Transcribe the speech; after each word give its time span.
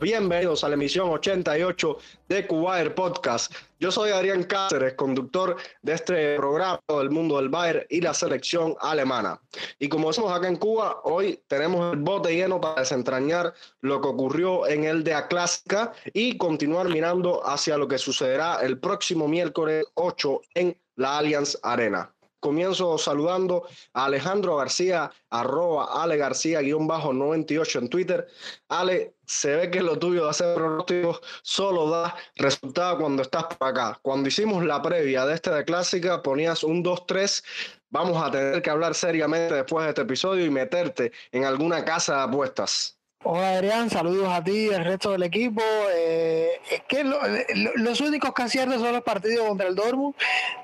bienvenidos 0.00 0.64
a 0.64 0.68
la 0.68 0.74
emisión 0.74 1.10
88 1.10 1.98
de 2.28 2.46
Cubair 2.46 2.94
Podcast. 2.94 3.52
Yo 3.78 3.92
soy 3.92 4.10
Adrián 4.10 4.44
Cáceres, 4.44 4.94
conductor 4.94 5.56
de 5.82 5.92
este 5.92 6.36
programa 6.36 6.80
del 6.88 7.10
mundo 7.10 7.36
del 7.36 7.50
Bayern 7.50 7.84
y 7.90 8.00
la 8.00 8.14
selección 8.14 8.74
alemana. 8.80 9.38
Y 9.78 9.88
como 9.88 10.08
decimos 10.08 10.32
acá 10.32 10.48
en 10.48 10.56
Cuba, 10.56 11.00
hoy 11.04 11.42
tenemos 11.48 11.92
el 11.92 12.00
bote 12.00 12.34
lleno 12.34 12.60
para 12.60 12.80
desentrañar 12.80 13.52
lo 13.82 14.00
que 14.00 14.08
ocurrió 14.08 14.66
en 14.66 14.84
el 14.84 15.04
de 15.04 15.14
Clásica 15.28 15.92
y 16.14 16.38
continuar 16.38 16.88
mirando 16.88 17.46
hacia 17.46 17.76
lo 17.76 17.86
que 17.86 17.98
sucederá 17.98 18.60
el 18.62 18.78
próximo 18.78 19.28
miércoles 19.28 19.84
8 19.94 20.40
en 20.54 20.78
la 20.96 21.18
Allianz 21.18 21.58
Arena. 21.62 22.10
Comienzo 22.40 22.98
saludando 22.98 23.66
a 23.92 24.06
Alejandro 24.06 24.56
García, 24.56 25.10
arroba 25.28 26.02
Ale 26.02 26.16
García, 26.16 26.60
guion 26.60 26.86
bajo 26.86 27.12
98 27.12 27.78
en 27.78 27.88
Twitter. 27.88 28.26
Ale, 28.68 29.14
se 29.26 29.54
ve 29.56 29.70
que 29.70 29.82
lo 29.82 29.98
tuyo 29.98 30.24
de 30.24 30.30
hacer 30.30 30.54
pronósticos 30.54 31.20
solo 31.42 31.90
da 31.90 32.16
resultado 32.36 32.98
cuando 32.98 33.22
estás 33.22 33.44
por 33.44 33.68
acá. 33.68 33.98
Cuando 34.02 34.28
hicimos 34.28 34.64
la 34.64 34.82
previa 34.82 35.24
de 35.26 35.34
este 35.34 35.50
de 35.50 35.64
Clásica, 35.64 36.22
ponías 36.22 36.64
un 36.64 36.82
2-3. 36.82 37.44
Vamos 37.90 38.22
a 38.22 38.30
tener 38.30 38.62
que 38.62 38.70
hablar 38.70 38.94
seriamente 38.94 39.54
después 39.54 39.84
de 39.84 39.90
este 39.90 40.02
episodio 40.02 40.44
y 40.44 40.50
meterte 40.50 41.12
en 41.32 41.44
alguna 41.44 41.84
casa 41.84 42.16
de 42.16 42.22
apuestas. 42.22 42.99
Hola 43.22 43.50
Adrián, 43.50 43.90
saludos 43.90 44.28
a 44.30 44.42
ti 44.42 44.68
y 44.70 44.72
al 44.72 44.82
resto 44.82 45.10
del 45.10 45.22
equipo. 45.24 45.60
Eh, 45.94 46.52
es 46.70 46.82
que 46.88 47.04
los 47.04 48.00
únicos 48.00 48.32
que 48.32 48.42
aciertan 48.42 48.80
son 48.80 48.94
los 48.94 49.02
partidos 49.02 49.46
contra 49.46 49.68
el 49.68 49.74
Dortmund. 49.74 50.14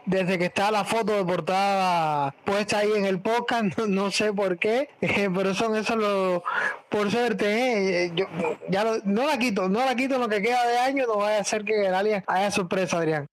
Desde 0.07 0.39
que 0.39 0.47
está 0.47 0.71
la 0.71 0.83
foto 0.87 1.13
de 1.13 1.25
portada 1.27 2.35
puesta 2.47 2.79
ahí 2.79 2.93
en 2.97 3.05
el 3.05 3.21
podcast, 3.21 3.77
no, 3.87 4.11
sé 4.11 4.33
por 4.33 4.59
qué, 4.59 4.89
eh, 5.03 5.29
pero 5.35 5.53
son 5.53 5.77
esos 5.77 5.97
los, 5.97 6.41
por 6.89 7.11
suerte, 7.11 8.07
eh, 8.07 8.13
yo 8.15 8.25
ya 8.71 8.85
no 9.05 9.27
la 9.27 9.39
quito, 9.39 9.69
no 9.69 9.85
la 9.85 9.95
quito 9.95 10.17
lo 10.17 10.27
que 10.27 10.41
queda 10.41 10.67
de 10.67 10.79
año, 10.79 11.05
no 11.07 11.19
vaya 11.19 11.41
a 11.41 11.45
ser 11.45 11.63
que 11.63 11.87
el 11.87 11.95
Alien 11.95 12.25
haya 12.27 12.51
sorpresa, 12.51 12.97
Adrián. 12.97 13.29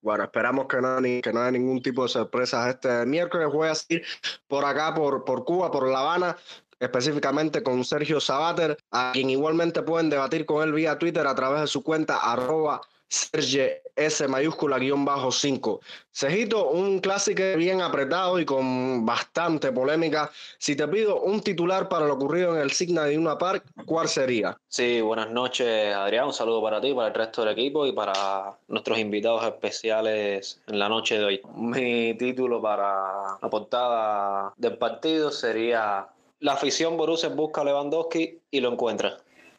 Bueno, 0.00 0.22
esperamos 0.22 0.66
que 0.68 0.80
no, 0.80 0.96
haya 0.96 1.50
ningún 1.50 1.82
tipo 1.82 2.04
de 2.04 2.08
sorpresas 2.08 2.68
este 2.68 3.04
miércoles. 3.04 3.48
Voy 3.52 3.68
a 3.68 3.72
ir 3.88 4.04
por 4.46 4.64
acá, 4.64 4.94
por 4.94 5.44
Cuba, 5.44 5.72
por 5.72 5.88
La 5.88 5.98
Habana, 5.98 6.36
específicamente 6.80 7.62
con 7.62 7.84
Sergio 7.84 8.20
Sabater, 8.20 8.76
a 8.90 9.12
quien 9.12 9.30
igualmente 9.30 9.82
pueden 9.82 10.10
debatir 10.10 10.46
con 10.46 10.62
él 10.62 10.72
vía 10.72 10.98
Twitter 10.98 11.26
a 11.26 11.34
través 11.34 11.60
de 11.60 11.66
su 11.66 11.82
cuenta 11.84 12.16
arroba 12.16 12.80
Serge 13.10 13.82
S 13.96 14.26
mayúscula 14.28 14.78
guion 14.78 15.04
bajo 15.04 15.32
5. 15.32 15.80
Cejito, 16.12 16.70
un 16.70 17.00
clásico 17.00 17.42
bien 17.56 17.82
apretado 17.82 18.38
y 18.38 18.44
con 18.44 19.04
bastante 19.04 19.72
polémica. 19.72 20.30
Si 20.58 20.76
te 20.76 20.86
pido 20.86 21.20
un 21.20 21.40
titular 21.40 21.88
para 21.88 22.06
lo 22.06 22.14
ocurrido 22.14 22.54
en 22.54 22.62
el 22.62 22.70
Signa 22.70 23.02
de 23.04 23.18
Una 23.18 23.36
Park, 23.36 23.64
¿cuál 23.84 24.06
sería? 24.06 24.56
Sí, 24.68 25.00
buenas 25.00 25.28
noches 25.28 25.92
Adrián, 25.92 26.26
un 26.26 26.32
saludo 26.32 26.62
para 26.62 26.80
ti, 26.80 26.94
para 26.94 27.08
el 27.08 27.14
resto 27.14 27.42
del 27.42 27.52
equipo 27.52 27.84
y 27.84 27.92
para 27.92 28.56
nuestros 28.68 28.96
invitados 28.98 29.44
especiales 29.44 30.62
en 30.68 30.78
la 30.78 30.88
noche 30.88 31.18
de 31.18 31.24
hoy. 31.24 31.42
Mi 31.56 32.14
título 32.14 32.62
para 32.62 33.38
la 33.42 33.50
portada 33.50 34.54
del 34.56 34.78
partido 34.78 35.32
sería 35.32 36.06
la 36.40 36.54
afición 36.54 36.96
Borussia 36.96 37.28
busca 37.28 37.60
a 37.60 37.64
Lewandowski 37.64 38.38
y 38.50 38.60
lo 38.60 38.72
encuentra. 38.72 39.18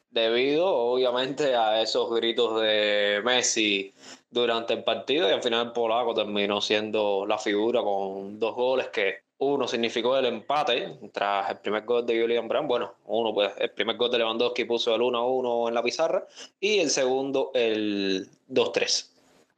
Debido, 0.10 0.68
obviamente, 0.68 1.56
a 1.56 1.82
esos 1.82 2.14
gritos 2.14 2.60
de 2.60 3.22
Messi 3.24 3.94
durante 4.30 4.74
el 4.74 4.84
partido 4.84 5.30
y 5.30 5.32
al 5.32 5.42
final 5.42 5.72
polaco 5.72 6.14
terminó 6.14 6.60
siendo 6.60 7.26
la 7.26 7.38
figura 7.38 7.82
con 7.82 8.38
dos 8.38 8.56
goles 8.56 8.88
que 8.90 9.20
uno 9.38 9.68
significó 9.68 10.18
el 10.18 10.26
empate 10.26 10.98
tras 11.14 11.50
el 11.50 11.58
primer 11.60 11.86
gol 11.86 12.06
de 12.06 12.20
Julian 12.20 12.48
Brandt. 12.48 12.68
Bueno, 12.68 12.94
uno 13.06 13.34
pues 13.34 13.54
el 13.58 13.72
primer 13.72 13.96
gol 13.96 14.12
de 14.12 14.18
Lewandowski 14.20 14.66
puso 14.66 14.94
el 14.94 15.02
1-1 15.02 15.70
en 15.70 15.74
la 15.74 15.84
pizarra 15.84 16.28
y 16.60 16.80
el 16.80 16.90
segundo 16.90 17.52
el 17.54 18.28
2-3. 18.50 19.08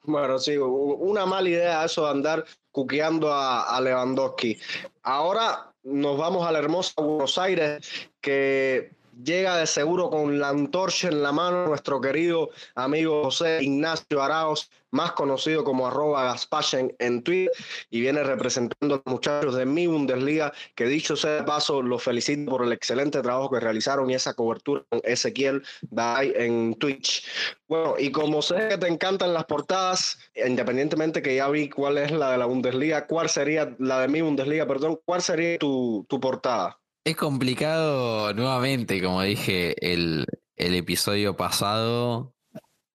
Bueno, 0.04 0.38
sí, 0.38 0.58
una 0.58 1.26
mala 1.26 1.50
idea 1.50 1.86
eso 1.86 2.04
de 2.04 2.12
andar 2.12 2.46
cuqueando 2.72 3.34
a 3.34 3.80
Lewandowski. 3.82 4.58
Ahora 5.02 5.73
nos 5.84 6.18
vamos 6.18 6.48
a 6.48 6.52
la 6.52 6.60
hermosa 6.60 6.94
Buenos 6.98 7.38
Aires, 7.38 8.10
que 8.22 8.92
llega 9.22 9.58
de 9.58 9.68
seguro 9.68 10.10
con 10.10 10.40
la 10.40 10.50
antorcha 10.50 11.08
en 11.08 11.22
la 11.22 11.32
mano 11.32 11.68
nuestro 11.68 12.02
querido 12.02 12.50
amigo 12.76 13.24
José 13.24 13.60
Ignacio 13.62 14.22
Araos, 14.22 14.70
más 14.92 15.14
conocido 15.14 15.64
como 15.64 15.88
arroba 15.88 16.24
Gaspachen 16.26 16.96
en 17.00 17.24
Twitter, 17.24 17.52
y 17.90 18.02
viene 18.02 18.24
representando 18.24 18.96
a 18.96 18.98
los 19.00 19.06
muchachos 19.06 19.56
de 19.56 19.66
mi 19.66 19.88
Bundesliga, 19.88 20.54
que 20.76 20.86
dicho 20.86 21.16
sea 21.16 21.32
de 21.32 21.44
paso, 21.44 21.82
los 21.82 22.04
felicito 22.04 22.50
por 22.52 22.64
el 22.64 22.72
excelente 22.72 23.22
trabajo 23.22 23.50
que 23.50 23.60
realizaron 23.60 24.10
y 24.10 24.16
esa 24.16 24.34
cobertura 24.34 24.84
con 24.90 25.02
Ezequiel 25.04 25.64
Day 25.90 26.34
en 26.36 26.76
Twitch. 26.76 27.26
Bueno, 27.68 27.96
y 27.98 28.12
como 28.12 28.42
sé 28.42 28.68
que 28.70 28.78
te 28.78 28.88
encantan 28.88 29.34
las 29.34 29.46
portadas, 29.46 30.20
independientemente 30.36 31.22
que 31.22 31.36
ya 31.36 31.50
vi 31.50 31.70
cuál 31.70 31.98
es 31.98 32.12
la 32.12 32.32
de 32.32 32.38
la 32.38 32.46
Bundesliga, 32.46 33.08
¿cuál 33.08 33.30
sería 33.30 33.76
la 33.80 34.02
de 34.02 34.08
mi 34.08 34.22
Bundesliga, 34.22 34.68
perdón, 34.68 35.00
cuál 35.06 35.22
sería 35.22 35.58
tu, 35.58 36.06
tu 36.08 36.20
portada? 36.20 36.83
Es 37.06 37.18
complicado 37.18 38.34
nuevamente, 38.34 39.02
como 39.02 39.22
dije 39.22 39.76
el, 39.94 40.26
el 40.56 40.76
episodio 40.76 41.36
pasado, 41.36 42.34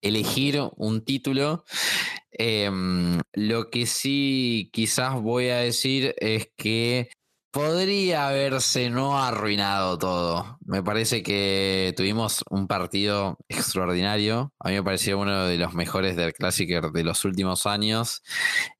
elegir 0.01 0.59
un 0.77 1.05
título. 1.05 1.63
Em, 2.31 3.19
lo 3.33 3.69
que 3.69 3.85
sí 3.85 4.71
quizás 4.73 5.21
voy 5.21 5.49
a 5.49 5.57
decir 5.57 6.15
es 6.17 6.49
que 6.57 7.09
Podría 7.51 8.27
haberse 8.27 8.91
no 8.91 9.17
arruinado 9.17 9.97
todo. 9.97 10.59
Me 10.63 10.83
parece 10.83 11.23
que 11.23 11.95
tuvimos 11.97 12.43
un 12.51 12.67
partido 12.67 13.39
extraordinario. 13.47 14.53
A 14.59 14.69
mí 14.69 14.75
me 14.75 14.83
pareció 14.83 15.17
uno 15.17 15.45
de 15.45 15.57
los 15.57 15.73
mejores 15.73 16.15
del 16.15 16.33
Clásico 16.33 16.91
de 16.91 17.03
los 17.03 17.25
últimos 17.25 17.65
años. 17.65 18.21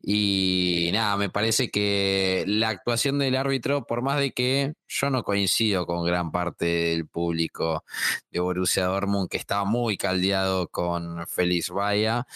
Y 0.03 0.91
nada, 0.93 1.17
me 1.17 1.31
parece 1.31 1.71
que 1.71 2.43
la 2.45 2.69
actuación 2.69 3.17
del 3.17 3.37
árbitro, 3.37 3.87
por 3.87 4.03
más 4.03 4.19
de 4.19 4.33
que 4.33 4.73
yo 4.87 5.09
no 5.09 5.23
coincido 5.23 5.87
con 5.87 6.05
gran 6.05 6.31
parte 6.31 6.65
del 6.65 7.07
público 7.07 7.83
de 8.29 8.39
Borussia 8.39 8.85
Dortmund, 8.85 9.29
que 9.29 9.37
estaba 9.37 9.65
muy 9.65 9.97
caldeado 9.97 10.67
con 10.67 11.25
Félix 11.25 11.71
Vaya, 11.71 12.27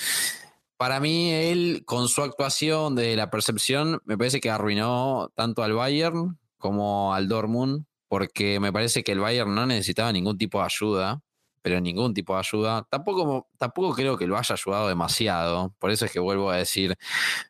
para 0.83 0.99
mí, 0.99 1.31
él, 1.31 1.83
con 1.85 2.09
su 2.09 2.23
actuación 2.23 2.93
de 2.93 3.15
la 3.15 3.29
percepción, 3.29 4.01
me 4.03 4.17
parece 4.17 4.41
que 4.41 4.49
arruinó 4.49 5.31
tanto 5.33 5.63
al 5.63 5.71
Bayern 5.71 6.37
como 6.57 7.13
al 7.13 7.29
Dortmund, 7.29 7.85
porque 8.09 8.59
me 8.59 8.73
parece 8.73 9.01
que 9.01 9.13
el 9.13 9.21
Bayern 9.21 9.55
no 9.55 9.65
necesitaba 9.65 10.11
ningún 10.11 10.37
tipo 10.37 10.59
de 10.59 10.65
ayuda, 10.65 11.21
pero 11.61 11.79
ningún 11.79 12.13
tipo 12.13 12.33
de 12.33 12.39
ayuda. 12.39 12.85
Tampoco, 12.89 13.47
tampoco 13.57 13.95
creo 13.95 14.17
que 14.17 14.27
lo 14.27 14.37
haya 14.37 14.55
ayudado 14.55 14.89
demasiado, 14.89 15.73
por 15.79 15.89
eso 15.89 16.03
es 16.03 16.11
que 16.11 16.19
vuelvo 16.19 16.49
a 16.49 16.57
decir 16.57 16.97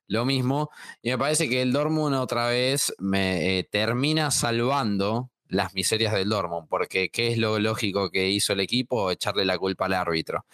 lo 0.05 0.25
mismo. 0.25 0.69
Y 1.01 1.09
me 1.09 1.17
parece 1.17 1.49
que 1.49 1.63
el 1.63 1.73
Dortmund 1.73 2.13
otra 2.13 2.49
vez 2.49 2.93
me 2.99 3.57
eh, 3.57 3.63
termina 3.63 4.29
salvando 4.29 5.31
las 5.53 5.73
miserias 5.73 6.13
del 6.13 6.29
Dortmund, 6.29 6.67
porque 6.67 7.09
¿qué 7.09 7.29
es 7.29 7.37
lo 7.37 7.59
lógico 7.59 8.09
que 8.09 8.29
hizo 8.29 8.53
el 8.53 8.59
equipo? 8.59 9.11
Echarle 9.11 9.45
la 9.45 9.57
culpa 9.57 9.85
al 9.85 9.93
árbitro. 9.93 10.45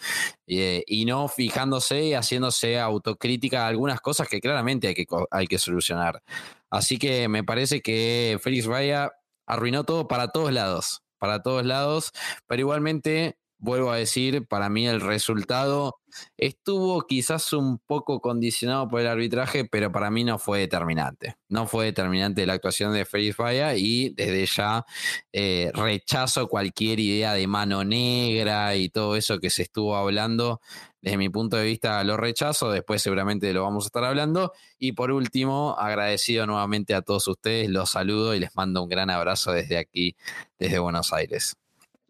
Eh, 0.46 0.84
y 0.86 1.04
no 1.04 1.28
fijándose 1.28 2.04
y 2.04 2.14
haciéndose 2.14 2.78
autocrítica 2.78 3.64
a 3.64 3.68
algunas 3.68 4.00
cosas 4.00 4.28
que 4.28 4.40
claramente 4.40 4.88
hay 4.88 4.94
que, 4.94 5.06
hay 5.30 5.46
que 5.46 5.58
solucionar. 5.58 6.22
Así 6.70 6.98
que 6.98 7.28
me 7.28 7.42
parece 7.42 7.80
que 7.80 8.38
Félix 8.42 8.66
Raya 8.66 9.10
arruinó 9.46 9.84
todo 9.84 10.06
para 10.06 10.28
todos 10.28 10.52
lados, 10.52 11.02
para 11.18 11.42
todos 11.42 11.64
lados, 11.64 12.12
pero 12.46 12.60
igualmente 12.60 13.39
vuelvo 13.60 13.92
a 13.92 13.96
decir, 13.96 14.46
para 14.46 14.68
mí 14.68 14.88
el 14.88 15.00
resultado 15.00 15.96
estuvo 16.36 17.06
quizás 17.06 17.52
un 17.52 17.78
poco 17.78 18.20
condicionado 18.20 18.88
por 18.88 19.00
el 19.00 19.06
arbitraje, 19.06 19.64
pero 19.64 19.92
para 19.92 20.10
mí 20.10 20.24
no 20.24 20.38
fue 20.38 20.60
determinante. 20.60 21.36
No 21.48 21.66
fue 21.66 21.86
determinante 21.86 22.46
la 22.46 22.54
actuación 22.54 22.92
de 22.92 23.04
Félix 23.04 23.36
Faya 23.36 23.74
y 23.76 24.10
desde 24.10 24.46
ya 24.46 24.84
eh, 25.32 25.70
rechazo 25.74 26.48
cualquier 26.48 26.98
idea 27.00 27.34
de 27.34 27.46
mano 27.46 27.84
negra 27.84 28.74
y 28.76 28.88
todo 28.88 29.14
eso 29.16 29.38
que 29.38 29.50
se 29.50 29.62
estuvo 29.62 29.96
hablando. 29.96 30.60
Desde 31.02 31.16
mi 31.16 31.28
punto 31.28 31.56
de 31.56 31.64
vista 31.64 32.02
lo 32.04 32.16
rechazo, 32.16 32.70
después 32.70 33.02
seguramente 33.02 33.52
lo 33.52 33.62
vamos 33.62 33.84
a 33.84 33.88
estar 33.88 34.04
hablando. 34.04 34.52
Y 34.78 34.92
por 34.92 35.10
último, 35.10 35.76
agradecido 35.78 36.46
nuevamente 36.46 36.94
a 36.94 37.02
todos 37.02 37.28
ustedes, 37.28 37.70
los 37.70 37.90
saludo 37.90 38.34
y 38.34 38.40
les 38.40 38.54
mando 38.56 38.82
un 38.82 38.88
gran 38.88 39.10
abrazo 39.10 39.52
desde 39.52 39.78
aquí, 39.78 40.16
desde 40.58 40.78
Buenos 40.78 41.12
Aires. 41.12 41.59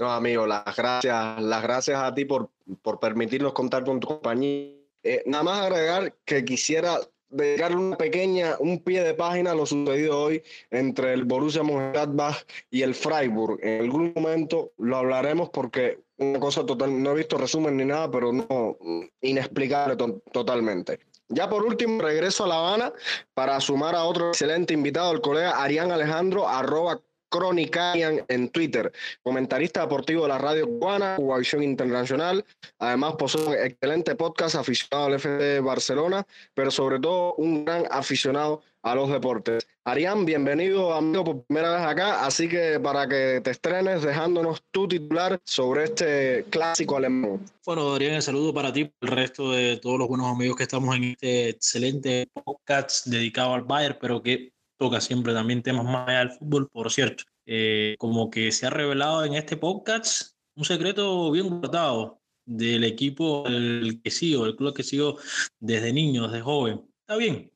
No, 0.01 0.11
amigo, 0.11 0.47
las 0.47 0.65
gracias, 0.75 1.43
las 1.43 1.63
gracias 1.63 2.03
a 2.03 2.15
ti 2.15 2.25
por, 2.25 2.49
por 2.81 2.99
permitirnos 2.99 3.53
contar 3.53 3.85
con 3.85 4.01
tu 4.01 4.09
compañía. 4.09 4.73
Eh, 5.03 5.23
nada 5.27 5.45
más 5.45 5.61
agregar 5.61 6.15
que 6.25 6.43
quisiera 6.43 6.99
dedicarle 7.29 7.77
una 7.77 7.99
pequeña, 7.99 8.57
un 8.61 8.83
pie 8.83 9.03
de 9.03 9.13
página 9.13 9.51
a 9.51 9.55
lo 9.55 9.67
sucedido 9.67 10.19
hoy 10.19 10.43
entre 10.71 11.13
el 11.13 11.25
Borussia 11.25 11.63
Mönchengladbach 11.63 12.47
y 12.71 12.81
el 12.81 12.95
Freiburg. 12.95 13.61
En 13.63 13.83
algún 13.83 14.15
momento 14.17 14.73
lo 14.79 14.97
hablaremos 14.97 15.51
porque 15.51 15.99
una 16.17 16.41
cosa 16.41 16.65
total, 16.65 17.03
no 17.03 17.11
he 17.11 17.17
visto 17.17 17.37
resumen 17.37 17.77
ni 17.77 17.85
nada, 17.85 18.11
pero 18.11 18.33
no 18.33 18.79
inexplicable 19.21 19.97
totalmente. 20.33 20.99
Ya 21.29 21.47
por 21.47 21.63
último, 21.63 22.01
regreso 22.01 22.45
a 22.45 22.49
La 22.49 22.57
Habana 22.57 22.93
para 23.35 23.61
sumar 23.61 23.95
a 23.95 24.05
otro 24.05 24.29
excelente 24.31 24.73
invitado, 24.73 25.13
el 25.13 25.21
colega 25.21 25.63
Arián 25.63 25.93
Alejandro, 25.93 26.49
arroba 26.49 27.03
Cronicarian 27.31 28.25
en 28.29 28.49
Twitter, 28.51 28.93
comentarista 29.23 29.81
deportivo 29.83 30.23
de 30.23 30.29
la 30.29 30.39
radio 30.39 30.67
cubana, 30.67 31.17
Cubavisión 31.17 31.63
Internacional. 31.63 32.45
Además, 32.79 33.15
posee 33.19 33.47
un 33.47 33.55
excelente 33.55 34.15
podcast 34.17 34.57
aficionado 34.57 35.07
al 35.07 35.15
FC 35.15 35.61
Barcelona, 35.61 36.27
pero 36.55 36.71
sobre 36.71 36.99
todo 36.99 37.35
un 37.35 37.65
gran 37.65 37.87
aficionado 37.91 38.63
a 38.83 38.95
los 38.95 39.11
deportes. 39.11 39.67
Arián, 39.85 40.25
bienvenido 40.25 40.95
amigo 40.95 41.25
por 41.25 41.45
primera 41.45 41.75
vez 41.75 41.87
acá, 41.87 42.25
así 42.25 42.49
que 42.49 42.81
para 42.81 43.09
que 43.09 43.41
te 43.43 43.51
estrenes 43.51 44.03
dejándonos 44.03 44.63
tu 44.71 44.89
titular 44.89 45.39
sobre 45.45 45.85
este 45.85 46.45
clásico 46.51 46.97
alemán. 46.97 47.41
Bueno, 47.65 47.93
Adrián, 47.93 48.15
el 48.15 48.23
saludo 48.23 48.55
para 48.55 48.73
ti, 48.73 48.91
el 49.01 49.09
resto 49.09 49.53
de 49.53 49.77
todos 49.77 49.99
los 49.99 50.09
buenos 50.09 50.27
amigos 50.29 50.57
que 50.57 50.63
estamos 50.63 50.97
en 50.97 51.05
este 51.05 51.51
excelente 51.51 52.29
podcast 52.45 53.07
dedicado 53.07 53.55
al 53.55 53.63
Bayern, 53.63 53.99
pero 54.01 54.23
que 54.23 54.53
toca 54.81 54.99
siempre 55.03 55.35
también 55.35 55.63
temas 55.63 55.85
más 55.85 56.09
allá 56.09 56.21
del 56.21 56.31
fútbol, 56.31 56.71
por 56.71 56.91
cierto. 56.91 57.25
Eh, 57.45 57.97
como 57.99 58.31
que 58.31 58.51
se 58.51 58.67
ha 58.67 58.71
revelado 58.71 59.27
en 59.27 59.35
este 59.35 59.59
podcast 59.59 60.33
un 60.55 60.65
secreto 60.65 61.31
bien 61.31 61.51
guardado 61.51 62.19
del 62.47 62.85
equipo 62.85 63.47
el 63.47 64.01
que 64.03 64.11
sigo, 64.11 64.47
el 64.47 64.57
club 64.57 64.75
que 64.75 64.83
sigo 64.83 65.19
desde 65.59 65.93
niño, 65.93 66.27
desde 66.27 66.41
joven. 66.41 66.81
Está 67.01 67.17
bien, 67.17 67.53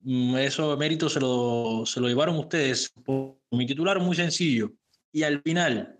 mm, 0.00 0.36
eso 0.36 0.76
mérito 0.76 1.08
se 1.08 1.18
lo, 1.18 1.84
se 1.86 1.98
lo 1.98 2.08
llevaron 2.08 2.36
ustedes. 2.36 2.92
Mi 3.50 3.64
titular 3.64 3.98
muy 3.98 4.14
sencillo. 4.14 4.70
Y 5.10 5.22
al 5.22 5.40
final, 5.40 5.98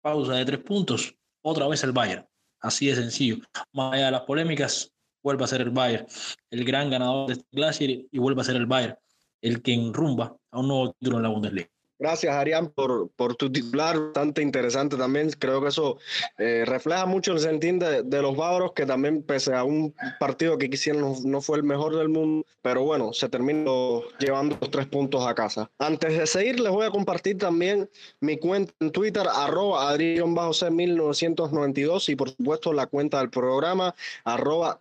pausa 0.00 0.32
de 0.32 0.46
tres 0.46 0.60
puntos, 0.60 1.14
otra 1.42 1.68
vez 1.68 1.84
el 1.84 1.92
Bayern. 1.92 2.26
Así 2.60 2.86
de 2.86 2.96
sencillo. 2.96 3.36
Más 3.74 3.92
allá 3.92 4.06
de 4.06 4.12
las 4.12 4.22
polémicas, 4.22 4.90
vuelve 5.22 5.44
a 5.44 5.46
ser 5.46 5.60
el 5.60 5.70
Bayern, 5.70 6.06
el 6.50 6.64
gran 6.64 6.88
ganador 6.88 7.26
de 7.26 7.34
este 7.34 7.46
Glacier 7.52 8.06
y 8.10 8.18
vuelve 8.18 8.40
a 8.40 8.44
ser 8.44 8.56
el 8.56 8.64
Bayern 8.64 8.96
el 9.40 9.62
que 9.62 9.74
enrumba 9.74 10.36
a 10.50 10.60
un 10.60 10.68
nuevo 10.68 10.92
título 10.92 11.18
en 11.18 11.22
la 11.22 11.28
Bundesliga. 11.30 11.68
Gracias, 11.98 12.34
Arián, 12.34 12.68
por, 12.68 13.08
por 13.16 13.36
tu 13.36 13.50
titular, 13.50 13.98
bastante 13.98 14.42
interesante 14.42 14.96
también. 14.96 15.30
Creo 15.38 15.62
que 15.62 15.68
eso 15.68 15.96
eh, 16.38 16.64
refleja 16.66 17.06
mucho 17.06 17.32
el 17.32 17.40
sentido 17.40 18.02
de, 18.02 18.22
los 18.22 18.36
bávaros, 18.36 18.72
que 18.72 18.84
también, 18.84 19.22
pese 19.22 19.54
a 19.54 19.64
un 19.64 19.94
partido 20.20 20.58
que 20.58 20.68
quisieron, 20.68 21.14
no, 21.24 21.40
fue 21.40 21.56
el 21.56 21.62
mejor 21.62 21.96
del 21.96 22.10
mundo, 22.10 22.44
pero 22.60 22.82
bueno, 22.82 23.12
se 23.12 23.28
terminó 23.28 24.02
llevando 24.18 24.58
los 24.60 24.70
tres 24.70 24.86
puntos 24.86 25.24
a 25.26 25.34
casa. 25.34 25.70
Antes 25.78 26.18
de 26.18 26.26
seguir, 26.26 26.60
les 26.60 26.70
voy 26.70 26.86
a 26.86 26.90
compartir 26.90 27.38
también 27.38 27.88
mi 28.20 28.38
cuenta 28.38 28.72
en 28.80 28.90
Twitter, 28.90 29.26
arroba 29.32 29.88
adrián-c1992, 29.88 32.10
y 32.10 32.16
por 32.16 32.30
supuesto 32.30 32.72
la 32.72 32.86
cuenta 32.86 33.18
del 33.18 33.30
programa, 33.30 33.94
arroba 34.24 34.80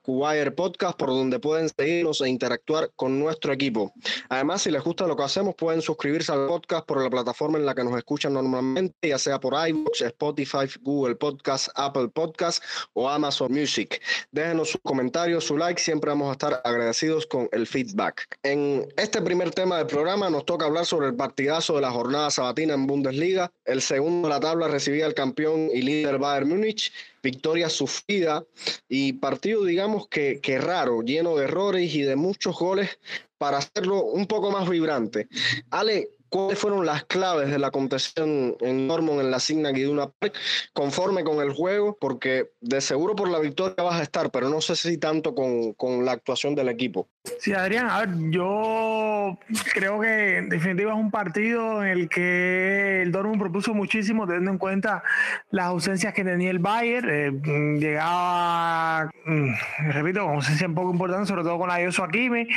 Podcast, 0.55 0.97
por 0.97 1.09
donde 1.09 1.39
pueden 1.39 1.69
seguirnos 1.69 2.21
e 2.21 2.29
interactuar 2.29 2.91
con 2.95 3.19
nuestro 3.19 3.53
equipo. 3.53 3.93
Además, 4.29 4.63
si 4.63 4.71
les 4.71 4.83
gusta 4.83 5.07
lo 5.07 5.15
que 5.15 5.23
hacemos, 5.23 5.55
pueden 5.55 5.81
suscribirse 5.81 6.31
al 6.31 6.47
podcast 6.47 6.85
por 6.85 7.04
la 7.05 7.09
plataforma 7.11 7.57
en 7.57 7.65
la 7.65 7.75
que 7.75 7.83
nos 7.83 7.97
escuchan 7.97 8.33
normalmente, 8.33 9.09
ya 9.09 9.19
sea 9.19 9.39
por 9.39 9.53
iVoox, 9.53 10.01
Spotify, 10.01 10.65
Google 10.81 11.15
Podcast, 11.15 11.69
Apple 11.75 12.09
Podcast 12.09 12.63
o 12.93 13.07
Amazon 13.07 13.51
Music. 13.51 14.01
Déjenos 14.31 14.71
sus 14.71 14.81
comentarios, 14.81 15.43
su 15.43 15.57
like, 15.57 15.79
siempre 15.79 16.09
vamos 16.09 16.29
a 16.29 16.31
estar 16.33 16.61
agradecidos 16.63 17.27
con 17.27 17.47
el 17.51 17.67
feedback. 17.67 18.37
En 18.43 18.87
este 18.97 19.21
primer 19.21 19.51
tema 19.51 19.77
del 19.77 19.87
programa 19.87 20.29
nos 20.29 20.45
toca 20.45 20.65
hablar 20.65 20.85
sobre 20.85 21.07
el 21.07 21.15
partidazo 21.15 21.75
de 21.75 21.81
la 21.81 21.91
jornada 21.91 22.31
sabatina 22.31 22.73
en 22.73 22.87
Bundesliga. 22.87 23.51
El 23.65 23.81
segundo 23.81 24.27
de 24.27 24.33
la 24.33 24.39
tabla 24.39 24.67
recibía 24.67 25.05
el 25.05 25.13
campeón 25.13 25.69
y 25.73 25.81
líder 25.81 26.17
Bayern 26.17 26.49
Múnich 26.49 26.91
victoria 27.25 27.69
sufrida 27.69 28.45
y 28.87 29.13
partido, 29.13 29.65
digamos 29.65 30.07
que, 30.07 30.39
que, 30.41 30.59
raro, 30.59 31.01
lleno 31.01 31.35
de 31.35 31.45
errores 31.45 31.95
y 31.95 32.03
de 32.03 32.15
muchos 32.15 32.55
goles 32.55 32.99
para 33.37 33.57
hacerlo 33.57 34.03
un 34.03 34.27
poco 34.27 34.51
más 34.51 34.69
vibrante. 34.69 35.27
Ale, 35.71 36.09
cuáles 36.29 36.59
fueron 36.59 36.85
las 36.85 37.05
claves 37.05 37.49
de 37.49 37.59
la 37.59 37.71
contención 37.71 38.55
en 38.59 38.87
Dortmund 38.87 39.21
en 39.21 39.31
la 39.31 39.39
Signa 39.39 39.71
Guiduna 39.71 40.09
Park, 40.19 40.35
conforme 40.73 41.23
con 41.23 41.41
el 41.41 41.53
juego, 41.53 41.97
porque 41.99 42.51
de 42.61 42.81
seguro 42.81 43.15
por 43.15 43.29
la 43.29 43.39
victoria 43.39 43.83
vas 43.83 43.99
a 43.99 44.03
estar, 44.03 44.31
pero 44.31 44.49
no 44.49 44.61
sé 44.61 44.75
si 44.75 44.97
tanto 44.97 45.33
con, 45.33 45.73
con 45.73 46.05
la 46.05 46.11
actuación 46.13 46.55
del 46.55 46.69
equipo. 46.69 47.07
Sí, 47.39 47.53
Adrián, 47.53 47.89
a 47.89 48.01
ver, 48.01 48.09
yo 48.29 49.37
creo 49.73 49.99
que 49.99 50.37
en 50.37 50.49
definitiva 50.49 50.91
es 50.91 50.97
un 50.97 51.11
partido 51.11 51.83
en 51.83 51.89
el 51.89 52.09
que 52.09 53.01
el 53.01 53.11
Dortmund 53.11 53.39
propuso 53.39 53.73
muchísimo, 53.73 54.25
teniendo 54.25 54.51
en 54.51 54.57
cuenta 54.57 55.03
las 55.49 55.67
ausencias 55.67 56.13
que 56.13 56.23
tenía 56.23 56.51
el 56.51 56.59
Bayern. 56.59 57.09
Eh, 57.09 57.77
llegaba, 57.79 59.09
mm, 59.25 59.49
repito, 59.91 60.23
con 60.23 60.35
ausencia 60.35 60.67
un 60.67 60.75
poco 60.75 60.91
importante, 60.91 61.27
sobre 61.27 61.43
todo 61.43 61.57
con 61.57 61.69
la 61.69 61.81
Yoso 61.81 62.03
Akimi, 62.03 62.47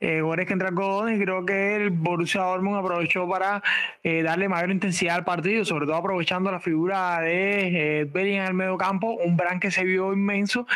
eh, 0.00 0.20
jugadores 0.20 0.46
que 0.46 0.52
entran 0.52 0.74
con 0.74 1.14
y 1.14 1.18
creo 1.18 1.44
que 1.44 1.76
el 1.76 1.90
Borussia 1.90 2.42
Dortmund 2.42 2.78
aprovechó 2.78 3.13
para 3.28 3.62
eh, 4.02 4.22
darle 4.22 4.48
mayor 4.48 4.70
intensidad 4.70 5.16
al 5.16 5.24
partido, 5.24 5.64
sobre 5.64 5.86
todo 5.86 5.96
aprovechando 5.96 6.50
la 6.50 6.60
figura 6.60 7.20
de 7.20 8.02
eh, 8.02 8.10
en 8.14 8.42
el 8.42 8.54
medio 8.54 8.76
campo, 8.76 9.12
un 9.24 9.36
Bran 9.36 9.60
que 9.60 9.70
se 9.70 9.84
vio 9.84 10.12
inmenso 10.12 10.66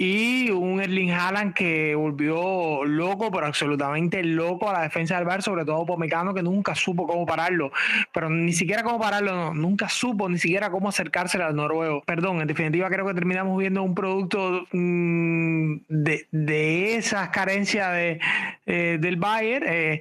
y 0.00 0.48
un 0.48 0.80
Erling 0.80 1.10
Haaland 1.10 1.52
que 1.52 1.94
volvió 1.94 2.86
loco, 2.86 3.30
pero 3.30 3.44
absolutamente 3.44 4.24
loco 4.24 4.70
a 4.70 4.72
la 4.72 4.80
defensa 4.80 5.16
del 5.16 5.26
Bar, 5.26 5.42
sobre 5.42 5.66
todo 5.66 5.84
por 5.84 5.98
Mecano, 5.98 6.32
que 6.32 6.42
nunca 6.42 6.74
supo 6.74 7.06
cómo 7.06 7.26
pararlo, 7.26 7.70
pero 8.10 8.30
ni 8.30 8.54
siquiera 8.54 8.82
cómo 8.82 8.98
pararlo, 8.98 9.52
nunca 9.52 9.90
supo 9.90 10.26
ni 10.30 10.38
siquiera 10.38 10.70
cómo 10.70 10.88
acercarse 10.88 11.36
al 11.42 11.54
noruego. 11.54 12.02
Perdón, 12.06 12.40
en 12.40 12.46
definitiva 12.46 12.88
creo 12.88 13.06
que 13.06 13.12
terminamos 13.12 13.58
viendo 13.58 13.82
un 13.82 13.94
producto 13.94 14.66
mm, 14.72 15.80
de, 15.88 16.26
de, 16.30 16.96
esas 16.96 17.28
carencias 17.28 17.92
de, 17.92 18.20
eh, 18.64 18.96
del 18.98 19.16
Bayern. 19.16 19.66
Eh, 19.68 20.00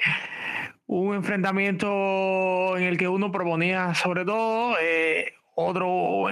un 0.89 1.13
enfrentamiento 1.13 2.75
en 2.75 2.83
el 2.83 2.97
que 2.97 3.07
uno 3.07 3.31
proponía 3.31 3.93
sobre 3.93 4.25
todo 4.25 4.75
eh, 4.81 5.33
otro, 5.53 6.29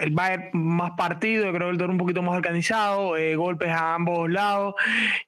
el 0.00 0.10
Bayern 0.10 0.50
más 0.54 0.92
partido, 0.92 1.44
yo 1.44 1.52
creo 1.52 1.70
el 1.70 1.78
Dortmund 1.78 2.00
un 2.00 2.06
poquito 2.06 2.22
más 2.22 2.34
organizado, 2.34 3.16
eh, 3.16 3.36
golpes 3.36 3.68
a 3.68 3.94
ambos 3.94 4.28
lados 4.28 4.74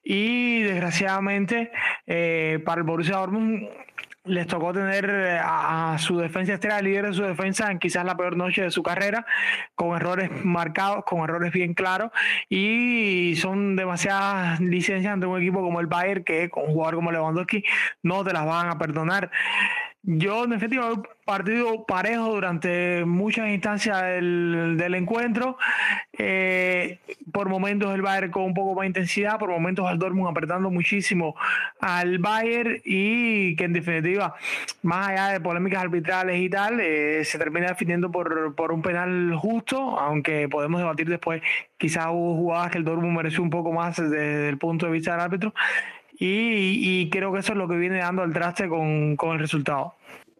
y 0.03 0.61
desgraciadamente 0.63 1.71
eh, 2.05 2.59
para 2.65 2.79
el 2.79 2.87
Borussia 2.87 3.15
Dortmund 3.15 3.69
les 4.25 4.47
tocó 4.47 4.73
tener 4.73 5.09
eh, 5.09 5.39
a, 5.41 5.97
su 5.99 6.17
defensa 6.17 6.53
estrella, 6.53 6.81
líder 6.81 7.07
de 7.07 7.13
su 7.13 7.23
defensa, 7.23 7.71
en 7.71 7.79
quizás 7.79 8.05
la 8.05 8.17
peor 8.17 8.35
noche 8.35 8.63
de 8.63 8.71
su 8.71 8.83
carrera, 8.83 9.25
con 9.75 9.95
errores 9.95 10.29
marcados, 10.43 11.03
con 11.05 11.19
errores 11.23 11.51
bien 11.51 11.73
claros, 11.73 12.11
y 12.49 13.35
son 13.37 13.75
demasiadas 13.75 14.59
licencias 14.59 15.13
ante 15.13 15.27
un 15.27 15.39
equipo 15.39 15.61
como 15.61 15.79
el 15.79 15.87
Bayern, 15.87 16.23
que 16.23 16.49
con 16.49 16.63
un 16.67 16.75
como 16.75 17.11
Lewandowski 17.11 17.63
no 18.03 18.23
te 18.23 18.33
las 18.33 18.45
van 18.45 18.69
a 18.69 18.77
perdonar. 18.77 19.31
Yo, 20.07 20.43
en 20.43 20.53
efecto, 20.53 20.93
un 20.93 21.07
partido 21.25 21.83
parejo 21.87 22.35
durante 22.35 23.03
muchas 23.05 23.49
instancias 23.49 24.03
del, 24.03 24.75
del 24.77 24.93
encuentro. 24.93 25.57
Eh, 26.13 26.99
por 27.31 27.49
momentos 27.49 27.93
el 27.93 28.03
Bayern 28.03 28.31
con 28.31 28.43
un 28.43 28.53
poco 28.53 28.75
más 28.75 28.83
de 28.83 28.87
intensidad, 28.87 29.39
por 29.39 29.49
momentos 29.49 29.91
el 29.91 29.97
Dortmund 29.97 30.29
apretando 30.29 30.69
muchísimo 30.69 31.35
al 31.79 32.19
Bayern 32.19 32.81
y 32.85 33.55
que 33.55 33.63
en 33.63 33.73
definitiva, 33.73 34.35
más 34.83 35.09
allá 35.09 35.29
de 35.29 35.41
polémicas 35.41 35.81
arbitrales 35.81 36.39
y 36.39 36.49
tal, 36.49 36.79
eh, 36.79 37.25
se 37.25 37.39
termina 37.39 37.69
definiendo 37.69 38.11
por, 38.11 38.53
por 38.53 38.71
un 38.71 38.83
penal 38.83 39.33
justo, 39.35 39.99
aunque 39.99 40.47
podemos 40.47 40.79
debatir 40.79 41.09
después, 41.09 41.41
quizás 41.77 42.07
hubo 42.11 42.35
jugadas 42.35 42.71
que 42.71 42.77
el 42.77 42.85
Dortmund 42.85 43.17
mereció 43.17 43.41
un 43.41 43.49
poco 43.49 43.71
más 43.71 43.97
desde 43.97 44.49
el 44.49 44.59
punto 44.59 44.85
de 44.85 44.91
vista 44.91 45.13
del 45.13 45.21
árbitro. 45.21 45.53
Y, 46.17 47.09
creo 47.09 47.31
que 47.33 47.39
eso 47.39 47.53
es 47.53 47.57
lo 47.57 47.67
que 47.67 47.75
viene 47.75 47.99
dando 47.99 48.21
al 48.21 48.33
traste 48.33 48.69
con, 48.69 49.15
con 49.15 49.31
el 49.31 49.39
resultado. 49.39 49.93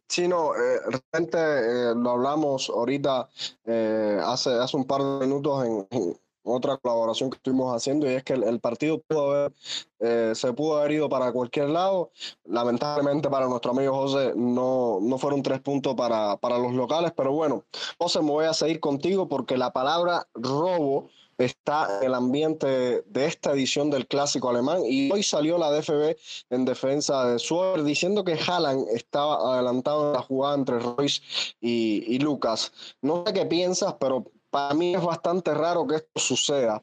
Sí, 0.08 0.28
no, 0.28 0.54
eh, 0.56 0.80
realmente 1.12 1.38
eh, 1.38 1.94
lo 1.96 2.12
hablamos 2.12 2.70
ahorita 2.70 3.28
eh, 3.66 4.20
hace, 4.24 4.52
hace 4.52 4.78
un 4.78 4.86
par 4.86 5.02
de 5.02 5.26
minutos 5.26 5.66
en, 5.66 6.16
otra 6.46 6.78
colaboración 6.78 7.30
que 7.30 7.38
estuvimos 7.38 7.76
haciendo 7.76 8.10
y 8.10 8.14
es 8.14 8.24
que 8.24 8.34
el, 8.34 8.60
partido 8.60 9.02
pudo 9.02 9.32
haber, 9.32 9.54
eh, 10.00 10.32
se 10.36 10.54
pudo 10.54 10.78
haber 10.78 10.92
ido 10.92 11.10
para 11.10 11.32
cualquier 11.32 11.70
lado. 11.70 12.12
Lamentablemente 12.46 13.30
para 13.30 13.48
nuestro 13.48 13.72
amigo 13.72 13.94
José 13.94 14.34
no, 14.36 15.00
no 15.02 15.18
fueron 15.18 15.42
tres 15.42 15.60
puntos 15.60 15.96
para, 15.96 16.38
para 16.38 16.58
los 16.58 16.74
locales, 16.74 17.12
pero 17.16 17.32
bueno, 17.32 17.64
José, 17.98 18.22
me 18.22 18.32
voy 18.32 18.46
a 18.46 18.54
seguir 18.54 18.80
contigo 18.80 19.28
porque 19.28 19.58
la 19.58 19.74
palabra 19.74 20.28
robo 20.34 21.10
está 21.38 22.00
el 22.02 22.14
ambiente 22.14 23.02
de 23.06 23.26
esta 23.26 23.52
edición 23.54 23.90
del 23.90 24.08
clásico 24.08 24.50
alemán 24.50 24.84
y 24.86 25.12
hoy 25.12 25.24
salió 25.24 25.58
la 25.58 25.72
DFB 25.72 26.16
en 26.50 26.66
defensa 26.66 27.28
de 27.28 27.40
Suer 27.40 27.84
diciendo 27.84 28.24
que 28.24 28.34
Haaland 28.34 28.88
estaba 28.94 29.54
adelantado 29.54 30.08
en 30.08 30.14
la 30.14 30.22
jugada 30.22 30.56
entre 30.56 30.80
Royce 30.80 31.22
y, 31.60 32.18
Lucas. 32.20 32.72
No 33.02 33.24
sé 33.26 33.34
qué 33.34 33.46
piensas, 33.46 33.96
pero 34.00 34.26
para 34.50 34.74
mí 34.74 34.96
es 34.96 35.04
bastante 35.04 35.54
raro 35.54 35.86
que 35.86 35.96
esto 35.96 36.20
suceda. 36.20 36.82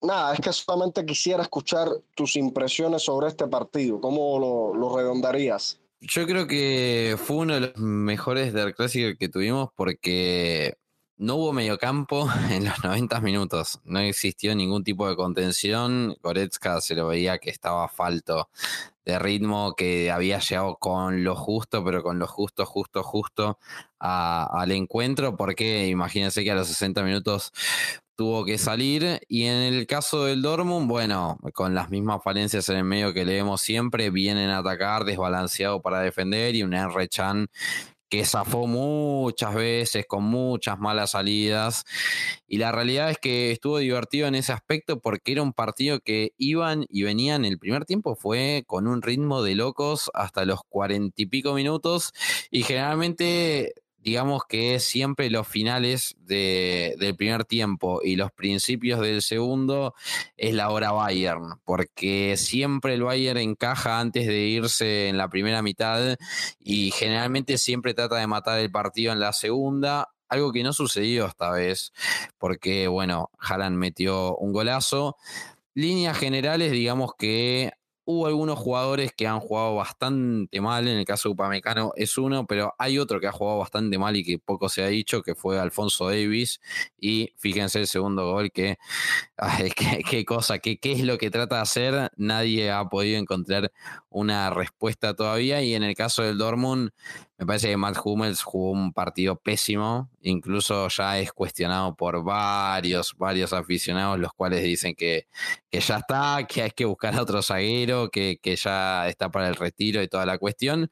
Nada, 0.00 0.34
es 0.34 0.40
que 0.40 0.52
solamente 0.52 1.04
quisiera 1.04 1.42
escuchar 1.42 1.88
tus 2.14 2.36
impresiones 2.36 3.02
sobre 3.02 3.28
este 3.28 3.46
partido. 3.46 4.00
¿Cómo 4.00 4.38
lo, 4.38 4.74
lo 4.74 4.96
redondarías? 4.96 5.80
Yo 6.00 6.26
creo 6.26 6.46
que 6.46 7.16
fue 7.18 7.36
uno 7.36 7.54
de 7.54 7.60
los 7.60 7.76
mejores 7.78 8.52
del 8.52 8.74
clásico 8.74 9.18
que 9.18 9.30
tuvimos 9.30 9.70
porque 9.74 10.76
no 11.24 11.36
hubo 11.36 11.52
mediocampo 11.52 12.28
en 12.50 12.66
los 12.66 12.84
90 12.84 13.20
minutos. 13.20 13.80
No 13.84 13.98
existió 14.00 14.54
ningún 14.54 14.84
tipo 14.84 15.08
de 15.08 15.16
contención. 15.16 16.16
Goretzka 16.22 16.80
se 16.80 16.94
lo 16.94 17.06
veía 17.08 17.38
que 17.38 17.50
estaba 17.50 17.88
falto 17.88 18.50
de 19.04 19.18
ritmo, 19.18 19.74
que 19.74 20.10
había 20.10 20.38
llegado 20.38 20.76
con 20.76 21.24
lo 21.24 21.34
justo, 21.34 21.82
pero 21.84 22.02
con 22.02 22.18
lo 22.18 22.26
justo, 22.26 22.64
justo, 22.64 23.02
justo 23.02 23.58
al 23.98 24.70
encuentro, 24.70 25.36
porque 25.36 25.86
imagínense 25.88 26.44
que 26.44 26.50
a 26.50 26.54
los 26.54 26.68
60 26.68 27.02
minutos 27.02 27.52
tuvo 28.16 28.44
que 28.44 28.58
salir. 28.58 29.20
Y 29.28 29.44
en 29.44 29.74
el 29.74 29.86
caso 29.86 30.24
del 30.24 30.42
Dortmund, 30.42 30.88
bueno, 30.88 31.38
con 31.54 31.74
las 31.74 31.90
mismas 31.90 32.22
falencias 32.22 32.68
en 32.68 32.76
el 32.76 32.84
medio 32.84 33.12
que 33.14 33.24
leemos 33.24 33.62
siempre, 33.62 34.10
vienen 34.10 34.50
a 34.50 34.58
atacar 34.58 35.04
desbalanceado 35.04 35.80
para 35.80 36.00
defender 36.00 36.54
y 36.54 36.62
un 36.62 36.74
R. 36.74 37.08
Chan 37.08 37.48
que 38.14 38.24
zafó 38.24 38.68
muchas 38.68 39.54
veces 39.54 40.06
con 40.06 40.22
muchas 40.22 40.78
malas 40.78 41.12
salidas. 41.12 41.84
Y 42.46 42.58
la 42.58 42.70
realidad 42.70 43.10
es 43.10 43.18
que 43.18 43.50
estuvo 43.50 43.78
divertido 43.78 44.28
en 44.28 44.36
ese 44.36 44.52
aspecto 44.52 45.00
porque 45.00 45.32
era 45.32 45.42
un 45.42 45.52
partido 45.52 45.98
que 45.98 46.32
iban 46.38 46.86
y 46.88 47.02
venían. 47.02 47.44
El 47.44 47.58
primer 47.58 47.84
tiempo 47.84 48.14
fue 48.14 48.62
con 48.68 48.86
un 48.86 49.02
ritmo 49.02 49.42
de 49.42 49.56
locos 49.56 50.12
hasta 50.14 50.44
los 50.44 50.60
cuarenta 50.68 51.22
y 51.22 51.26
pico 51.26 51.54
minutos. 51.54 52.12
Y 52.52 52.62
generalmente 52.62 53.74
digamos 54.04 54.42
que 54.46 54.80
siempre 54.80 55.30
los 55.30 55.48
finales 55.48 56.14
del 56.18 57.16
primer 57.16 57.46
tiempo 57.46 58.00
y 58.04 58.16
los 58.16 58.30
principios 58.32 59.00
del 59.00 59.22
segundo 59.22 59.94
es 60.36 60.52
la 60.52 60.68
hora 60.68 60.92
Bayern, 60.92 61.58
porque 61.64 62.36
siempre 62.36 62.94
el 62.94 63.02
Bayern 63.02 63.38
encaja 63.38 64.00
antes 64.00 64.26
de 64.26 64.40
irse 64.40 65.08
en 65.08 65.16
la 65.16 65.30
primera 65.30 65.62
mitad 65.62 66.18
y 66.60 66.90
generalmente 66.90 67.56
siempre 67.56 67.94
trata 67.94 68.16
de 68.16 68.26
matar 68.26 68.60
el 68.60 68.70
partido 68.70 69.10
en 69.10 69.20
la 69.20 69.32
segunda. 69.32 70.10
Algo 70.28 70.52
que 70.52 70.62
no 70.62 70.74
sucedió 70.74 71.26
esta 71.26 71.50
vez, 71.50 71.92
porque 72.36 72.88
bueno, 72.88 73.30
Haaland 73.38 73.78
metió 73.78 74.36
un 74.36 74.52
golazo. 74.52 75.16
Líneas 75.72 76.18
generales, 76.18 76.72
digamos 76.72 77.12
que 77.16 77.72
Hubo 78.06 78.26
algunos 78.26 78.58
jugadores 78.58 79.12
que 79.16 79.26
han 79.26 79.40
jugado 79.40 79.76
bastante 79.76 80.60
mal, 80.60 80.86
en 80.88 80.98
el 80.98 81.04
caso 81.04 81.28
de 81.28 81.32
Upamecano 81.34 81.92
es 81.96 82.18
uno, 82.18 82.46
pero 82.46 82.74
hay 82.78 82.98
otro 82.98 83.20
que 83.20 83.26
ha 83.26 83.32
jugado 83.32 83.58
bastante 83.58 83.98
mal 83.98 84.16
y 84.16 84.24
que 84.24 84.38
poco 84.38 84.68
se 84.68 84.82
ha 84.82 84.88
dicho, 84.88 85.22
que 85.22 85.34
fue 85.34 85.58
Alfonso 85.58 86.08
Davis. 86.08 86.60
Y 86.98 87.32
fíjense 87.36 87.80
el 87.80 87.86
segundo 87.86 88.30
gol, 88.32 88.50
que 88.52 88.78
qué, 90.10 90.24
cosa, 90.24 90.58
qué, 90.58 90.78
es 90.82 91.02
lo 91.02 91.18
que 91.18 91.30
trata 91.30 91.56
de 91.56 91.62
hacer, 91.62 92.10
nadie 92.16 92.70
ha 92.70 92.84
podido 92.88 93.18
encontrar 93.18 93.72
una 94.10 94.50
respuesta 94.50 95.14
todavía. 95.14 95.62
Y 95.62 95.74
en 95.74 95.82
el 95.82 95.94
caso 95.94 96.22
del 96.22 96.38
Dortmund, 96.38 96.90
me 97.36 97.46
parece 97.46 97.68
que 97.68 97.76
Matt 97.76 97.98
Hummels 98.04 98.42
jugó 98.42 98.70
un 98.70 98.92
partido 98.92 99.36
pésimo, 99.36 100.08
incluso 100.22 100.88
ya 100.88 101.18
es 101.18 101.32
cuestionado 101.32 101.94
por 101.96 102.22
varios, 102.22 103.14
varios 103.18 103.52
aficionados, 103.52 104.20
los 104.20 104.32
cuales 104.32 104.62
dicen 104.62 104.94
que, 104.94 105.26
que 105.68 105.80
ya 105.80 105.96
está, 105.96 106.46
que 106.48 106.62
hay 106.62 106.70
que 106.70 106.84
buscar 106.84 107.14
a 107.16 107.22
otro 107.22 107.42
zaguero, 107.42 107.93
que, 108.10 108.38
que 108.42 108.56
ya 108.56 109.08
está 109.08 109.30
para 109.30 109.48
el 109.48 109.56
retiro 109.56 110.02
y 110.02 110.08
toda 110.08 110.26
la 110.26 110.38
cuestión. 110.38 110.90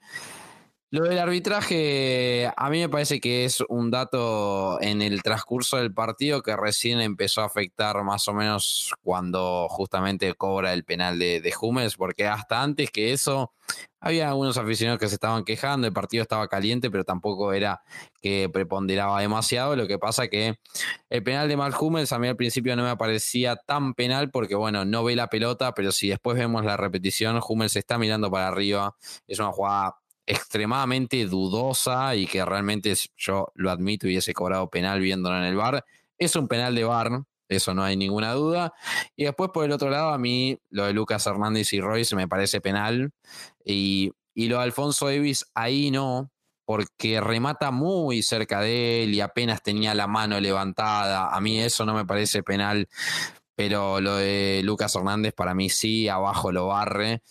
Lo 0.95 1.05
del 1.05 1.19
arbitraje, 1.19 2.53
a 2.55 2.69
mí 2.69 2.81
me 2.81 2.89
parece 2.91 3.19
que 3.19 3.47
es 3.47 3.65
un 3.71 3.91
dato 3.91 4.79
en 4.83 5.01
el 5.01 5.23
transcurso 5.23 5.79
del 5.79 5.95
partido 5.95 6.43
que 6.43 6.55
recién 6.55 7.01
empezó 7.01 7.41
a 7.41 7.47
afectar 7.47 8.05
más 8.05 8.29
o 8.29 8.35
menos 8.35 8.93
cuando 9.03 9.69
justamente 9.71 10.35
cobra 10.35 10.75
el 10.75 10.85
penal 10.85 11.19
de, 11.19 11.41
de 11.41 11.55
Hummels, 11.59 11.97
porque 11.97 12.27
hasta 12.27 12.63
antes 12.63 12.91
que 12.91 13.15
eso 13.15 13.55
había 14.01 14.29
algunos 14.29 14.59
aficionados 14.59 15.01
que 15.01 15.09
se 15.09 15.15
estaban 15.15 15.45
quejando, 15.45 15.87
el 15.87 15.95
partido 15.95 16.23
estaba 16.25 16.47
caliente, 16.49 16.91
pero 16.91 17.05
tampoco 17.05 17.55
era 17.55 17.81
que 18.21 18.51
preponderaba 18.53 19.19
demasiado. 19.19 19.77
Lo 19.77 19.87
que 19.87 19.99
pasa 19.99 20.29
que 20.29 20.59
el 21.09 21.23
penal 21.23 21.49
de 21.49 21.57
Mark 21.57 21.81
Hummels 21.81 22.13
a 22.13 22.19
mí 22.19 22.29
al 22.29 22.37
principio 22.37 22.77
no 22.77 22.83
me 22.83 22.97
parecía 22.99 23.57
tan 23.57 23.95
penal 23.95 24.31
porque, 24.31 24.57
bueno, 24.57 24.85
no 24.85 25.05
ve 25.05 25.17
la 25.17 25.29
pelota, 25.29 25.73
pero 25.73 25.91
si 25.91 26.11
después 26.11 26.37
vemos 26.37 26.67
la 26.67 26.77
repetición, 26.77 27.41
Hummels 27.49 27.77
está 27.77 27.97
mirando 27.97 28.31
para 28.31 28.49
arriba, 28.49 28.95
es 29.27 29.39
una 29.39 29.53
jugada 29.53 30.02
extremadamente 30.27 31.25
dudosa 31.27 32.15
y 32.15 32.27
que 32.27 32.45
realmente 32.45 32.95
yo 33.17 33.53
lo 33.55 33.71
admito 33.71 34.07
hubiese 34.07 34.33
cobrado 34.33 34.69
penal 34.71 35.01
viéndolo 35.01 35.37
en 35.39 35.45
el 35.45 35.57
bar. 35.57 35.85
Es 36.19 36.37
un 36.37 36.49
penal 36.49 36.75
de 36.75 36.85
bar, 36.85 37.25
eso 37.49 37.75
no 37.75 37.83
hay 37.83 37.97
ninguna 37.97 38.33
duda. 38.33 38.73
Y 39.17 39.25
después 39.25 39.51
por 39.53 39.65
el 39.65 39.73
otro 39.73 39.91
lado, 39.91 40.11
a 40.11 40.19
mí 40.19 40.59
lo 40.71 40.87
de 40.87 40.93
Lucas 40.93 41.27
Hernández 41.27 41.73
y 41.73 41.81
Royce 41.81 42.17
me 42.17 42.29
parece 42.29 42.61
penal. 42.61 43.13
Y, 43.65 44.13
y 44.35 44.49
lo 44.49 44.59
de 44.59 44.65
Alfonso 44.65 45.07
Davis 45.07 45.47
ahí 45.55 45.91
no, 45.91 46.31
porque 46.65 47.21
remata 47.21 47.71
muy 47.71 48.23
cerca 48.23 48.61
de 48.61 49.05
él 49.05 49.15
y 49.15 49.21
apenas 49.21 49.63
tenía 49.63 49.95
la 49.95 50.07
mano 50.07 50.41
levantada. 50.41 51.35
A 51.35 51.41
mí 51.41 51.61
eso 51.61 51.85
no 51.85 51.95
me 51.95 52.07
parece 52.07 52.43
penal. 52.43 52.89
Pero 53.55 54.01
lo 54.01 54.17
de 54.17 54.63
Lucas 54.65 54.95
Hernández 54.97 55.35
para 55.35 55.55
mí 55.55 55.69
sí, 55.69 56.09
abajo 56.09 56.53
lo 56.53 56.69
barre. 56.69 57.23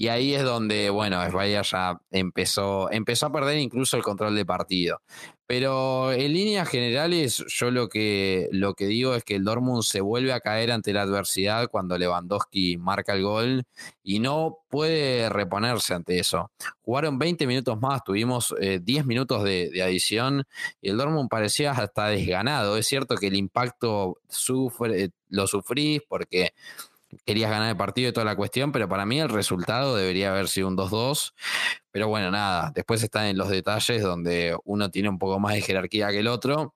Y 0.00 0.08
ahí 0.08 0.32
es 0.32 0.44
donde, 0.44 0.88
bueno, 0.88 1.22
Svaya 1.28 1.60
ya 1.60 2.00
empezó, 2.10 2.90
empezó 2.90 3.26
a 3.26 3.32
perder 3.32 3.58
incluso 3.58 3.98
el 3.98 4.02
control 4.02 4.34
de 4.34 4.46
partido. 4.46 5.02
Pero 5.46 6.10
en 6.10 6.32
líneas 6.32 6.66
generales, 6.70 7.44
yo 7.48 7.70
lo 7.70 7.90
que, 7.90 8.48
lo 8.50 8.72
que 8.72 8.86
digo 8.86 9.14
es 9.14 9.24
que 9.24 9.34
el 9.34 9.44
Dortmund 9.44 9.82
se 9.82 10.00
vuelve 10.00 10.32
a 10.32 10.40
caer 10.40 10.72
ante 10.72 10.94
la 10.94 11.02
adversidad 11.02 11.68
cuando 11.68 11.98
Lewandowski 11.98 12.78
marca 12.78 13.12
el 13.12 13.24
gol 13.24 13.64
y 14.02 14.20
no 14.20 14.60
puede 14.70 15.28
reponerse 15.28 15.92
ante 15.92 16.18
eso. 16.18 16.50
Jugaron 16.80 17.18
20 17.18 17.46
minutos 17.46 17.78
más, 17.78 18.02
tuvimos 18.02 18.54
10 18.58 18.80
eh, 18.80 19.04
minutos 19.04 19.44
de, 19.44 19.68
de, 19.68 19.82
adición 19.82 20.44
y 20.80 20.88
el 20.88 20.96
Dortmund 20.96 21.28
parecía 21.28 21.72
hasta 21.72 22.06
desganado. 22.06 22.78
Es 22.78 22.86
cierto 22.86 23.16
que 23.16 23.26
el 23.26 23.36
impacto 23.36 24.18
sufre, 24.30 25.10
lo 25.28 25.46
sufrís 25.46 26.00
porque 26.08 26.54
querías 27.24 27.50
ganar 27.50 27.70
el 27.70 27.76
partido 27.76 28.10
y 28.10 28.12
toda 28.12 28.24
la 28.24 28.36
cuestión, 28.36 28.72
pero 28.72 28.88
para 28.88 29.06
mí 29.06 29.20
el 29.20 29.28
resultado 29.28 29.96
debería 29.96 30.30
haber 30.30 30.48
sido 30.48 30.68
un 30.68 30.76
2-2. 30.76 31.32
Pero 31.90 32.08
bueno, 32.08 32.30
nada, 32.30 32.72
después 32.74 33.02
están 33.02 33.26
en 33.26 33.38
los 33.38 33.48
detalles 33.48 34.02
donde 34.02 34.56
uno 34.64 34.90
tiene 34.90 35.08
un 35.08 35.18
poco 35.18 35.38
más 35.38 35.54
de 35.54 35.62
jerarquía 35.62 36.08
que 36.10 36.20
el 36.20 36.28
otro. 36.28 36.74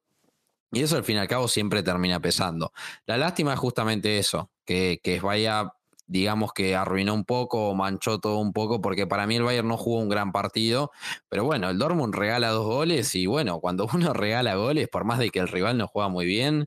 Y 0.73 0.83
eso 0.83 0.97
al 0.97 1.05
fin 1.05 1.17
y 1.17 1.19
al 1.21 1.29
cabo 1.29 1.47
siempre 1.47 1.83
termina 1.83 2.21
pesando. 2.21 2.73
La 3.07 3.17
lástima 3.17 3.53
es 3.53 3.59
justamente 3.61 4.19
eso, 4.19 4.51
que, 4.65 5.01
que 5.03 5.21
vaya 5.21 5.73
digamos 6.07 6.53
que 6.53 6.77
arruinó 6.77 7.15
un 7.15 7.25
poco 7.25 7.75
manchó 7.75 8.19
todo 8.19 8.39
un 8.39 8.53
poco, 8.53 8.81
porque 8.81 9.07
para 9.07 9.27
mí 9.27 9.37
el 9.37 9.43
Bayern 9.43 9.69
no 9.69 9.77
jugó 9.77 10.01
un 10.01 10.09
gran 10.09 10.33
partido, 10.33 10.91
pero 11.29 11.45
bueno, 11.45 11.71
el 11.71 11.79
Dortmund 11.79 12.15
regala 12.15 12.49
dos 12.51 12.67
goles 12.67 13.15
y 13.15 13.27
bueno, 13.27 13.61
cuando 13.61 13.87
uno 13.95 14.13
regala 14.13 14.55
goles, 14.57 14.89
por 14.89 15.05
más 15.05 15.19
de 15.19 15.31
que 15.31 15.41
el 15.41 15.49
rival 15.49 15.79
no 15.79 15.87
juega 15.87 16.09
muy 16.09 16.27
bien, 16.27 16.67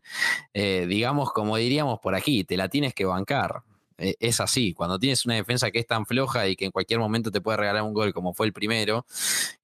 eh, 0.53 0.85
digamos 0.87 1.31
como 1.31 1.57
diríamos 1.57 1.99
por 1.99 2.15
aquí, 2.15 2.43
te 2.43 2.57
la 2.57 2.69
tienes 2.69 2.93
que 2.93 3.05
bancar. 3.05 3.63
Eh, 3.97 4.15
es 4.19 4.39
así, 4.39 4.73
cuando 4.73 4.99
tienes 4.99 5.25
una 5.25 5.35
defensa 5.35 5.71
que 5.71 5.79
es 5.79 5.87
tan 5.87 6.05
floja 6.05 6.47
y 6.47 6.55
que 6.55 6.65
en 6.65 6.71
cualquier 6.71 6.99
momento 6.99 7.31
te 7.31 7.41
puede 7.41 7.57
regalar 7.57 7.81
un 7.81 7.93
gol 7.93 8.13
como 8.13 8.33
fue 8.33 8.45
el 8.45 8.53
primero, 8.53 9.05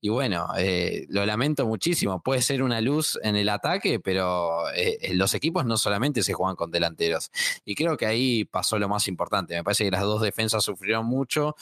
y 0.02 0.10
bueno, 0.10 0.48
eh, 0.58 1.06
lo 1.10 1.26
lamento 1.26 1.68
muchísimo, 1.68 2.22
puede 2.22 2.42
ser 2.42 2.64
una 2.64 2.82
luz 2.82 3.20
en 3.22 3.36
el 3.36 3.50
ataque, 3.50 4.00
pero 4.00 4.72
eh, 4.72 5.14
los 5.14 5.36
equipos 5.36 5.66
no 5.66 5.78
solamente 5.78 6.24
se 6.24 6.34
juegan 6.34 6.56
con 6.56 6.72
delanteros, 6.72 7.32
y 7.64 7.76
creo 7.76 7.96
que 7.96 8.08
ahí 8.08 8.46
pasó 8.46 8.80
lo 8.80 8.90
más 8.90 9.08
importante, 9.08 9.56
me 9.56 9.64
parece 9.64 9.86
que 9.86 9.92
las 9.92 10.02
dos 10.02 10.22
defensas 10.22 10.64
sufrieron 10.64 11.06
mucho, 11.06 11.56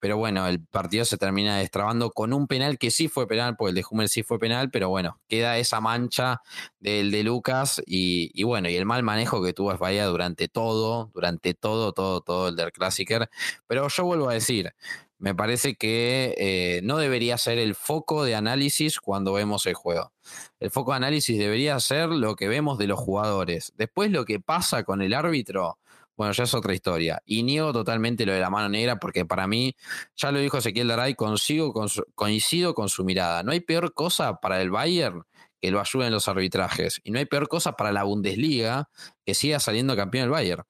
pero 0.00 0.16
bueno, 0.16 0.46
el 0.46 0.60
partido 0.60 1.04
se 1.04 1.16
termina 1.16 1.58
destrabando 1.58 2.10
con 2.10 2.32
un 2.32 2.46
penal 2.46 2.78
que 2.78 2.90
sí 2.90 3.08
fue 3.08 3.26
penal, 3.26 3.56
porque 3.56 3.70
el 3.70 3.74
de 3.76 3.84
Hummel 3.88 4.08
sí 4.08 4.22
fue 4.22 4.38
penal, 4.38 4.70
pero 4.70 4.88
bueno, 4.88 5.20
queda 5.28 5.58
esa 5.58 5.80
mancha 5.80 6.42
del 6.80 7.10
de 7.10 7.22
Lucas 7.24 7.82
y, 7.86 8.42
bueno, 8.44 8.68
y 8.68 8.76
el 8.76 8.86
mal 8.86 9.02
manejo 9.02 9.42
que 9.42 9.52
tuvo 9.52 9.72
Esbaya 9.72 10.06
durante 10.06 10.48
todo, 10.48 11.10
durante 11.14 11.54
todo, 11.54 11.92
todo, 11.92 12.20
todo 12.20 12.48
el 12.48 12.56
del 12.56 12.72
Classicer. 12.72 13.28
Pero 13.66 13.88
yo 13.88 14.04
vuelvo 14.04 14.28
a 14.28 14.34
decir, 14.34 14.74
me 15.18 15.34
parece 15.34 15.74
que 15.74 16.34
eh, 16.38 16.80
no 16.84 16.98
debería 16.98 17.36
ser 17.38 17.58
el 17.58 17.74
foco 17.74 18.24
de 18.24 18.36
análisis 18.36 19.00
cuando 19.00 19.32
vemos 19.32 19.66
el 19.66 19.74
juego. 19.74 20.12
El 20.60 20.70
foco 20.70 20.92
de 20.92 20.98
análisis 20.98 21.38
debería 21.38 21.78
ser 21.80 22.08
lo 22.08 22.36
que 22.36 22.46
vemos 22.46 22.78
de 22.78 22.86
los 22.86 23.00
jugadores. 23.00 23.72
Después 23.76 24.12
lo 24.12 24.24
que 24.24 24.38
pasa 24.38 24.84
con 24.84 25.02
el 25.02 25.14
árbitro 25.14 25.78
bueno, 26.18 26.32
ya 26.32 26.42
es 26.42 26.52
otra 26.52 26.74
historia. 26.74 27.22
Y 27.24 27.44
niego 27.44 27.72
totalmente 27.72 28.26
lo 28.26 28.32
de 28.32 28.40
la 28.40 28.50
mano 28.50 28.68
negra 28.68 28.96
porque 28.96 29.24
para 29.24 29.46
mí, 29.46 29.76
ya 30.16 30.32
lo 30.32 30.40
dijo 30.40 30.58
Ezequiel 30.58 30.88
Daray, 30.88 31.14
consigo, 31.14 31.72
coincido 32.16 32.74
con 32.74 32.88
su 32.88 33.04
mirada. 33.04 33.44
No 33.44 33.52
hay 33.52 33.60
peor 33.60 33.94
cosa 33.94 34.40
para 34.40 34.60
el 34.60 34.70
Bayern 34.70 35.22
que 35.62 35.70
lo 35.70 35.80
ayude 35.80 36.06
en 36.06 36.12
los 36.12 36.26
arbitrajes. 36.26 37.00
Y 37.04 37.12
no 37.12 37.20
hay 37.20 37.26
peor 37.26 37.46
cosa 37.46 37.76
para 37.76 37.92
la 37.92 38.02
Bundesliga 38.02 38.90
que 39.24 39.34
siga 39.34 39.60
saliendo 39.60 39.94
campeón 39.94 40.24
el 40.24 40.30
Bayern. 40.30 40.64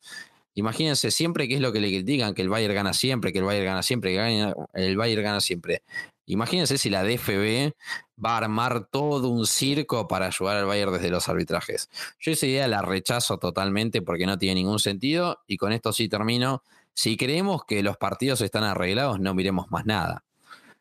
Imagínense 0.58 1.12
siempre 1.12 1.46
que 1.46 1.54
es 1.54 1.60
lo 1.60 1.72
que 1.72 1.78
le 1.78 1.86
critican, 1.86 2.34
que 2.34 2.42
el 2.42 2.48
Bayern 2.48 2.74
gana 2.74 2.92
siempre, 2.92 3.32
que 3.32 3.38
el 3.38 3.44
Bayern 3.44 3.66
gana 3.66 3.82
siempre, 3.84 4.12
que 4.12 4.54
el 4.74 4.96
Bayern 4.96 5.22
gana 5.22 5.40
siempre. 5.40 5.84
Imagínense 6.26 6.78
si 6.78 6.90
la 6.90 7.04
DFB 7.04 7.74
va 8.22 8.32
a 8.32 8.38
armar 8.38 8.88
todo 8.90 9.28
un 9.28 9.46
circo 9.46 10.08
para 10.08 10.26
ayudar 10.26 10.56
al 10.56 10.66
Bayern 10.66 10.92
desde 10.94 11.10
los 11.10 11.28
arbitrajes. 11.28 11.88
Yo 12.18 12.32
esa 12.32 12.46
idea 12.46 12.66
la 12.66 12.82
rechazo 12.82 13.38
totalmente 13.38 14.02
porque 14.02 14.26
no 14.26 14.36
tiene 14.36 14.56
ningún 14.56 14.80
sentido 14.80 15.38
y 15.46 15.58
con 15.58 15.72
esto 15.72 15.92
sí 15.92 16.08
termino. 16.08 16.64
Si 16.92 17.16
creemos 17.16 17.64
que 17.64 17.80
los 17.84 17.96
partidos 17.96 18.40
están 18.40 18.64
arreglados, 18.64 19.20
no 19.20 19.34
miremos 19.34 19.70
más 19.70 19.86
nada. 19.86 20.24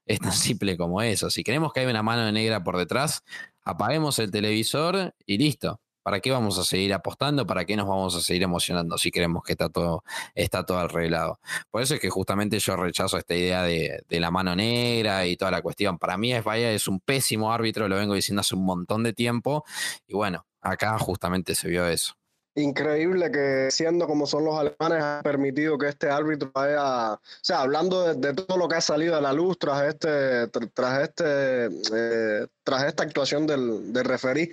Es 0.08 0.20
tan 0.20 0.34
simple 0.34 0.76
como 0.76 1.04
eso. 1.04 1.30
Si 1.30 1.44
creemos 1.44 1.72
que 1.72 1.82
hay 1.82 1.86
una 1.86 2.02
mano 2.02 2.32
negra 2.32 2.64
por 2.64 2.78
detrás, 2.78 3.24
apaguemos 3.62 4.18
el 4.18 4.32
televisor 4.32 5.14
y 5.28 5.38
listo. 5.38 5.80
¿Para 6.08 6.22
qué 6.22 6.32
vamos 6.32 6.58
a 6.58 6.64
seguir 6.64 6.94
apostando? 6.94 7.46
¿Para 7.46 7.66
qué 7.66 7.76
nos 7.76 7.86
vamos 7.86 8.16
a 8.16 8.22
seguir 8.22 8.44
emocionando 8.44 8.98
si 8.98 9.12
creemos 9.12 9.44
que 9.44 9.52
está 9.52 9.68
todo, 9.68 10.06
está 10.36 10.66
todo 10.66 10.78
arreglado? 10.78 11.42
Por 11.70 11.82
eso 11.82 11.96
es 11.96 12.00
que 12.00 12.10
justamente 12.10 12.60
yo 12.60 12.78
rechazo 12.78 13.18
esta 13.18 13.36
idea 13.36 13.64
de, 13.64 14.06
la 14.08 14.32
mano 14.32 14.56
negra 14.56 15.26
y 15.26 15.36
toda 15.36 15.52
la 15.52 15.62
cuestión. 15.62 15.98
Para 15.98 16.18
mí 16.18 16.32
es 16.32 16.46
Vaya 16.46 16.72
es 16.72 16.88
un 16.88 17.02
pésimo 17.02 17.52
árbitro, 17.52 17.90
lo 17.90 17.98
vengo 17.98 18.14
diciendo 18.14 18.40
hace 18.40 18.56
un 18.56 18.64
montón 18.64 19.04
de 19.04 19.12
tiempo. 19.12 19.66
Y 20.08 20.14
bueno, 20.14 20.46
acá 20.62 20.98
justamente 20.98 21.56
se 21.56 21.68
vio 21.68 21.86
eso 21.86 22.16
increíble 22.58 23.32
que 23.32 23.70
siendo 23.70 24.08
como 24.08 24.26
son 24.26 24.46
los 24.46 24.56
alemanes 24.56 25.04
ha 25.04 25.22
permitido 25.24 25.78
que 25.78 25.88
este 25.88 26.10
árbitro 26.10 26.52
vaya, 26.54 27.14
o 27.14 27.20
sea, 27.42 27.62
hablando 27.62 28.14
de, 28.16 28.34
todo 28.34 28.58
lo 28.58 28.68
que 28.68 28.76
ha 28.76 28.82
salido 28.82 29.16
a 29.16 29.22
la 29.22 29.32
luz 29.32 29.60
tras 29.60 29.84
este, 29.84 30.48
tras 30.48 31.04
este, 31.04 31.66
eh, 31.94 32.48
tras 32.64 32.84
esta 32.84 33.04
actuación 33.04 33.46
del, 33.46 33.94
del 33.94 34.04
referí, 34.04 34.52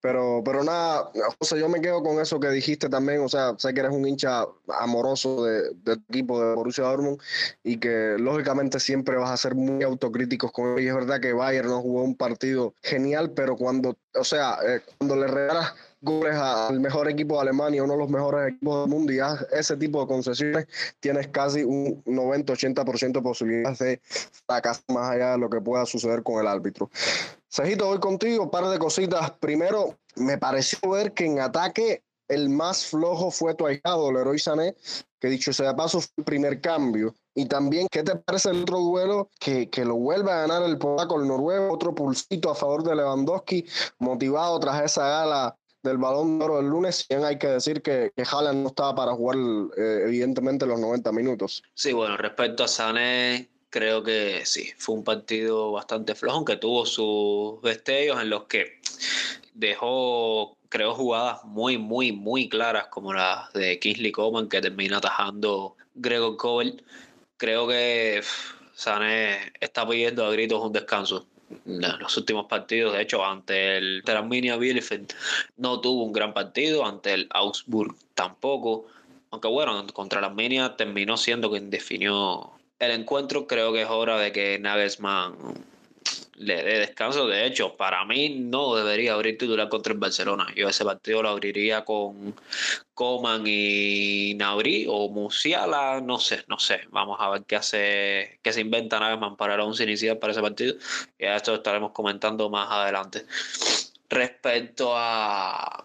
pero, 0.00 0.42
pero 0.44 0.64
nada, 0.64 1.10
José, 1.38 1.58
yo 1.58 1.68
me 1.68 1.80
quedo 1.80 2.02
con 2.02 2.20
eso 2.20 2.40
que 2.40 2.50
dijiste 2.50 2.88
también, 2.88 3.20
o 3.20 3.28
sea, 3.28 3.54
sé 3.56 3.72
que 3.72 3.80
eres 3.80 3.92
un 3.92 4.06
hincha 4.06 4.44
amoroso 4.80 5.44
de, 5.44 5.70
del 5.76 6.02
equipo 6.10 6.40
de 6.40 6.54
Borussia 6.54 6.84
Dortmund 6.84 7.20
y 7.62 7.78
que 7.78 8.16
lógicamente 8.18 8.80
siempre 8.80 9.16
vas 9.16 9.30
a 9.30 9.36
ser 9.36 9.54
muy 9.54 9.82
autocríticos 9.84 10.50
con 10.52 10.76
él, 10.76 10.84
y 10.84 10.88
es 10.88 10.94
verdad 10.94 11.20
que 11.20 11.32
Bayern 11.32 11.68
no 11.68 11.80
jugó 11.80 12.02
un 12.02 12.16
partido 12.16 12.74
genial, 12.82 13.30
pero 13.30 13.56
cuando, 13.56 13.96
o 14.14 14.24
sea, 14.24 14.58
eh, 14.66 14.82
cuando 14.98 15.16
le 15.16 15.28
regalas 15.28 15.72
goles 16.04 16.34
al 16.34 16.78
mejor 16.80 17.08
equipo 17.08 17.34
de 17.36 17.42
Alemania, 17.42 17.82
uno 17.82 17.94
de 17.94 17.98
los 17.98 18.10
mejores 18.10 18.52
equipos 18.52 18.82
del 18.82 18.90
mundo, 18.90 19.12
y 19.12 19.18
ese 19.52 19.76
tipo 19.76 20.00
de 20.00 20.06
concesiones 20.06 20.66
tienes 21.00 21.28
casi 21.28 21.64
un 21.64 22.02
90-80% 22.04 23.12
de 23.12 23.22
posibilidades 23.22 23.78
de 23.78 24.00
fracasar 24.46 24.84
más 24.88 25.10
allá 25.10 25.32
de 25.32 25.38
lo 25.38 25.50
que 25.50 25.60
pueda 25.60 25.86
suceder 25.86 26.22
con 26.22 26.40
el 26.40 26.46
árbitro. 26.46 26.90
Cejito, 27.48 27.86
voy 27.86 27.98
contigo, 27.98 28.50
par 28.50 28.66
de 28.66 28.78
cositas. 28.78 29.30
Primero, 29.40 29.96
me 30.16 30.38
pareció 30.38 30.90
ver 30.90 31.12
que 31.12 31.26
en 31.26 31.40
ataque 31.40 32.02
el 32.28 32.48
más 32.48 32.86
flojo 32.86 33.30
fue 33.30 33.54
tu 33.54 33.66
ahijado, 33.66 34.12
Leroy 34.12 34.38
Sané, 34.38 34.74
que 35.20 35.28
dicho 35.28 35.52
sea 35.52 35.68
de 35.68 35.74
paso 35.74 36.00
fue 36.00 36.10
el 36.18 36.24
primer 36.24 36.60
cambio. 36.60 37.14
Y 37.34 37.46
también, 37.46 37.88
¿qué 37.90 38.02
te 38.02 38.16
parece 38.16 38.50
el 38.50 38.62
otro 38.62 38.78
duelo 38.78 39.30
que, 39.40 39.68
que 39.68 39.84
lo 39.84 39.96
vuelve 39.96 40.30
a 40.30 40.46
ganar 40.46 40.62
el 40.62 40.78
polaco, 40.78 41.20
el 41.20 41.26
noruego? 41.26 41.72
Otro 41.72 41.94
pulsito 41.94 42.50
a 42.50 42.54
favor 42.54 42.84
de 42.84 42.94
Lewandowski, 42.94 43.66
motivado 43.98 44.58
tras 44.60 44.82
esa 44.84 45.08
gala 45.08 45.56
del 45.84 45.98
balón 45.98 46.38
de 46.38 46.44
oro 46.46 46.56
del 46.56 46.66
lunes, 46.66 47.06
bien 47.08 47.24
hay 47.24 47.38
que 47.38 47.46
decir 47.46 47.82
que, 47.82 48.10
que 48.16 48.22
Haaland 48.22 48.62
no 48.62 48.68
estaba 48.68 48.94
para 48.94 49.12
jugar 49.12 49.36
eh, 49.76 50.04
evidentemente 50.06 50.66
los 50.66 50.80
90 50.80 51.12
minutos. 51.12 51.62
Sí, 51.74 51.92
bueno, 51.92 52.16
respecto 52.16 52.64
a 52.64 52.68
Sané, 52.68 53.50
creo 53.68 54.02
que 54.02 54.42
sí, 54.44 54.72
fue 54.78 54.96
un 54.96 55.04
partido 55.04 55.72
bastante 55.72 56.14
flojo, 56.14 56.38
aunque 56.38 56.56
tuvo 56.56 56.86
sus 56.86 57.62
destellos 57.62 58.20
en 58.22 58.30
los 58.30 58.44
que 58.44 58.80
dejó, 59.52 60.56
creo, 60.70 60.94
jugadas 60.94 61.44
muy, 61.44 61.76
muy, 61.76 62.12
muy 62.12 62.48
claras, 62.48 62.86
como 62.88 63.12
las 63.12 63.52
de 63.52 63.78
Kingsley 63.78 64.10
Coman, 64.10 64.48
que 64.48 64.62
termina 64.62 64.96
atajando 64.96 65.76
Gregor 65.94 66.36
Cobel. 66.38 66.82
Creo 67.36 67.68
que 67.68 68.22
Sané 68.74 69.52
está 69.60 69.86
pidiendo 69.86 70.24
a 70.24 70.32
gritos 70.32 70.62
un 70.62 70.72
descanso 70.72 71.26
los 71.64 72.16
últimos 72.16 72.46
partidos. 72.46 72.94
De 72.94 73.02
hecho, 73.02 73.24
ante 73.24 73.78
el 73.78 74.02
Arminia 74.06 74.56
Bielefeld 74.56 75.12
no 75.56 75.80
tuvo 75.80 76.04
un 76.04 76.12
gran 76.12 76.34
partido, 76.34 76.84
ante 76.84 77.14
el 77.14 77.26
Augsburg 77.30 77.94
tampoco. 78.14 78.86
Aunque 79.30 79.48
bueno, 79.48 79.86
contra 79.92 80.20
la 80.20 80.28
Arminia 80.28 80.76
terminó 80.76 81.16
siendo 81.16 81.50
quien 81.50 81.70
definió 81.70 82.52
el 82.78 82.90
encuentro. 82.92 83.46
Creo 83.46 83.72
que 83.72 83.82
es 83.82 83.88
hora 83.88 84.18
de 84.18 84.32
que 84.32 84.58
Nagelsmann 84.58 85.36
le 86.36 86.62
dé 86.62 86.78
descanso. 86.80 87.26
De 87.26 87.46
hecho, 87.46 87.76
para 87.76 88.04
mí 88.04 88.30
no 88.30 88.74
debería 88.74 89.14
abrir 89.14 89.38
titular 89.38 89.68
contra 89.68 89.92
el 89.92 89.98
Barcelona. 89.98 90.46
Yo 90.56 90.68
ese 90.68 90.84
partido 90.84 91.22
lo 91.22 91.30
abriría 91.30 91.84
con 91.84 92.34
Coman 92.94 93.44
y 93.46 94.34
Nabri 94.34 94.86
o 94.88 95.08
Musiala, 95.08 96.00
no 96.00 96.18
sé, 96.18 96.44
no 96.48 96.58
sé. 96.58 96.82
Vamos 96.90 97.18
a 97.20 97.30
ver 97.30 97.44
qué 97.44 97.56
hace, 97.56 98.40
qué 98.42 98.52
se 98.52 98.60
inventa 98.60 99.00
Nagelsmann 99.00 99.36
para 99.36 99.54
el 99.54 99.60
11 99.60 99.84
inicial 99.84 100.18
para 100.18 100.32
ese 100.32 100.42
partido. 100.42 100.74
Y 101.18 101.24
a 101.26 101.36
esto 101.36 101.54
estaremos 101.54 101.92
comentando 101.92 102.50
más 102.50 102.70
adelante. 102.70 103.26
Respecto 104.08 104.92
a 104.96 105.84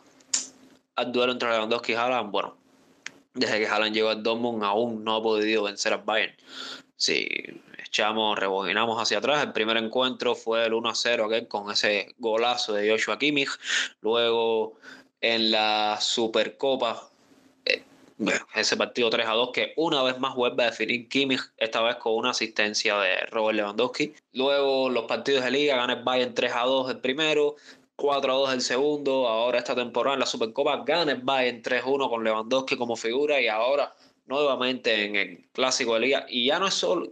al 1.00 1.12
duelo 1.12 1.32
entre 1.32 1.50
Lewandowski 1.50 1.94
y 1.94 1.96
Haaland, 1.96 2.32
bueno, 2.32 2.58
desde 3.34 3.60
que 3.60 3.68
Haaland 3.68 3.96
llegó 3.96 4.10
al 4.10 4.22
Dortmund 4.22 4.64
aún 4.64 5.04
no 5.04 5.16
ha 5.16 5.24
podido 5.24 5.64
vencer 5.64 5.94
al 5.94 6.02
Bayern. 6.04 6.36
Sí, 6.98 7.26
echamos, 7.90 8.38
rebobinamos 8.40 9.02
hacia 9.02 9.18
atrás. 9.18 9.44
El 9.44 9.52
primer 9.52 9.78
encuentro 9.78 10.36
fue 10.36 10.66
el 10.66 10.74
1 10.74 10.96
0 10.96 11.26
aquel 11.26 11.48
con 11.48 11.72
ese 11.72 12.14
golazo 12.20 12.74
de 12.74 12.90
Joshua 12.90 13.18
Kimmich. 13.20 13.50
Luego 14.02 14.76
en 15.22 15.52
la 15.52 15.98
Supercopa, 16.00 17.10
eh, 17.66 17.84
ese 18.56 18.78
partido 18.78 19.10
3 19.10 19.28
a 19.28 19.34
2 19.34 19.52
que 19.52 19.74
una 19.76 20.04
vez 20.04 20.20
más 20.20 20.36
vuelve 20.36 20.64
a 20.64 20.68
definir 20.68 21.10
Kimmich, 21.10 21.42
esta 21.58 21.82
vez 21.82 21.96
con 21.98 22.14
una 22.14 22.30
asistencia 22.30 22.98
de 23.00 23.26
Robert 23.32 23.58
Lewandowski. 23.58 24.14
Luego 24.34 24.90
los 24.90 25.06
partidos 25.06 25.44
de 25.44 25.52
liga, 25.52 25.76
gana 25.76 25.94
el 25.94 26.04
Bayern 26.04 26.34
3 26.34 26.54
a 26.56 26.64
2 26.66 26.92
el 26.92 27.00
primero. 27.00 27.56
4 27.96 28.32
a 28.32 28.36
2 28.36 28.54
el 28.54 28.62
segundo, 28.62 29.28
ahora 29.28 29.58
esta 29.58 29.76
temporada 29.76 30.14
en 30.14 30.22
la 30.22 30.26
Supercopa 30.26 30.84
gana 30.86 31.12
el 31.12 31.22
Bayern 31.22 31.62
3-1 31.62 32.10
con 32.10 32.24
Lewandowski 32.24 32.78
como 32.78 32.96
figura 32.96 33.42
y 33.42 33.50
ahora 33.50 33.94
nuevamente 34.26 35.04
en 35.04 35.16
el 35.18 35.50
clásico 35.52 35.96
de 35.96 36.00
liga 36.00 36.26
y 36.30 36.46
ya 36.46 36.60
no 36.60 36.68
es 36.68 36.76
solo 36.76 37.12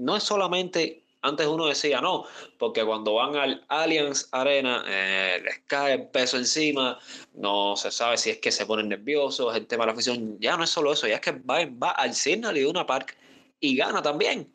no 0.00 0.16
es 0.16 0.22
solamente, 0.22 1.04
antes 1.22 1.46
uno 1.46 1.66
decía 1.66 2.00
no, 2.00 2.24
porque 2.58 2.84
cuando 2.84 3.14
van 3.14 3.36
al 3.36 3.64
Allianz 3.68 4.28
Arena 4.32 4.82
eh, 4.88 5.40
les 5.44 5.58
cae 5.66 5.98
peso 5.98 6.38
encima, 6.38 6.98
no 7.34 7.76
se 7.76 7.90
sabe 7.90 8.16
si 8.16 8.30
es 8.30 8.38
que 8.38 8.50
se 8.50 8.66
ponen 8.66 8.88
nerviosos, 8.88 9.54
el 9.54 9.66
tema 9.66 9.84
de 9.84 9.88
la 9.88 9.92
afición, 9.92 10.38
ya 10.40 10.56
no 10.56 10.64
es 10.64 10.70
solo 10.70 10.92
eso, 10.92 11.06
ya 11.06 11.16
es 11.16 11.20
que 11.20 11.32
va, 11.32 11.58
va 11.66 11.90
al 11.90 12.14
Signal 12.14 12.56
y 12.56 12.64
una 12.64 12.86
Park 12.86 13.16
y 13.60 13.76
gana 13.76 14.02
también. 14.02 14.50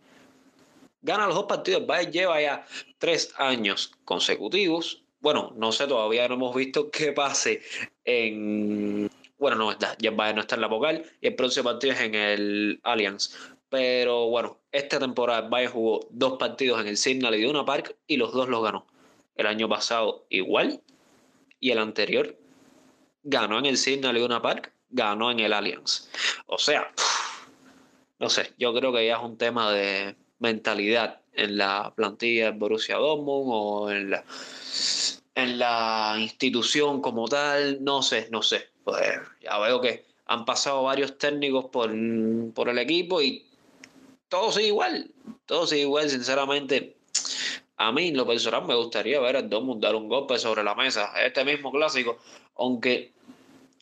Gana 1.01 1.27
los 1.27 1.35
dos 1.35 1.45
partidos. 1.45 1.85
Bayern 1.85 2.11
lleva 2.11 2.41
ya 2.41 2.65
tres 2.97 3.31
años 3.37 3.91
consecutivos. 4.05 5.03
Bueno, 5.19 5.53
no 5.55 5.71
sé, 5.71 5.85
todavía 5.85 6.27
no 6.27 6.33
hemos 6.33 6.55
visto 6.55 6.89
qué 6.91 7.11
pase 7.11 7.61
en. 8.03 9.09
Bueno, 9.37 9.57
no, 9.57 9.77
ya 9.99 10.11
Bayern 10.11 10.37
no 10.37 10.41
está 10.41 10.55
en 10.55 10.61
la 10.61 10.67
vocal 10.67 11.05
y 11.21 11.27
el 11.27 11.35
próximo 11.35 11.65
partido 11.65 11.93
es 11.93 11.99
en 11.99 12.15
el 12.15 12.79
Allianz. 12.83 13.35
Pero 13.69 14.27
bueno, 14.27 14.59
esta 14.71 14.99
temporada 14.99 15.41
Bayern 15.41 15.73
jugó 15.73 16.07
dos 16.11 16.37
partidos 16.37 16.81
en 16.81 16.87
el 16.87 16.97
Signal 16.97 17.35
y 17.35 17.45
una 17.45 17.65
Park 17.65 17.95
y 18.07 18.17
los 18.17 18.31
dos 18.33 18.47
los 18.49 18.63
ganó. 18.63 18.85
El 19.35 19.47
año 19.47 19.67
pasado 19.67 20.25
igual 20.29 20.81
y 21.59 21.71
el 21.71 21.79
anterior 21.79 22.37
ganó 23.23 23.59
en 23.59 23.65
el 23.65 23.77
Signal 23.77 24.17
y 24.17 24.21
una 24.21 24.41
Park, 24.41 24.71
ganó 24.89 25.31
en 25.31 25.39
el 25.39 25.51
Allianz. 25.51 26.09
O 26.45 26.57
sea, 26.57 26.91
no 28.19 28.29
sé, 28.29 28.53
yo 28.57 28.73
creo 28.73 28.93
que 28.93 29.05
ya 29.07 29.17
es 29.17 29.23
un 29.23 29.37
tema 29.37 29.71
de 29.71 30.15
mentalidad 30.39 31.21
en 31.33 31.57
la 31.57 31.91
plantilla 31.95 32.45
de 32.45 32.57
Borussia 32.57 32.97
Dortmund 32.97 33.49
o 33.51 33.91
en 33.91 34.11
la, 34.11 34.23
en 35.35 35.59
la 35.59 36.15
institución 36.19 37.01
como 37.01 37.27
tal, 37.27 37.83
no 37.83 38.01
sé, 38.01 38.29
no 38.31 38.41
sé. 38.41 38.69
Pues 38.83 39.01
ya 39.41 39.57
veo 39.59 39.81
que 39.81 40.05
han 40.27 40.45
pasado 40.45 40.83
varios 40.83 41.17
técnicos 41.17 41.65
por, 41.65 41.91
por 42.53 42.69
el 42.69 42.77
equipo 42.77 43.21
y 43.21 43.45
todo 44.35 44.51
sigue 44.51 44.67
igual, 44.67 45.11
todo 45.45 45.65
sigue 45.65 45.83
igual, 45.83 46.09
sinceramente. 46.09 46.97
A 47.77 47.93
mí, 47.93 48.11
lo 48.11 48.27
personal, 48.27 48.65
me 48.65 48.75
gustaría 48.75 49.17
ver 49.21 49.37
al 49.37 49.49
Dortmund 49.49 49.81
dar 49.81 49.95
un 49.95 50.09
golpe 50.09 50.37
sobre 50.37 50.61
la 50.61 50.75
mesa. 50.75 51.13
Este 51.25 51.45
mismo 51.45 51.71
clásico, 51.71 52.17
aunque 52.57 53.13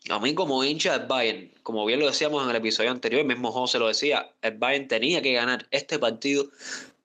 a 0.10 0.20
mí 0.20 0.36
como 0.36 0.64
hincha 0.64 0.96
del 0.98 1.08
Bayern, 1.08 1.52
como 1.64 1.86
bien 1.86 2.00
lo 2.00 2.06
decíamos 2.06 2.44
en 2.44 2.52
el 2.52 2.56
episodio 2.56 2.92
anterior, 2.92 3.26
mismo 3.26 3.52
José 3.52 3.80
lo 3.80 3.88
decía, 3.88 4.32
el 4.44 4.58
Bayern 4.58 4.88
tenía 4.88 5.24
que 5.24 5.34
ganar 5.34 5.68
este 5.72 5.98
partido 5.98 6.46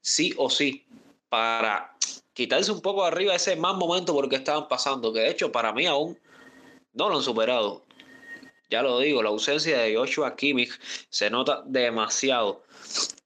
sí 0.03 0.35
o 0.37 0.51
sí 0.51 0.85
para 1.31 1.97
quitarse 2.35 2.71
un 2.71 2.83
poco 2.83 3.05
arriba 3.05 3.35
ese 3.35 3.57
mal 3.57 3.77
momento 3.77 4.13
porque 4.13 4.37
estaban 4.37 4.69
pasando, 4.69 5.11
que 5.11 5.21
de 5.21 5.31
hecho 5.31 5.51
para 5.51 5.73
mí 5.73 5.87
aún 5.87 6.19
no 6.93 7.09
lo 7.09 7.17
han 7.17 7.23
superado. 7.23 7.83
Ya 8.69 8.83
lo 8.83 8.99
digo, 8.99 9.23
la 9.23 9.31
ausencia 9.31 9.79
de 9.79 9.97
Joshua 9.97 10.37
Kimmich 10.37 10.79
se 11.09 11.31
nota 11.31 11.63
demasiado 11.65 12.63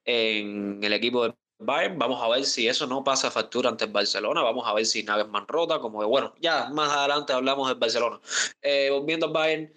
en 0.04 0.82
el 0.82 0.92
equipo 0.92 1.24
de 1.24 1.34
Bayern. 1.58 1.98
Vamos 1.98 2.22
a 2.22 2.28
ver 2.28 2.44
si 2.44 2.68
eso 2.68 2.86
no 2.86 3.04
pasa 3.04 3.30
factura 3.30 3.70
ante 3.70 3.84
el 3.84 3.92
Barcelona. 3.92 4.42
Vamos 4.42 4.66
a 4.66 4.74
ver 4.74 4.86
si 4.86 5.02
Nagelsmann 5.02 5.46
rota. 5.48 5.78
Como 5.78 6.00
que 6.00 6.06
bueno, 6.06 6.34
ya 6.40 6.68
más 6.70 6.90
adelante 6.92 7.32
hablamos 7.32 7.68
del 7.68 7.78
Barcelona. 7.78 8.20
Eh, 8.60 8.88
volviendo 8.90 9.26
al 9.26 9.32
Bayern, 9.32 9.72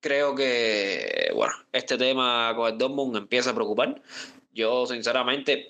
creo 0.00 0.34
que 0.34 1.30
bueno, 1.34 1.54
este 1.72 1.96
tema 1.98 2.52
con 2.56 2.72
el 2.72 2.78
Dortmund 2.78 3.16
empieza 3.16 3.50
a 3.50 3.54
preocupar. 3.54 4.00
Yo, 4.52 4.86
sinceramente, 4.86 5.68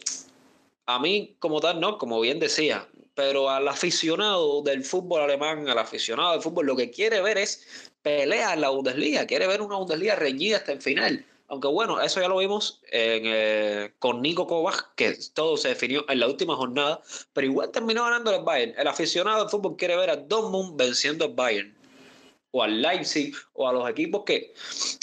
a 0.87 0.99
mí 0.99 1.37
como 1.39 1.61
tal, 1.61 1.81
no, 1.81 1.99
como 1.99 2.21
bien 2.21 2.39
decía, 2.39 2.89
pero 3.15 3.51
al 3.51 3.69
aficionado 3.69 4.63
del 4.63 4.85
fútbol 4.85 5.23
alemán, 5.23 5.69
al 5.69 5.79
aficionado 5.79 6.33
del 6.33 6.43
fútbol, 6.43 6.67
lo 6.67 6.77
que 6.77 6.91
quiere 6.91 7.21
ver 7.21 7.37
es 7.37 7.91
pelea 8.01 8.55
en 8.55 8.63
la 8.63 8.71
Bundesliga, 8.71 9.27
quiere 9.27 9.47
ver 9.47 9.61
una 9.61 9.77
Bundesliga 9.77 10.15
reñida 10.17 10.59
hasta 10.59 10.73
el 10.73 10.81
final 10.81 11.27
Aunque 11.49 11.69
bueno, 11.69 12.01
eso 12.01 12.21
ya 12.21 12.29
lo 12.29 12.37
vimos 12.37 12.83
en, 12.93 13.93
con 13.99 14.21
Nico 14.21 14.47
Kovac, 14.47 14.95
que 14.97 15.17
todo 15.33 15.57
se 15.57 15.69
definió 15.69 16.05
en 16.09 16.21
la 16.21 16.27
última 16.27 16.55
jornada, 16.55 17.01
pero 17.33 17.47
igual 17.47 17.71
terminó 17.71 18.05
ganando 18.05 18.35
el 18.35 18.45
Bayern. 18.45 18.75
El 18.79 18.87
aficionado 18.87 19.41
del 19.41 19.49
fútbol 19.49 19.77
quiere 19.77 19.97
ver 19.97 20.11
a 20.11 20.17
Dortmund 20.17 20.77
venciendo 20.77 21.25
al 21.25 21.33
Bayern, 21.33 21.75
o 22.51 22.63
al 22.63 22.83
Leipzig, 22.83 23.35
o 23.55 23.67
a 23.67 23.73
los 23.73 23.89
equipos 23.89 24.25
que 24.27 24.53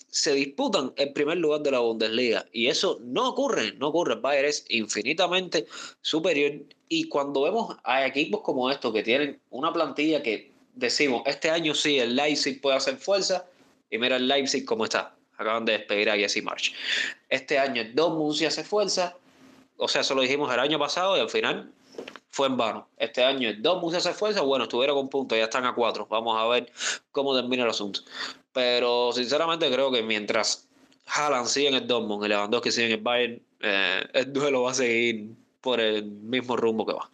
se 0.07 0.33
disputan 0.33 0.93
el 0.97 1.13
primer 1.13 1.37
lugar 1.37 1.61
de 1.61 1.71
la 1.71 1.79
Bundesliga. 1.79 2.45
Y 2.51 2.67
eso 2.67 2.99
no 3.01 3.29
ocurre, 3.29 3.73
no 3.73 3.87
ocurre. 3.87 4.13
El 4.13 4.19
Bayern 4.19 4.47
es 4.47 4.65
infinitamente 4.69 5.65
superior. 6.01 6.61
Y 6.89 7.09
cuando 7.09 7.41
vemos 7.41 7.75
a 7.83 8.05
equipos 8.05 8.41
como 8.41 8.69
estos 8.69 8.93
que 8.93 9.01
tienen 9.01 9.41
una 9.49 9.73
plantilla 9.73 10.21
que 10.21 10.51
decimos, 10.75 11.23
este 11.25 11.49
año 11.49 11.73
sí, 11.73 11.97
el 11.97 12.15
Leipzig 12.15 12.61
puede 12.61 12.77
hacer 12.77 12.97
fuerza, 12.97 13.47
y 13.89 13.97
mira 13.97 14.17
el 14.17 14.27
Leipzig 14.27 14.63
cómo 14.63 14.83
está. 14.83 15.14
Acaban 15.37 15.65
de 15.65 15.73
despedir 15.73 16.09
a 16.09 16.15
Jesse 16.15 16.43
March. 16.43 16.73
Este 17.29 17.59
año 17.59 17.83
Dortmund 17.93 18.35
sí 18.35 18.45
hace 18.45 18.63
fuerza, 18.63 19.15
o 19.77 19.87
sea, 19.87 20.01
eso 20.01 20.15
lo 20.15 20.21
dijimos 20.21 20.53
el 20.53 20.59
año 20.59 20.79
pasado 20.79 21.17
y 21.17 21.19
al 21.19 21.29
final 21.29 21.71
fue 22.29 22.47
en 22.47 22.57
vano. 22.57 22.87
Este 22.97 23.23
año 23.23 23.49
el 23.49 23.61
Dortmund 23.61 23.97
se 23.97 24.13
fuerza, 24.13 24.41
bueno, 24.41 24.65
estuvieron 24.65 24.95
con 24.95 25.09
puntos, 25.09 25.37
ya 25.37 25.45
están 25.45 25.65
a 25.65 25.73
cuatro. 25.73 26.05
Vamos 26.09 26.37
a 26.37 26.45
ver 26.47 26.71
cómo 27.11 27.35
termina 27.35 27.63
el 27.63 27.69
asunto. 27.69 28.01
Pero 28.53 29.11
sinceramente 29.13 29.71
creo 29.71 29.91
que 29.91 30.03
mientras 30.03 30.67
Haaland 31.07 31.47
sigue 31.47 31.69
en 31.69 31.75
el 31.75 31.87
Dortmund 31.87 32.25
y 32.25 32.27
Lewandowski 32.29 32.71
sigue 32.71 32.87
en 32.87 32.91
el 32.93 33.01
Bayern, 33.01 33.41
eh, 33.61 34.05
el 34.13 34.33
duelo 34.33 34.63
va 34.63 34.71
a 34.71 34.73
seguir 34.73 35.29
por 35.61 35.79
el 35.79 36.03
mismo 36.05 36.55
rumbo 36.57 36.85
que 36.85 36.93
va. 36.93 37.09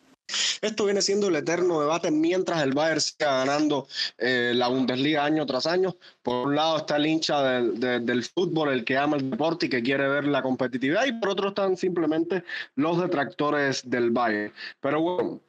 Esto 0.61 0.85
viene 0.85 1.01
siendo 1.01 1.27
el 1.27 1.35
eterno 1.35 1.81
debate 1.81 2.11
mientras 2.11 2.61
el 2.63 2.73
Bayern 2.73 3.01
siga 3.01 3.37
ganando 3.45 3.87
eh, 4.17 4.53
la 4.55 4.67
Bundesliga 4.67 5.25
año 5.25 5.45
tras 5.45 5.65
año. 5.65 5.95
Por 6.21 6.47
un 6.47 6.55
lado 6.55 6.77
está 6.77 6.97
el 6.97 7.05
hincha 7.05 7.41
del, 7.41 8.23
fútbol, 8.23 8.69
el 8.69 8.85
que 8.85 8.97
ama 8.97 9.17
el 9.17 9.29
deporte 9.29 9.65
y 9.65 9.69
que 9.69 9.81
quiere 9.81 10.07
ver 10.07 10.25
la 10.25 10.41
competitividad, 10.41 11.05
y 11.05 11.13
por 11.13 11.29
otro 11.29 11.49
están 11.49 11.77
simplemente 11.77 12.43
los 12.75 13.01
detractores 13.01 13.89
del 13.89 14.11
Bayern. 14.11 14.53
Pero 14.79 15.01
bueno, 15.01 15.39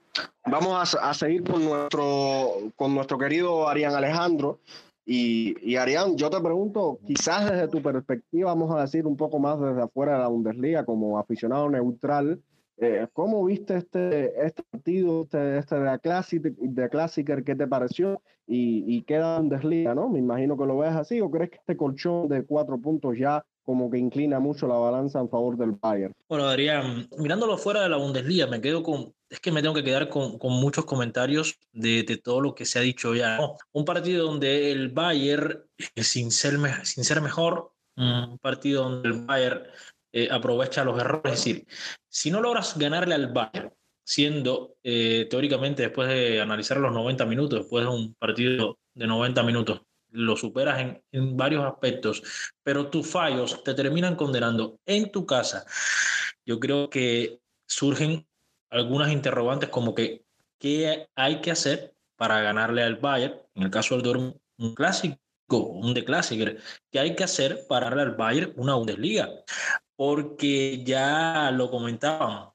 vamos 0.46 0.96
a, 1.00 1.14
seguir 1.14 1.44
con 1.44 1.64
nuestro, 1.64 2.72
con 2.76 2.94
nuestro 2.94 3.18
querido 3.18 3.68
Arián 3.68 3.94
Alejandro. 3.94 4.60
Y, 5.04 5.56
y 5.68 5.76
Arián, 5.76 6.16
yo 6.16 6.30
te 6.30 6.40
pregunto, 6.40 7.00
quizás 7.04 7.50
desde 7.50 7.66
tu 7.68 7.82
perspectiva, 7.82 8.50
vamos 8.54 8.74
a 8.74 8.82
decir 8.82 9.04
un 9.04 9.16
poco 9.16 9.40
más 9.40 9.60
desde 9.60 9.82
afuera 9.82 10.14
de 10.14 10.18
la 10.20 10.28
Bundesliga, 10.28 10.84
como 10.84 11.18
aficionado 11.18 11.68
neutral, 11.68 12.40
eh, 12.78 13.06
¿Cómo 13.12 13.44
viste 13.44 13.76
este, 13.76 14.44
este 14.44 14.62
partido, 14.64 15.22
este, 15.22 15.58
este 15.58 15.74
de, 15.76 15.84
la 15.84 15.98
Classic, 15.98 16.42
de 16.42 16.88
Classicer? 16.88 17.44
¿Qué 17.44 17.54
te 17.54 17.66
pareció? 17.66 18.22
Y, 18.46 18.84
y 18.86 19.02
queda 19.02 19.38
en 19.38 19.48
desliga, 19.48 19.94
¿no? 19.94 20.08
Me 20.08 20.18
imagino 20.18 20.56
que 20.56 20.66
lo 20.66 20.78
ves 20.78 20.94
así. 20.94 21.20
¿O 21.20 21.30
crees 21.30 21.50
que 21.50 21.56
este 21.56 21.76
colchón 21.76 22.28
de 22.28 22.44
cuatro 22.44 22.78
puntos 22.78 23.16
ya 23.18 23.44
como 23.64 23.90
que 23.90 23.98
inclina 23.98 24.40
mucho 24.40 24.66
la 24.66 24.74
balanza 24.74 25.20
en 25.20 25.28
favor 25.28 25.56
del 25.56 25.72
Bayern? 25.72 26.14
Bueno, 26.28 26.44
Adrián, 26.44 27.08
mirándolo 27.18 27.56
fuera 27.56 27.82
de 27.82 27.88
la 27.88 27.98
Bundesliga, 27.98 28.46
me 28.46 28.60
quedo 28.60 28.82
con. 28.82 29.14
Es 29.28 29.40
que 29.40 29.52
me 29.52 29.62
tengo 29.62 29.74
que 29.74 29.84
quedar 29.84 30.08
con, 30.08 30.38
con 30.38 30.52
muchos 30.52 30.84
comentarios 30.84 31.58
de, 31.72 32.02
de, 32.02 32.16
todo 32.18 32.40
lo 32.40 32.54
que 32.54 32.66
se 32.66 32.78
ha 32.78 32.82
dicho 32.82 33.14
ya. 33.14 33.38
Un 33.72 33.84
partido 33.84 34.26
donde 34.26 34.72
el 34.72 34.90
Bayern, 34.90 35.62
sin 35.96 36.30
ser, 36.30 36.58
sin 36.84 37.04
ser 37.04 37.22
mejor, 37.22 37.72
un 37.96 38.38
partido 38.38 38.82
donde 38.84 39.08
el 39.08 39.24
Bayern 39.24 39.62
eh, 40.12 40.28
aprovecha 40.30 40.84
los 40.84 40.98
errores. 41.00 41.32
Es 41.32 41.44
decir, 41.44 41.66
si 42.08 42.30
no 42.30 42.40
logras 42.40 42.76
ganarle 42.76 43.14
al 43.14 43.32
Bayern, 43.32 43.72
siendo 44.04 44.76
eh, 44.82 45.26
teóricamente 45.30 45.82
después 45.82 46.08
de 46.08 46.40
analizar 46.40 46.76
los 46.76 46.92
90 46.92 47.24
minutos, 47.26 47.60
después 47.60 47.84
de 47.84 47.90
un 47.90 48.14
partido 48.14 48.78
de 48.94 49.06
90 49.06 49.42
minutos, 49.42 49.82
lo 50.10 50.36
superas 50.36 50.80
en, 50.80 51.02
en 51.12 51.36
varios 51.36 51.64
aspectos, 51.64 52.22
pero 52.62 52.88
tus 52.90 53.06
fallos 53.06 53.64
te 53.64 53.74
terminan 53.74 54.16
condenando 54.16 54.78
en 54.86 55.10
tu 55.10 55.24
casa. 55.24 55.64
Yo 56.44 56.60
creo 56.60 56.90
que 56.90 57.40
surgen 57.66 58.26
algunas 58.70 59.10
interrogantes 59.12 59.68
como 59.68 59.94
que 59.94 60.24
qué 60.58 61.08
hay 61.14 61.40
que 61.40 61.50
hacer 61.50 61.94
para 62.16 62.40
ganarle 62.40 62.82
al 62.82 62.96
Bayern, 62.96 63.34
en 63.54 63.64
el 63.64 63.70
caso 63.70 63.94
del 63.94 64.04
Dortmund, 64.04 64.36
un 64.58 64.74
clásico, 64.74 65.18
un 65.48 65.92
de 65.92 66.04
clásico, 66.04 66.44
¿qué 66.90 66.98
hay 67.00 67.14
que 67.16 67.24
hacer 67.24 67.66
para 67.68 67.86
darle 67.86 68.02
al 68.02 68.14
Bayern 68.14 68.52
una 68.56 68.74
Bundesliga? 68.74 69.28
Porque 70.04 70.82
ya 70.82 71.52
lo 71.52 71.70
comentaban, 71.70 72.48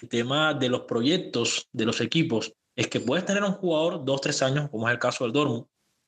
el 0.00 0.08
tema 0.08 0.54
de 0.54 0.70
los 0.70 0.80
proyectos 0.84 1.68
de 1.70 1.84
los 1.84 2.00
equipos 2.00 2.54
es 2.74 2.88
que 2.88 3.00
puedes 3.00 3.26
tener 3.26 3.42
un 3.42 3.52
jugador 3.52 4.06
dos, 4.06 4.22
tres 4.22 4.40
años, 4.40 4.70
como 4.70 4.88
es 4.88 4.94
el 4.94 4.98
caso 4.98 5.24
del 5.24 5.34
Dortmund, 5.34 5.66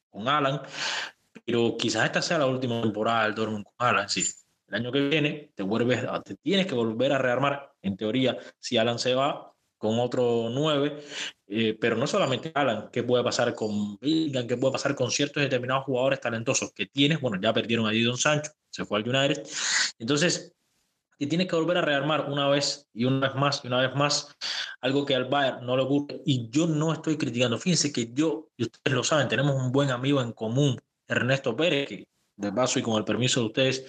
con 0.09 0.27
Alan, 0.27 0.63
pero 1.45 1.77
quizás 1.77 2.07
esta 2.07 2.23
sea 2.23 2.39
la 2.39 2.47
última 2.47 2.81
temporada 2.81 3.25
del 3.25 3.35
Dortmund 3.35 3.67
con 3.67 3.89
Alan. 3.89 4.09
Sí, 4.09 4.25
el 4.69 4.75
año 4.75 4.91
que 4.91 5.07
viene 5.07 5.53
te, 5.55 5.63
vuelves, 5.63 6.03
te 6.25 6.37
tienes 6.37 6.67
que 6.67 6.75
volver 6.75 7.13
a 7.13 7.19
rearmar, 7.19 7.75
en 7.83 7.99
teoría, 7.99 8.39
si 8.59 8.79
Alan 8.79 8.99
se 8.99 9.15
va 9.15 9.53
con 9.77 10.01
otro 10.01 10.49
nueve, 10.51 11.05
eh, 11.47 11.77
pero 11.79 11.95
no 11.97 12.07
solamente 12.07 12.53
Alan, 12.55 12.89
¿qué 12.91 13.03
puede 13.03 13.23
pasar 13.23 13.55
con 13.55 13.99
Bilgan? 13.99 14.47
¿Qué 14.47 14.57
puede 14.57 14.73
pasar 14.73 14.95
con 14.95 15.11
ciertos 15.11 15.43
determinados 15.43 15.85
jugadores 15.85 16.23
talentosos 16.23 16.73
que 16.73 16.87
tienes? 16.87 17.21
Bueno, 17.21 17.39
ya 17.39 17.53
perdieron 17.53 17.87
a 17.87 17.91
Didon 17.91 18.17
Sancho, 18.17 18.53
se 18.71 18.87
fue 18.87 18.99
al 18.99 19.07
United. 19.07 19.47
Entonces, 19.99 20.55
y 21.21 21.27
tienes 21.27 21.49
que 21.49 21.55
volver 21.55 21.77
a 21.77 21.83
rearmar 21.83 22.31
una 22.31 22.49
vez 22.49 22.89
y 22.95 23.05
una 23.05 23.29
vez 23.29 23.37
más 23.37 23.61
y 23.63 23.67
una 23.67 23.83
vez 23.83 23.95
más, 23.95 24.35
algo 24.81 25.05
que 25.05 25.15
al 25.15 25.27
Bayern 25.27 25.67
no 25.67 25.77
le 25.77 25.83
ocurre. 25.83 26.23
Y 26.25 26.49
yo 26.49 26.67
no 26.67 26.95
estoy 26.95 27.19
criticando. 27.19 27.59
Fíjense 27.59 27.93
que 27.93 28.11
yo, 28.15 28.49
y 28.57 28.63
ustedes 28.63 28.95
lo 28.97 29.05
saben, 29.05 29.29
tenemos 29.29 29.55
un 29.55 29.71
buen 29.71 29.91
amigo 29.91 30.23
en 30.23 30.33
común, 30.33 30.81
Ernesto 31.07 31.55
Pérez, 31.55 31.89
que 31.89 32.09
de 32.37 32.53
paso 32.53 32.79
y 32.79 32.83
con 32.83 32.97
el 32.97 33.05
permiso 33.05 33.41
de 33.41 33.47
ustedes, 33.47 33.85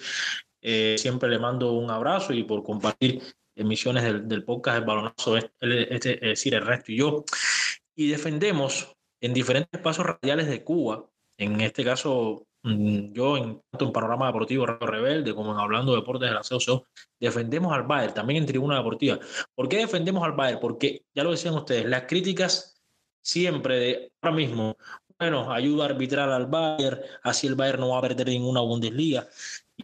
eh, 0.60 0.96
siempre 0.98 1.30
le 1.30 1.38
mando 1.38 1.72
un 1.72 1.90
abrazo 1.90 2.34
y 2.34 2.44
por 2.44 2.62
compartir 2.62 3.22
emisiones 3.56 4.02
del, 4.04 4.28
del 4.28 4.44
podcast 4.44 4.80
El 4.80 4.84
Balonazo, 4.84 5.38
este, 5.38 6.12
es 6.14 6.20
decir, 6.20 6.52
Ernesto 6.52 6.92
y 6.92 6.98
yo. 6.98 7.24
Y 7.96 8.08
defendemos 8.08 8.94
en 9.22 9.32
diferentes 9.32 9.72
espacios 9.72 10.06
radiales 10.06 10.48
de 10.48 10.62
Cuba, 10.62 11.06
en 11.38 11.62
este 11.62 11.82
caso 11.82 12.46
yo 12.64 13.36
en 13.36 13.60
tanto 13.70 13.86
en 13.86 13.92
Panorama 13.92 14.26
Deportivo 14.26 14.66
Radio 14.66 14.86
Rebelde 14.86 15.34
como 15.34 15.52
en 15.52 15.58
Hablando 15.58 15.92
de 15.92 15.98
Deportes 15.98 16.28
de 16.28 16.34
la 16.34 16.42
COCO, 16.42 16.86
defendemos 17.18 17.72
al 17.72 17.82
Bayern, 17.82 18.14
también 18.14 18.42
en 18.42 18.46
Tribuna 18.46 18.76
Deportiva. 18.76 19.18
¿Por 19.54 19.68
qué 19.68 19.78
defendemos 19.78 20.22
al 20.22 20.32
Bayern? 20.32 20.60
Porque, 20.60 21.04
ya 21.14 21.24
lo 21.24 21.32
decían 21.32 21.54
ustedes, 21.54 21.86
las 21.86 22.02
críticas 22.02 22.80
siempre 23.20 23.78
de 23.78 24.12
ahora 24.20 24.36
mismo, 24.36 24.76
bueno, 25.18 25.52
ayuda 25.52 25.86
arbitral 25.86 26.32
al 26.32 26.46
Bayern, 26.46 27.00
así 27.22 27.46
el 27.46 27.54
Bayern 27.54 27.80
no 27.80 27.90
va 27.90 27.98
a 27.98 28.02
perder 28.02 28.28
ninguna 28.28 28.60
Bundesliga. 28.60 29.28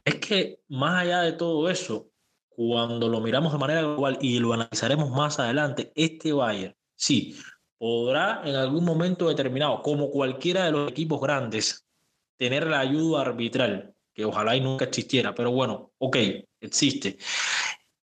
Es 0.05 0.17
que 0.17 0.61
más 0.69 1.03
allá 1.03 1.23
de 1.23 1.33
todo 1.33 1.69
eso, 1.69 2.11
cuando 2.49 3.09
lo 3.09 3.21
miramos 3.21 3.53
de 3.53 3.59
manera 3.59 3.83
global 3.83 4.19
y 4.21 4.39
lo 4.39 4.53
analizaremos 4.53 5.11
más 5.11 5.39
adelante, 5.39 5.93
este 5.95 6.33
Bayern, 6.33 6.77
sí, 6.95 7.37
podrá 7.79 8.43
en 8.45 8.57
algún 8.57 8.85
momento 8.85 9.29
determinado, 9.29 9.83
como 9.83 10.11
cualquiera 10.11 10.65
de 10.65 10.73
los 10.73 10.91
equipos 10.91 11.21
grandes, 11.21 11.88
tener 12.39 12.67
la 12.67 12.81
ayuda 12.81 13.23
arbitral, 13.23 13.95
que 14.15 14.25
ojalá 14.25 14.57
y 14.57 14.61
nunca 14.61 14.87
existiera, 14.87 15.35
pero 15.35 15.51
bueno, 15.51 15.93
ok, 15.99 16.17
existe. 16.61 17.19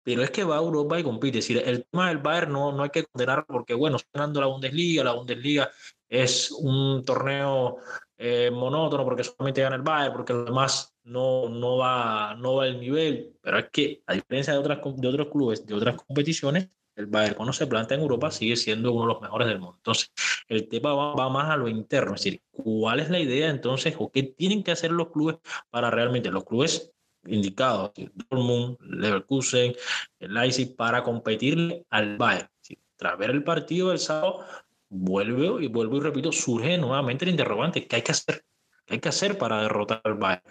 Pero 0.02 0.22
es 0.22 0.30
que 0.30 0.44
va 0.44 0.56
a 0.56 0.60
Europa 0.60 1.00
y 1.00 1.02
compite. 1.02 1.38
Decir, 1.38 1.62
el 1.64 1.86
tema 1.86 2.08
del 2.08 2.18
Bayern 2.18 2.52
no, 2.52 2.72
no 2.72 2.82
hay 2.82 2.90
que 2.90 3.04
condenar 3.04 3.46
porque, 3.46 3.72
bueno, 3.72 3.96
ganando 4.12 4.40
la 4.40 4.46
Bundesliga, 4.48 5.02
la 5.02 5.14
Bundesliga 5.14 5.70
es 6.08 6.52
un 6.52 7.02
torneo 7.04 7.78
eh, 8.18 8.50
monótono 8.50 9.04
porque 9.04 9.24
solamente 9.24 9.62
gana 9.62 9.76
el 9.76 9.82
Bayern, 9.82 10.12
porque 10.12 10.34
lo 10.34 10.44
demás 10.44 10.94
no, 11.04 11.48
no, 11.48 11.78
va, 11.78 12.34
no 12.34 12.56
va 12.56 12.64
al 12.64 12.78
nivel. 12.78 13.34
Pero 13.40 13.58
es 13.58 13.70
que, 13.70 14.02
a 14.06 14.12
diferencia 14.12 14.52
de, 14.52 14.58
otras, 14.58 14.78
de 14.96 15.08
otros 15.08 15.28
clubes, 15.28 15.66
de 15.66 15.74
otras 15.74 15.96
competiciones, 15.96 16.68
el 16.96 17.06
Bayern 17.06 17.34
cuando 17.34 17.52
se 17.52 17.66
planta 17.66 17.94
en 17.94 18.00
Europa 18.00 18.30
sigue 18.30 18.56
siendo 18.56 18.92
uno 18.92 19.02
de 19.02 19.14
los 19.14 19.22
mejores 19.22 19.48
del 19.48 19.58
mundo. 19.58 19.76
Entonces, 19.78 20.12
el 20.48 20.68
tema 20.68 20.94
va, 20.94 21.28
más 21.28 21.50
a 21.50 21.56
lo 21.56 21.68
interno, 21.68 22.14
es 22.14 22.24
decir, 22.24 22.42
¿cuál 22.50 23.00
es 23.00 23.10
la 23.10 23.18
idea 23.18 23.50
entonces 23.50 23.94
o 23.98 24.10
qué 24.10 24.22
tienen 24.22 24.62
que 24.62 24.72
hacer 24.72 24.90
los 24.90 25.10
clubes 25.10 25.36
para 25.70 25.90
realmente, 25.90 26.30
los 26.30 26.44
clubes 26.44 26.92
indicados, 27.26 27.92
Dortmund, 28.28 28.76
Leverkusen, 28.80 29.74
Leipzig, 30.18 30.76
para 30.76 31.02
competirle 31.02 31.84
al 31.90 32.16
Bayern? 32.16 32.48
tras 32.96 33.18
ver 33.18 33.30
el 33.30 33.42
partido 33.42 33.90
del 33.90 33.98
sábado, 33.98 34.44
vuelvo 34.88 35.60
y 35.60 35.66
vuelvo 35.66 35.96
y 35.96 36.00
repito, 36.00 36.32
surge 36.32 36.78
nuevamente 36.78 37.24
el 37.24 37.32
interrogante, 37.32 37.86
¿qué 37.86 37.96
hay 37.96 38.02
que 38.02 38.12
hacer? 38.12 38.44
¿Qué 38.86 38.94
hay 38.94 39.00
que 39.00 39.08
hacer 39.08 39.36
para 39.36 39.62
derrotar 39.62 40.00
al 40.04 40.14
Bayern? 40.14 40.42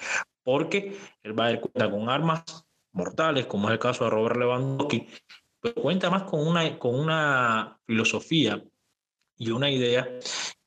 Porque 0.43 0.97
el 1.23 1.33
Bayern 1.33 1.61
cuenta 1.61 1.89
con 1.89 2.09
armas 2.09 2.43
mortales, 2.91 3.45
como 3.45 3.69
es 3.69 3.73
el 3.73 3.79
caso 3.79 4.03
de 4.03 4.09
Robert 4.09 4.37
Lewandowski, 4.37 5.07
pero 5.63 5.75
cuenta 5.75 6.09
más 6.09 6.23
con 6.23 6.45
una, 6.45 6.77
con 6.77 6.99
una 6.99 7.79
filosofía 7.85 8.61
y 9.37 9.49
una 9.49 9.71
idea 9.71 10.05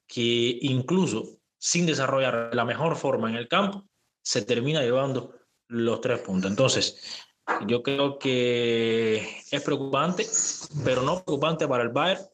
que 0.07 0.59
incluso 0.63 1.37
sin 1.59 1.85
desarrollar 1.85 2.51
la 2.55 2.65
mejor 2.65 2.97
forma 2.97 3.29
en 3.29 3.37
el 3.37 3.47
campo, 3.47 3.85
se 4.23 4.43
termina 4.43 4.81
llevando 4.81 5.35
los 5.69 6.01
tres 6.01 6.21
puntos. 6.21 6.51
Entonces, 6.51 7.27
yo 7.67 7.83
creo 7.83 8.19
que 8.19 9.43
es 9.51 9.63
preocupante, 9.63 10.27
pero 10.83 11.03
no 11.03 11.23
preocupante 11.23 11.69
para 11.69 11.83
el 11.83 11.91
Bayern, 11.91 12.27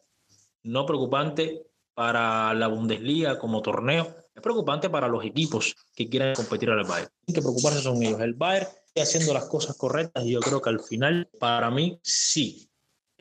no 0.62 0.86
preocupante 0.86 1.66
para 1.94 2.54
la 2.54 2.68
Bundesliga 2.68 3.38
como 3.38 3.60
torneo, 3.60 4.14
es 4.34 4.40
preocupante 4.40 4.88
para 4.88 5.08
los 5.08 5.24
equipos 5.24 5.74
que 5.96 6.08
quieran 6.08 6.34
competir 6.34 6.70
al 6.70 6.84
Bayern. 6.84 7.10
Tienen 7.24 7.34
que 7.34 7.42
preocuparse 7.42 7.80
son 7.80 8.02
ellos. 8.02 8.20
El 8.20 8.34
Bayern 8.34 8.68
haciendo 9.00 9.32
las 9.32 9.46
cosas 9.46 9.76
correctas 9.76 10.24
y 10.24 10.32
yo 10.32 10.40
creo 10.40 10.60
que 10.60 10.70
al 10.70 10.80
final, 10.80 11.28
para 11.38 11.70
mí, 11.70 11.98
sí. 12.02 12.68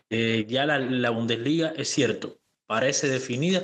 Eh, 0.10 0.46
ya 0.48 0.66
la, 0.66 0.78
la 0.78 1.10
Bundesliga 1.10 1.74
es 1.78 1.90
cierto, 1.90 2.42
parece 2.68 3.08
definida, 3.08 3.64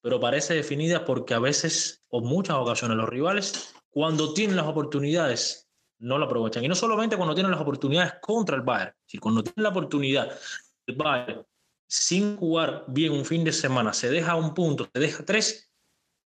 pero 0.00 0.18
parece 0.18 0.54
definida 0.54 1.04
porque 1.04 1.34
a 1.34 1.38
veces, 1.38 2.02
o 2.08 2.20
muchas 2.20 2.56
ocasiones, 2.56 2.96
los 2.96 3.08
rivales, 3.08 3.74
cuando 3.90 4.32
tienen 4.34 4.56
las 4.56 4.66
oportunidades, 4.66 5.68
no 5.98 6.18
la 6.18 6.26
aprovechan. 6.26 6.64
Y 6.64 6.68
no 6.68 6.74
solamente 6.74 7.16
cuando 7.16 7.34
tienen 7.34 7.52
las 7.52 7.60
oportunidades 7.60 8.14
contra 8.20 8.56
el 8.56 8.62
Bayern, 8.62 8.94
sino 9.06 9.20
cuando 9.20 9.42
tienen 9.42 9.62
la 9.62 9.70
oportunidad 9.70 10.38
el 10.86 10.96
Bayern 10.96 11.44
sin 11.86 12.36
jugar 12.36 12.84
bien 12.88 13.12
un 13.12 13.24
fin 13.24 13.44
de 13.44 13.52
semana, 13.52 13.92
se 13.92 14.10
deja 14.10 14.34
un 14.34 14.54
punto, 14.54 14.88
se 14.92 15.00
deja 15.00 15.24
tres, 15.24 15.70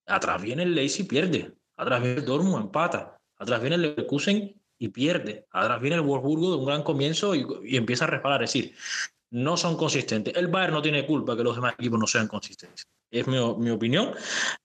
atrás 0.05 0.41
viene 0.41 0.63
el 0.63 0.75
Leipzig 0.75 1.07
pierde, 1.07 1.53
atrás 1.77 2.01
viene 2.01 2.19
el 2.19 2.25
Dortmund, 2.25 2.65
empata, 2.65 3.19
atrás 3.37 3.61
viene 3.61 3.77
el 3.77 3.81
Leverkusen 3.83 4.61
y 4.77 4.89
pierde, 4.89 5.45
atrás 5.51 5.79
viene 5.81 5.95
el 5.95 6.01
Wolfsburgo 6.01 6.51
de 6.51 6.57
un 6.57 6.65
gran 6.65 6.83
comienzo 6.83 7.35
y, 7.35 7.45
y 7.63 7.77
empieza 7.77 8.05
a 8.05 8.07
resbalar. 8.07 8.43
Es 8.43 8.53
decir, 8.53 8.75
no 9.31 9.57
son 9.57 9.75
consistentes. 9.77 10.35
El 10.35 10.47
Bayern 10.47 10.73
no 10.73 10.81
tiene 10.81 11.05
culpa 11.05 11.35
que 11.35 11.43
los 11.43 11.55
demás 11.55 11.73
equipos 11.73 11.99
no 11.99 12.07
sean 12.07 12.27
consistentes. 12.27 12.87
Es 13.09 13.27
mi, 13.27 13.37
mi 13.57 13.69
opinión, 13.71 14.11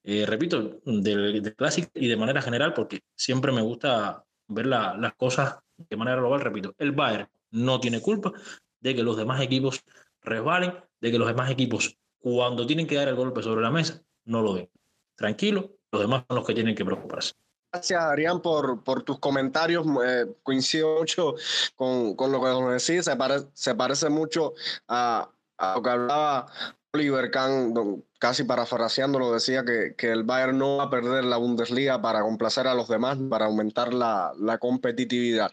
eh, 0.05 0.25
repito, 0.27 0.81
del, 0.85 1.43
del 1.43 1.55
Clásico 1.55 1.91
y 1.95 2.09
de 2.09 2.17
manera 2.17 2.43
general, 2.43 2.75
porque 2.75 3.01
siempre 3.15 3.53
me 3.53 3.63
gusta 3.63 4.25
ver 4.49 4.67
la, 4.67 4.97
las 4.97 5.15
cosas 5.15 5.59
de 5.77 5.97
manera 5.97 6.19
global. 6.19 6.41
Repito, 6.41 6.75
el 6.79 6.93
Bayern 6.93 7.29
no 7.51 7.81
tiene 7.81 8.01
culpa 8.01 8.33
de 8.81 8.95
que 8.95 9.03
los 9.03 9.17
demás 9.17 9.41
equipos 9.41 9.83
resbalen, 10.23 10.75
de 11.01 11.11
que 11.11 11.19
los 11.19 11.29
demás 11.29 11.51
equipos, 11.51 11.97
cuando 12.19 12.67
tienen 12.67 12.87
que 12.87 12.97
dar 12.97 13.09
el 13.09 13.15
golpe 13.15 13.43
sobre 13.43 13.63
la 13.63 13.71
mesa, 13.71 14.03
no 14.25 14.43
lo 14.43 14.55
den. 14.55 14.71
Tranquilo, 15.15 15.79
los 15.91 16.03
demás 16.03 16.25
son 16.29 16.37
los 16.37 16.47
que 16.47 16.55
tienen 16.55 16.75
que 16.75 16.85
preocuparse. 16.85 17.35
Gracias, 17.73 18.03
Adrián, 18.03 18.41
por, 18.41 18.83
por 18.83 19.03
tus 19.03 19.19
comentarios. 19.19 19.87
Eh, 20.05 20.27
coincido 20.43 20.99
mucho 20.99 21.35
con, 21.77 22.15
con, 22.15 22.33
lo 22.33 22.41
que 22.41 22.49
nos 22.49 22.87
decís. 22.87 23.05
Se, 23.05 23.15
pare, 23.17 23.41
se 23.53 23.75
parece 23.75 24.09
mucho 24.09 24.55
a, 24.89 25.29
a, 25.59 25.75
lo 25.75 25.83
que 25.83 25.91
hablaba 25.91 26.47
Oliver 26.95 27.31
Kahn, 27.31 28.03
casi 28.19 28.45
parafraseándolo, 28.45 29.33
decía 29.33 29.65
que, 29.65 29.95
que, 29.97 30.11
el 30.11 30.25
Bayern 30.25 30.57
no 30.57 30.79
va 30.79 30.85
a 30.85 30.91
perder 30.91 31.25
la 31.25 31.37
Bundesliga 31.37 32.01
para 32.01 32.23
complacer 32.23 32.67
a 32.67 32.75
los 32.75 32.89
demás, 32.89 33.19
para 33.29 33.47
aumentar 33.47 33.93
la, 33.93 34.33
la 34.39 34.59
competitividad. 34.59 35.51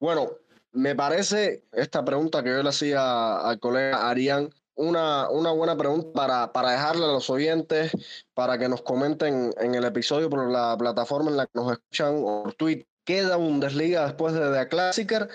Bueno, 0.00 0.30
me 0.72 0.94
parece 0.94 1.64
esta 1.72 2.04
pregunta 2.04 2.42
que 2.42 2.50
yo 2.50 2.62
le 2.62 2.68
hacía 2.70 3.38
al 3.40 3.60
colega 3.60 4.08
Arián 4.08 4.50
una, 4.78 5.28
una 5.28 5.50
buena 5.50 5.76
pregunta 5.76 6.08
para, 6.14 6.52
para 6.52 6.70
dejarle 6.70 7.04
a 7.04 7.08
los 7.08 7.28
oyentes, 7.28 7.92
para 8.32 8.58
que 8.58 8.68
nos 8.68 8.80
comenten 8.82 9.52
en 9.60 9.74
el 9.74 9.84
episodio 9.84 10.30
por 10.30 10.48
la 10.50 10.76
plataforma 10.78 11.30
en 11.30 11.36
la 11.36 11.46
que 11.46 11.52
nos 11.54 11.72
escuchan 11.72 12.22
o 12.24 12.44
por 12.44 12.54
Twitter. 12.54 12.86
Queda 13.04 13.36
Bundesliga 13.36 14.04
después 14.04 14.34
de 14.34 14.52
The 14.52 14.68
Classicer 14.68 15.28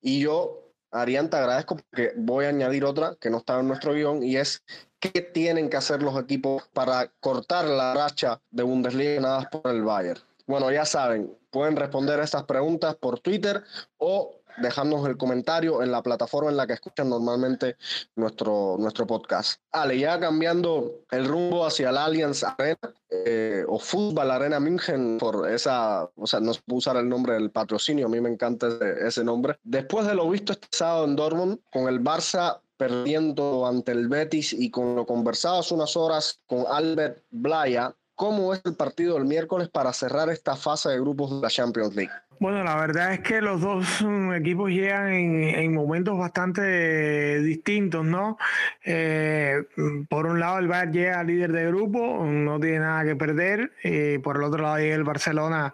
y 0.00 0.20
yo, 0.20 0.72
Arián, 0.90 1.28
te 1.28 1.36
agradezco 1.36 1.76
porque 1.76 2.14
voy 2.16 2.46
a 2.46 2.48
añadir 2.48 2.86
otra 2.86 3.16
que 3.20 3.28
no 3.28 3.38
está 3.38 3.60
en 3.60 3.68
nuestro 3.68 3.92
guion 3.92 4.22
y 4.22 4.36
es 4.36 4.62
qué 4.98 5.20
tienen 5.20 5.68
que 5.68 5.76
hacer 5.76 6.02
los 6.02 6.18
equipos 6.18 6.66
para 6.72 7.12
cortar 7.20 7.66
la 7.66 7.92
racha 7.92 8.40
de 8.50 8.62
Bundesliga 8.62 9.20
nada 9.20 9.50
por 9.50 9.70
el 9.70 9.82
Bayern. 9.82 10.20
Bueno, 10.46 10.72
ya 10.72 10.86
saben, 10.86 11.36
pueden 11.50 11.76
responder 11.76 12.18
estas 12.20 12.44
preguntas 12.44 12.96
por 12.96 13.20
Twitter 13.20 13.62
o 13.98 14.37
dejándonos 14.60 15.08
el 15.08 15.16
comentario 15.16 15.82
en 15.82 15.92
la 15.92 16.02
plataforma 16.02 16.50
en 16.50 16.56
la 16.56 16.66
que 16.66 16.74
escuchan 16.74 17.08
normalmente 17.08 17.76
nuestro, 18.16 18.76
nuestro 18.78 19.06
podcast. 19.06 19.60
Ale, 19.72 19.98
ya 19.98 20.18
cambiando 20.18 21.04
el 21.10 21.26
rumbo 21.26 21.66
hacia 21.66 21.92
la 21.92 22.04
Allianz 22.04 22.44
Arena 22.44 22.94
eh, 23.10 23.64
o 23.66 23.78
Fútbol 23.78 24.30
Arena 24.30 24.60
München, 24.60 25.18
por 25.18 25.50
esa, 25.50 26.08
o 26.14 26.26
sea, 26.26 26.40
no 26.40 26.54
se 26.54 26.60
puede 26.62 26.78
usar 26.78 26.96
el 26.96 27.08
nombre 27.08 27.34
del 27.34 27.50
patrocinio, 27.50 28.06
a 28.06 28.08
mí 28.08 28.20
me 28.20 28.30
encanta 28.30 28.68
ese, 28.68 29.06
ese 29.06 29.24
nombre. 29.24 29.58
Después 29.62 30.06
de 30.06 30.14
lo 30.14 30.28
visto 30.28 30.52
este 30.52 30.68
sábado 30.70 31.04
en 31.04 31.16
Dortmund, 31.16 31.58
con 31.72 31.88
el 31.88 32.02
Barça 32.02 32.60
perdiendo 32.78 33.66
ante 33.66 33.92
el 33.92 34.08
Betis 34.08 34.54
y 34.54 34.70
con 34.70 34.94
lo 34.94 35.04
conversado 35.04 35.58
hace 35.58 35.74
unas 35.74 35.96
horas 35.96 36.40
con 36.46 36.64
Albert 36.70 37.24
Blaya, 37.30 37.94
¿cómo 38.14 38.54
es 38.54 38.62
el 38.64 38.74
partido 38.74 39.14
del 39.14 39.26
miércoles 39.26 39.68
para 39.68 39.92
cerrar 39.92 40.30
esta 40.30 40.56
fase 40.56 40.88
de 40.88 41.00
grupos 41.00 41.30
de 41.30 41.40
la 41.40 41.50
Champions 41.50 41.94
League? 41.94 42.12
Bueno, 42.40 42.62
la 42.62 42.76
verdad 42.76 43.14
es 43.14 43.20
que 43.20 43.40
los 43.40 43.60
dos 43.60 44.00
um, 44.00 44.32
equipos 44.32 44.70
llegan 44.70 45.12
en, 45.12 45.42
en 45.42 45.74
momentos 45.74 46.16
bastante 46.16 47.40
distintos, 47.42 48.04
¿no? 48.04 48.38
Eh, 48.84 49.64
por 50.08 50.26
un 50.26 50.38
lado, 50.38 50.58
el 50.60 50.68
Bayern 50.68 50.92
llega 50.92 51.24
líder 51.24 51.50
de 51.50 51.66
grupo, 51.66 52.24
no 52.24 52.60
tiene 52.60 52.78
nada 52.78 53.04
que 53.04 53.16
perder, 53.16 53.72
y 53.82 54.18
por 54.18 54.36
el 54.36 54.44
otro 54.44 54.62
lado 54.62 54.78
llega 54.78 54.94
el 54.94 55.02
Barcelona 55.02 55.72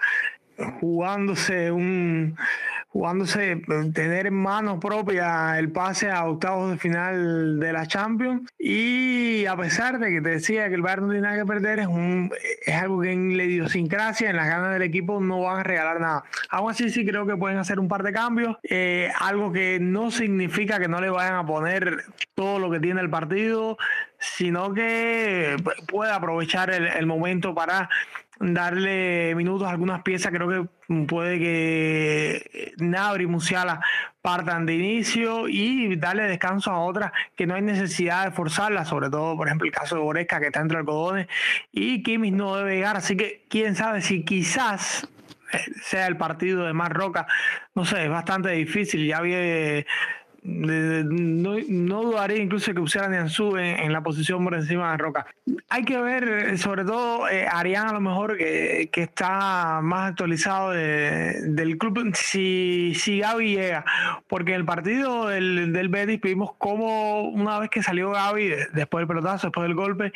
jugándose 0.80 1.70
un 1.70 2.36
jugándose 2.94 3.60
tener 3.92 4.28
en 4.28 4.34
manos 4.34 4.78
propias 4.78 5.58
el 5.58 5.72
pase 5.72 6.12
a 6.12 6.26
octavos 6.26 6.70
de 6.70 6.78
final 6.78 7.58
de 7.58 7.72
la 7.72 7.88
Champions. 7.88 8.48
Y 8.56 9.46
a 9.46 9.56
pesar 9.56 9.98
de 9.98 10.10
que 10.10 10.20
te 10.20 10.28
decía 10.28 10.68
que 10.68 10.76
el 10.76 10.82
Bayern 10.82 11.06
no 11.06 11.10
tiene 11.10 11.26
nada 11.26 11.40
que 11.40 11.44
perder 11.44 11.80
es 11.80 11.88
un 11.88 12.30
es 12.64 12.74
algo 12.74 13.00
que 13.00 13.10
en 13.10 13.36
la 13.36 13.42
idiosincrasia 13.42 14.30
en 14.30 14.36
las 14.36 14.46
ganas 14.46 14.72
del 14.72 14.82
equipo 14.82 15.20
no 15.20 15.40
van 15.40 15.58
a 15.58 15.62
regalar 15.64 16.00
nada. 16.00 16.22
Aún 16.50 16.70
así 16.70 16.88
sí 16.88 17.04
creo 17.04 17.26
que 17.26 17.36
pueden 17.36 17.58
hacer 17.58 17.80
un 17.80 17.88
par 17.88 18.04
de 18.04 18.12
cambios. 18.12 18.58
Eh, 18.62 19.10
algo 19.18 19.50
que 19.50 19.80
no 19.80 20.12
significa 20.12 20.78
que 20.78 20.86
no 20.86 21.00
le 21.00 21.10
vayan 21.10 21.34
a 21.34 21.44
poner 21.44 22.04
todo 22.34 22.60
lo 22.60 22.70
que 22.70 22.78
tiene 22.78 23.00
el 23.00 23.10
partido 23.10 23.76
sino 24.18 24.72
que 24.72 25.56
puede 25.86 26.12
aprovechar 26.12 26.70
el, 26.70 26.86
el 26.86 27.04
momento 27.04 27.54
para 27.54 27.90
darle 28.40 29.34
minutos 29.34 29.66
a 29.66 29.70
algunas 29.70 30.02
piezas. 30.02 30.32
Creo 30.32 30.48
que 30.48 31.04
puede 31.06 31.38
que 31.38 32.72
Nabri 32.78 33.24
y 33.24 33.26
Musiala 33.26 33.80
partan 34.22 34.66
de 34.66 34.74
inicio 34.74 35.48
y 35.48 35.96
darle 35.96 36.24
descanso 36.24 36.70
a 36.70 36.80
otras 36.80 37.12
que 37.36 37.46
no 37.46 37.54
hay 37.54 37.62
necesidad 37.62 38.24
de 38.24 38.30
forzarlas, 38.30 38.88
sobre 38.88 39.10
todo, 39.10 39.36
por 39.36 39.46
ejemplo, 39.46 39.66
el 39.66 39.72
caso 39.72 39.96
de 39.96 40.02
Boresca 40.02 40.40
que 40.40 40.46
está 40.46 40.60
entre 40.60 40.78
algodones 40.78 41.28
y 41.72 42.02
Kimmich 42.02 42.34
no 42.34 42.56
debe 42.56 42.76
llegar. 42.76 42.96
Así 42.96 43.16
que 43.16 43.44
quién 43.48 43.76
sabe 43.76 44.00
si 44.00 44.24
quizás 44.24 45.08
sea 45.82 46.06
el 46.06 46.16
partido 46.16 46.64
de 46.64 46.72
Mar 46.72 46.92
Roca. 46.92 47.26
No 47.74 47.84
sé, 47.84 48.04
es 48.04 48.10
bastante 48.10 48.50
difícil. 48.50 49.06
Ya 49.06 49.18
había 49.18 49.84
no, 50.44 51.56
no 51.68 52.02
dudaría 52.02 52.42
incluso 52.42 52.72
que 52.72 52.80
pusieran 52.80 53.14
a 53.14 53.26
en, 53.26 53.58
en, 53.58 53.92
la 53.92 54.02
posición 54.02 54.44
por 54.44 54.54
encima 54.54 54.92
de 54.92 54.98
Roca. 54.98 55.26
Hay 55.70 55.84
que 55.84 55.98
ver, 55.98 56.58
sobre 56.58 56.84
todo, 56.84 57.28
eh, 57.30 57.46
Arián 57.50 57.88
a 57.88 57.92
lo 57.94 58.00
mejor 58.00 58.36
que, 58.36 58.90
que 58.92 59.02
está 59.02 59.80
más 59.82 60.10
actualizado 60.10 60.70
de, 60.72 61.40
del 61.48 61.78
club, 61.78 62.14
si, 62.14 62.92
si 62.94 63.20
Gaby 63.20 63.56
llega, 63.56 63.84
porque 64.28 64.54
el 64.54 64.66
partido 64.66 65.28
del, 65.28 65.72
del 65.72 65.88
Betis 65.88 66.20
vimos 66.20 66.52
como 66.58 67.22
una 67.22 67.58
vez 67.58 67.70
que 67.70 67.82
salió 67.82 68.10
Gaby, 68.10 68.50
después 68.74 69.00
del 69.00 69.08
pelotazo, 69.08 69.46
después 69.46 69.66
del 69.66 69.74
golpe, 69.74 70.12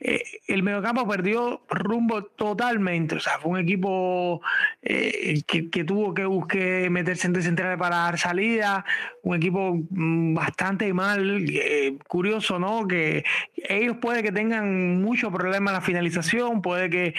eh, 0.00 0.22
el 0.46 0.62
mediocampo 0.62 1.06
perdió 1.08 1.62
rumbo 1.68 2.24
totalmente. 2.24 3.16
O 3.16 3.20
sea, 3.20 3.38
fue 3.38 3.52
un 3.52 3.58
equipo 3.58 4.40
eh, 4.82 5.42
que, 5.46 5.84
tuvo 5.84 6.14
que 6.14 6.24
buscar 6.24 6.90
meterse 6.90 7.26
en 7.26 7.42
centrales 7.42 7.78
para 7.78 7.96
dar 7.96 8.18
salida. 8.18 8.84
Un 9.22 9.36
equipo 9.36 9.78
mm, 9.90 10.34
bastante 10.34 10.92
mal. 10.92 11.44
Eh, 11.48 11.96
curioso, 12.06 12.58
¿no? 12.58 12.86
Que 12.86 13.24
ellos 13.56 13.96
puede 14.00 14.22
que 14.22 14.32
tengan 14.32 15.02
mucho 15.02 15.30
problema 15.30 15.70
en 15.70 15.74
la 15.74 15.80
finalización, 15.80 16.62
puede 16.62 16.90
que 16.90 17.14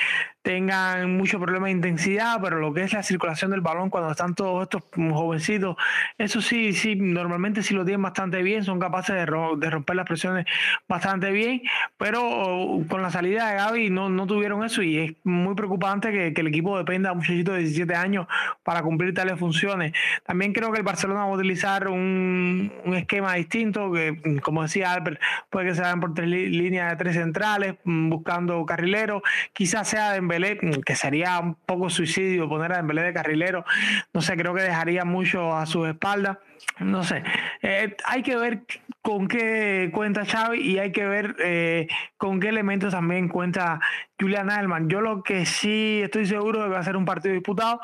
tengan 0.49 1.15
mucho 1.15 1.39
problema 1.39 1.67
de 1.67 1.73
intensidad, 1.73 2.39
pero 2.41 2.57
lo 2.57 2.73
que 2.73 2.81
es 2.81 2.91
la 2.91 3.03
circulación 3.03 3.51
del 3.51 3.61
balón 3.61 3.91
cuando 3.91 4.09
están 4.09 4.33
todos 4.33 4.63
estos 4.63 4.81
jovencitos, 4.95 5.75
eso 6.17 6.41
sí, 6.41 6.73
sí, 6.73 6.95
normalmente 6.95 7.61
sí 7.61 7.75
lo 7.75 7.85
tienen 7.85 8.01
bastante 8.01 8.41
bien, 8.41 8.63
son 8.63 8.79
capaces 8.79 9.15
de, 9.15 9.27
romper 9.27 9.95
las 9.95 10.07
presiones 10.07 10.47
bastante 10.87 11.29
bien, 11.29 11.61
pero 11.99 12.79
con 12.87 13.03
la 13.03 13.11
salida 13.11 13.47
de 13.47 13.57
Gaby 13.57 13.89
no, 13.91 14.09
no 14.09 14.25
tuvieron 14.25 14.63
eso 14.63 14.81
y 14.81 14.97
es 14.97 15.13
muy 15.23 15.53
preocupante 15.53 16.11
que, 16.11 16.39
el 16.39 16.47
equipo 16.47 16.75
dependa 16.79 17.09
de 17.09 17.11
un 17.11 17.17
muchachito 17.19 17.51
de 17.51 17.59
17 17.59 17.93
años 17.93 18.25
para 18.63 18.81
cumplir 18.81 19.13
tales 19.13 19.37
funciones. 19.37 19.93
También 20.25 20.51
creo 20.51 20.71
que 20.71 20.79
el 20.79 20.83
Barcelona 20.83 21.25
va 21.25 21.31
a 21.31 21.35
utilizar 21.35 21.89
un, 21.89 22.71
esquema 22.95 23.35
distinto, 23.35 23.91
que 23.91 24.39
como 24.41 24.63
decía 24.63 24.93
Albert, 24.93 25.21
puede 25.51 25.67
que 25.67 25.75
se 25.75 25.81
hagan 25.81 25.99
por 25.99 26.15
tres 26.15 26.27
líneas 26.27 26.89
de 26.89 26.95
tres 26.95 27.15
centrales, 27.17 27.75
buscando 27.83 28.65
carrileros, 28.65 29.21
quizás 29.53 29.87
sea 29.87 30.13
de 30.13 30.17
Dembélé, 30.39 30.81
que 30.85 30.95
sería 30.95 31.39
un 31.39 31.55
poco 31.55 31.89
suicidio 31.89 32.49
poner 32.49 32.73
a 32.73 32.77
Dembélé 32.77 33.03
de 33.03 33.13
carrilero, 33.13 33.65
no 34.13 34.21
sé, 34.21 34.35
creo 34.37 34.53
que 34.53 34.61
dejaría 34.61 35.05
mucho 35.05 35.55
a 35.55 35.65
sus 35.65 35.87
espaldas, 35.87 36.37
no 36.79 37.03
sé, 37.03 37.23
eh, 37.61 37.95
hay 38.05 38.21
que 38.21 38.35
ver 38.35 38.63
con 39.01 39.27
qué 39.27 39.89
cuenta 39.93 40.25
Xavi 40.25 40.59
y 40.59 40.77
hay 40.77 40.91
que 40.91 41.05
ver 41.05 41.35
eh, 41.39 41.87
con 42.17 42.39
qué 42.39 42.49
elementos 42.49 42.91
también 42.91 43.29
cuenta 43.29 43.79
Julian 44.19 44.51
Edelman. 44.51 44.89
Yo 44.89 44.99
lo 44.99 45.23
que 45.23 45.45
sí 45.45 46.01
estoy 46.03 46.25
seguro 46.25 46.59
de 46.59 46.65
que 46.65 46.73
va 46.73 46.79
a 46.79 46.83
ser 46.83 46.97
un 46.97 47.05
partido 47.05 47.33
disputado 47.33 47.79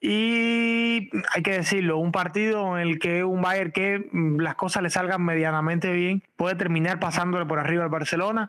y 0.00 1.10
hay 1.34 1.42
que 1.42 1.52
decirlo, 1.52 1.98
un 1.98 2.12
partido 2.12 2.78
en 2.78 2.88
el 2.88 2.98
que 2.98 3.24
un 3.24 3.42
Bayern 3.42 3.72
que 3.72 4.08
las 4.38 4.54
cosas 4.54 4.82
le 4.82 4.90
salgan 4.90 5.22
medianamente 5.22 5.92
bien 5.92 6.22
puede 6.36 6.54
terminar 6.54 7.00
pasándole 7.00 7.46
por 7.46 7.58
arriba 7.58 7.82
al 7.82 7.90
Barcelona 7.90 8.48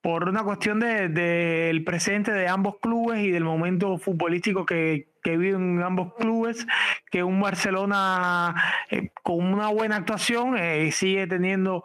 por 0.00 0.28
una 0.28 0.42
cuestión 0.42 0.80
del 0.80 1.14
de, 1.14 1.72
de 1.72 1.80
presente 1.84 2.32
de 2.32 2.48
ambos 2.48 2.76
clubes 2.80 3.20
y 3.20 3.30
del 3.30 3.44
momento 3.44 3.98
futbolístico 3.98 4.64
que, 4.64 5.10
que 5.22 5.36
viven 5.36 5.78
en 5.78 5.82
ambos 5.82 6.14
clubes, 6.14 6.66
que 7.10 7.22
un 7.22 7.40
Barcelona 7.40 8.54
eh, 8.90 9.10
con 9.22 9.52
una 9.52 9.68
buena 9.68 9.96
actuación 9.96 10.56
eh, 10.56 10.90
sigue 10.92 11.26
teniendo 11.26 11.84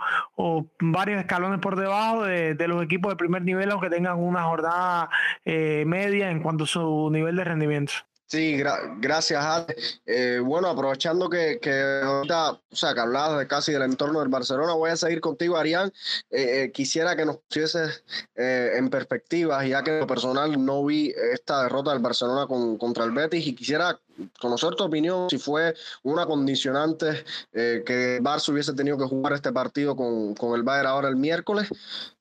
varios 0.80 1.20
escalones 1.20 1.60
por 1.60 1.76
debajo 1.76 2.24
de, 2.24 2.56
los 2.68 2.84
equipos 2.84 3.12
de 3.12 3.18
primer 3.18 3.44
nivel, 3.44 3.72
aunque 3.72 3.90
tengan 3.90 4.18
una 4.20 4.44
jornada 4.44 5.10
eh, 5.44 5.84
media 5.86 6.32
en 6.32 6.42
cuanto 6.42 6.64
a 6.64 6.68
su 6.68 7.10
nivel 7.12 7.36
de 7.36 7.44
rendimiento. 7.44 7.94
Sí, 8.28 8.58
gracias, 9.00 9.44
Ale. 9.46 9.76
Eh, 10.06 10.40
bueno, 10.44 10.68
aprovechando 10.68 11.30
que, 11.30 11.60
que 11.62 12.02
ahorita, 12.04 12.54
o 12.54 12.76
sea, 12.76 12.96
que 12.96 13.00
hablabas 13.00 13.38
de 13.38 13.48
casi 13.48 13.72
del 13.72 13.84
entorno 13.84 14.20
del 14.20 14.30
Barcelona, 14.30 14.74
voy 14.74 14.90
a 14.90 14.96
seguir 14.96 15.22
contigo, 15.22 15.58
Arián. 15.58 15.94
Eh, 16.32 16.64
eh, 16.64 16.72
quisiera 16.72 17.16
que 17.16 17.24
nos 17.24 17.38
pusieses 17.38 18.04
en 18.36 18.90
perspectiva, 18.90 19.64
ya 19.66 19.84
que 19.84 20.00
en 20.00 20.08
personal 20.08 20.66
no 20.66 20.84
vi 20.84 21.14
esta 21.34 21.64
derrota 21.64 21.92
del 21.92 22.02
Barcelona 22.02 22.48
con, 22.48 22.80
contra 22.80 23.04
el 23.04 23.12
Betis, 23.12 23.46
y 23.46 23.54
quisiera 23.54 24.00
conocer 24.40 24.74
tu 24.76 24.86
opinión 24.86 25.30
si 25.30 25.38
fue 25.38 25.76
una 26.04 26.26
condicionante 26.26 27.24
que 27.52 28.16
el 28.18 28.24
Barça 28.24 28.50
hubiese 28.52 28.74
tenido 28.74 28.98
que 28.98 29.06
jugar 29.06 29.34
este 29.34 29.52
partido 29.52 29.96
con, 29.96 30.34
con 30.34 30.56
el 30.56 30.64
Bayern 30.64 30.88
ahora 30.88 31.10
el 31.10 31.16
miércoles. 31.16 31.70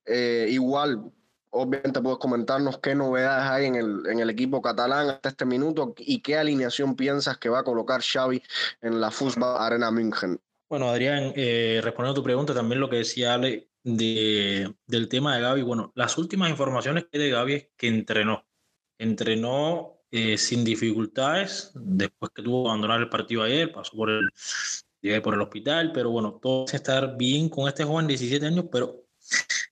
igual, 0.06 1.10
obviamente 1.54 2.00
puedes 2.00 2.18
comentarnos 2.18 2.78
qué 2.78 2.94
novedades 2.94 3.50
hay 3.50 3.66
en 3.66 3.76
el, 3.76 4.06
en 4.06 4.18
el 4.18 4.30
equipo 4.30 4.60
catalán 4.60 5.10
hasta 5.10 5.30
este 5.30 5.44
minuto 5.44 5.94
y 5.96 6.20
qué 6.20 6.36
alineación 6.36 6.96
piensas 6.96 7.38
que 7.38 7.48
va 7.48 7.60
a 7.60 7.64
colocar 7.64 8.02
Xavi 8.02 8.42
en 8.82 9.00
la 9.00 9.10
Fútbol 9.10 9.56
Arena 9.58 9.90
München. 9.90 10.40
Bueno, 10.68 10.88
Adrián, 10.88 11.32
eh, 11.36 11.80
respondiendo 11.82 12.12
a 12.12 12.22
tu 12.22 12.24
pregunta, 12.24 12.54
también 12.54 12.80
lo 12.80 12.90
que 12.90 12.96
decía 12.96 13.34
Ale 13.34 13.68
de, 13.84 14.74
del 14.86 15.08
tema 15.08 15.36
de 15.36 15.42
Gaby, 15.42 15.62
bueno, 15.62 15.92
las 15.94 16.18
últimas 16.18 16.50
informaciones 16.50 17.06
que 17.10 17.18
de 17.18 17.30
Gaby 17.30 17.52
es 17.54 17.68
que 17.76 17.86
entrenó, 17.86 18.44
entrenó 18.98 20.00
eh, 20.10 20.36
sin 20.36 20.64
dificultades, 20.64 21.70
después 21.74 22.32
que 22.34 22.42
tuvo 22.42 22.64
que 22.64 22.70
abandonar 22.70 23.00
el 23.00 23.08
partido 23.08 23.42
ayer, 23.42 23.72
pasó 23.72 23.96
por 23.96 24.10
el, 24.10 24.30
por 25.22 25.34
el 25.34 25.40
hospital, 25.42 25.92
pero 25.92 26.10
bueno, 26.10 26.40
todo 26.42 26.64
es 26.64 26.74
estar 26.74 27.16
bien 27.16 27.48
con 27.48 27.68
este 27.68 27.84
joven 27.84 28.06
de 28.06 28.12
17 28.12 28.46
años, 28.46 28.64
pero 28.72 29.03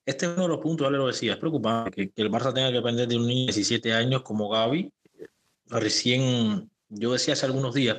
este 0.05 0.27
es 0.27 0.33
uno 0.33 0.43
de 0.43 0.49
los 0.49 0.59
puntos, 0.59 0.87
Ale 0.87 0.99
lo 0.99 1.07
decía, 1.07 1.33
es 1.33 1.39
preocupante 1.39 2.11
que, 2.11 2.23
el 2.23 2.31
Barça 2.31 2.53
tenga 2.53 2.69
que 2.69 2.77
depender 2.77 3.09
de 3.09 3.17
un 3.17 3.27
niño 3.27 3.47
de 3.47 3.53
17 3.53 3.93
años 3.93 4.23
como 4.23 4.49
Gaby. 4.49 4.93
Recién, 5.67 6.71
yo 6.89 7.13
decía 7.13 7.35
hace 7.35 7.47
algunos 7.47 7.75
días, 7.75 7.99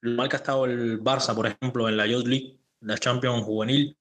lo 0.00 0.16
mal 0.16 0.28
que 0.28 0.36
ha 0.36 0.38
estado 0.38 0.64
el 0.64 1.00
Barça, 1.00 1.34
por 1.34 1.46
ejemplo, 1.46 1.88
en 1.88 1.96
la 1.96 2.06
Youth 2.06 2.26
League, 2.26 2.58
la 2.80 2.98
Champions 2.98 3.44
Juvenil, 3.44 3.96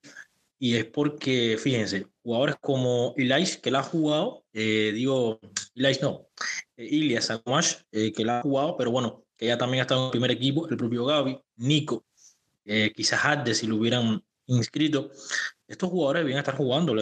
y 0.57 0.75
es 0.75 0.85
porque, 0.85 1.57
fíjense, 1.57 2.07
jugadores 2.21 2.57
como 2.59 3.13
Ilais, 3.17 3.57
que 3.57 3.71
la 3.71 3.79
ha 3.79 3.83
jugado, 3.83 4.43
eh, 4.51 4.91
digo, 4.93 5.39
Ilais 5.73 6.01
no, 6.01 6.27
eh, 6.75 6.85
Ilias 6.85 7.31
eh, 7.91 8.11
que 8.11 8.25
la 8.25 8.39
ha 8.39 8.41
jugado, 8.41 8.75
pero 8.77 8.91
bueno, 8.91 9.23
que 9.37 9.47
ya 9.47 9.57
también 9.57 9.79
ha 9.79 9.83
estado 9.83 10.01
en 10.01 10.05
el 10.07 10.11
primer 10.11 10.31
equipo, 10.31 10.67
el 10.67 10.77
propio 10.77 11.05
Gaby, 11.05 11.39
Nico, 11.57 12.05
eh, 12.65 12.91
quizás 12.93 13.23
Hadde 13.23 13.55
si 13.55 13.67
lo 13.67 13.77
hubieran 13.77 14.23
inscrito, 14.47 15.11
estos 15.69 15.89
jugadores 15.89 16.23
deben 16.23 16.39
estar 16.39 16.57
jugando, 16.57 16.95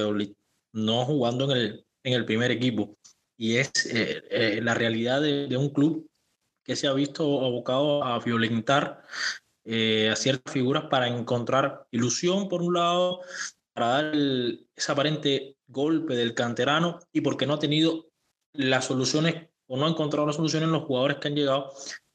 no 0.73 1.05
jugando 1.05 1.51
en 1.51 1.57
el, 1.57 1.85
en 2.03 2.13
el 2.13 2.25
primer 2.25 2.51
equipo. 2.51 2.97
Y 3.37 3.57
es 3.57 3.71
eh, 3.85 4.23
eh, 4.29 4.59
la 4.61 4.73
realidad 4.73 5.21
de, 5.21 5.55
un 5.57 5.69
club 5.69 6.09
que 6.63 6.75
se 6.75 6.87
ha 6.87 6.93
visto 6.93 7.45
abocado 7.45 8.03
a 8.03 8.19
violentar 8.19 9.03
eh, 9.63 10.09
a 10.11 10.15
ciertas 10.15 10.53
figuras 10.53 10.85
para 10.89 11.07
encontrar 11.07 11.87
ilusión, 11.91 12.49
por 12.49 12.61
un 12.61 12.73
lado, 12.73 13.21
para 13.73 13.87
dar 13.87 14.15
ese 14.75 14.91
aparente 14.91 15.55
golpe 15.67 16.15
del 16.15 16.33
canterano 16.33 16.99
y 17.13 17.21
porque 17.21 17.45
no 17.45 17.53
ha 17.53 17.59
tenido 17.59 18.09
las 18.53 18.85
soluciones 18.85 19.47
o 19.67 19.77
no 19.77 19.85
ha 19.85 19.89
encontrado 19.89 20.27
las 20.27 20.35
soluciones 20.35 20.67
en 20.67 20.73
los 20.73 20.83
jugadores 20.83 21.17
que 21.17 21.27
han 21.29 21.35
llegado 21.35 21.71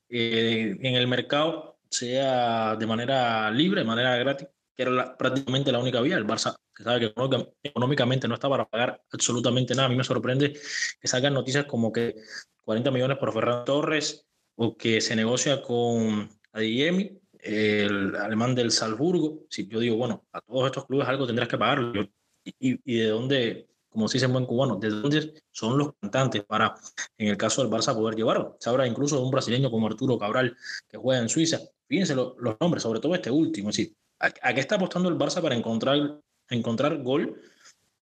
en 0.09 0.95
el 0.97 1.07
mercado, 1.07 1.79
sea 1.89 2.77
de 2.77 2.87
manera 2.87 3.51
libre, 3.51 3.81
de 3.81 3.87
manera 3.87 4.17
gratis, 4.17 4.49
que 4.75 4.83
era 4.83 5.17
prácticamente 5.17 5.73
la 5.73 5.79
única 5.79 6.01
vía. 6.01 6.17
El 6.17 6.27
Barça, 6.27 6.57
que 6.75 6.83
sabe 6.83 7.13
que 7.13 7.53
económicamente 7.63 8.29
no 8.29 8.35
está 8.35 8.49
para 8.49 8.69
pagar 8.69 9.03
absolutamente 9.13 9.75
nada. 9.75 9.87
A 9.87 9.91
mí 9.91 9.97
me 9.97 10.05
sorprende 10.05 10.53
que 11.01 11.09
salgan 11.09 11.35
noticias 11.35 11.67
como 11.67 11.93
que 11.93 12.15
40 12.65 12.91
millones 12.91 13.19
por 13.19 13.33
Ferran 13.33 13.65
Torres 13.65 14.27
o 14.57 14.77
que 14.77 15.01
se 15.01 15.17
negocia 15.17 15.63
con 15.63 16.31
Adiyemi, 16.53 17.19
el 17.43 18.15
alemán 18.17 18.55
del 18.55 18.71
Salzburgo. 18.71 19.45
Si 19.51 19.67
yo 19.67 19.81
digo, 19.81 19.97
bueno, 19.97 20.25
a 20.33 20.41
todos 20.41 20.67
estos 20.67 20.87
clubes 20.87 21.09
algo 21.09 21.27
tendrás 21.27 21.49
que 21.49 21.59
pagarlo. 21.59 22.09
Y, 22.59 22.99
de 22.99 23.07
dónde, 23.09 23.69
como 23.89 24.09
se 24.09 24.15
dice 24.15 24.27
en 24.27 24.33
buen 24.33 24.47
cubano, 24.47 24.77
de 24.77 24.91
dónde 24.91 25.43
son 25.51 25.79
los 25.79 25.93
cantantes 26.01 26.45
para, 26.45 26.75
en 27.19 27.29
el 27.29 27.37
caso 27.37 27.63
del 27.63 27.71
Barça, 27.71 27.95
poder 27.95 28.17
llevarlo. 28.17 28.57
Se 28.59 28.69
habla 28.69 28.87
incluso 28.87 29.17
de 29.17 29.23
un 29.23 29.31
brasileño 29.31 29.71
como 29.71 29.87
Arturo 29.87 30.19
Cabral, 30.19 30.57
que 30.89 30.97
juega 30.97 31.21
en 31.23 31.29
Suiza. 31.29 31.61
Fíjense 31.87 32.15
los 32.15 32.57
nombres, 32.61 32.83
sobre 32.83 33.01
todo 33.01 33.15
este 33.15 33.31
último. 33.31 33.71
Es 33.71 33.77
decir, 33.77 33.97
¿A, 34.23 34.55
qué 34.55 34.61
está 34.61 34.77
apostando 34.77 35.09
el 35.09 35.19
Barça 35.19 35.43
para 35.43 35.57
encontrar, 35.57 36.21
encontrar 36.49 37.03
gol? 37.03 37.41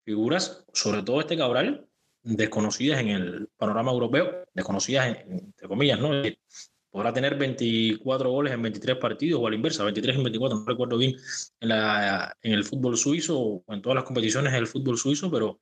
Figuras, 0.05 0.67
sobre 0.75 1.03
todo 1.03 1.21
este 1.21 1.37
Cabral, 1.37 1.87
desconocidas 2.23 3.01
en 3.01 3.09
el 3.09 3.49
panorama 3.57 3.91
europeo, 3.91 4.45
desconocidas 4.53 5.17
entre 5.27 5.67
comillas, 5.67 5.99
¿no? 5.99 6.11
Podrá 6.91 7.13
tener 7.15 7.39
24 7.39 8.31
goles 8.31 8.53
en 8.53 8.61
23 8.61 8.99
partidos 8.99 9.41
o 9.41 9.47
a 9.47 9.51
la 9.51 9.57
inversa, 9.57 9.85
23 9.85 10.17
en 10.17 10.25
24, 10.25 10.59
no 10.59 10.65
recuerdo 10.67 10.99
bien, 10.99 11.17
en, 11.61 11.69
la, 11.69 12.37
en 12.43 12.53
el 12.53 12.65
fútbol 12.65 12.99
suizo 12.99 13.39
o 13.39 13.65
en 13.69 13.81
todas 13.81 13.95
las 13.95 14.05
competiciones 14.05 14.53
del 14.53 14.67
fútbol 14.67 14.99
suizo, 14.99 15.31
pero 15.31 15.59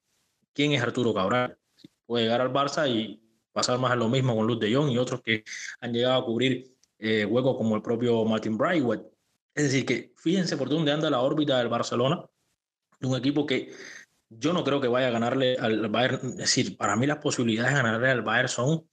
¿quién 0.53 0.73
es 0.73 0.83
Arturo 0.83 1.15
Cabral? 1.15 1.57
Puede 2.05 2.25
llegar 2.25 2.41
al 2.41 2.53
Barça 2.53 2.89
y 2.91 3.23
pasar 3.53 3.79
más 3.79 3.93
a 3.93 3.97
lo 3.97 4.09
mismo 4.09 4.35
con 4.35 4.47
Luz 4.47 4.59
de 4.59 4.75
Jong 4.75 4.91
y 4.91 4.99
otros 4.99 5.21
que 5.21 5.45
han 5.81 5.93
llegado 5.93 6.21
a 6.21 6.25
cubrir 6.25 6.75
eh, 6.99 7.25
huecos 7.25 7.57
como 7.57 7.77
el 7.77 7.83
propio 7.83 8.25
Martin 8.25 8.59
Braithwaite 8.59 9.18
es 9.59 9.65
decir, 9.65 9.85
que 9.85 10.13
fíjense 10.17 10.57
por 10.57 10.69
dónde 10.69 10.93
anda 10.93 11.11
la 11.11 11.21
órbita 11.21 11.59
del 11.59 11.69
Barcelona, 11.69 12.25
de 13.01 13.09
un 13.09 13.17
equipo 13.17 13.45
que 13.45 13.73
yo 14.31 14.53
no 14.53 14.63
creo 14.63 14.81
que 14.81 14.87
vaya 14.87 15.09
a 15.09 15.11
ganarle 15.11 15.57
al 15.57 15.89
Bayern. 15.89 16.21
Es 16.31 16.37
decir, 16.37 16.77
para 16.77 16.95
mí 16.95 17.09
las 17.09 17.19
posibilidades 17.19 17.75
de 17.75 17.83
ganarle 17.83 18.09
al 18.09 18.23
Bayern 18.23 18.49
son. 18.49 18.89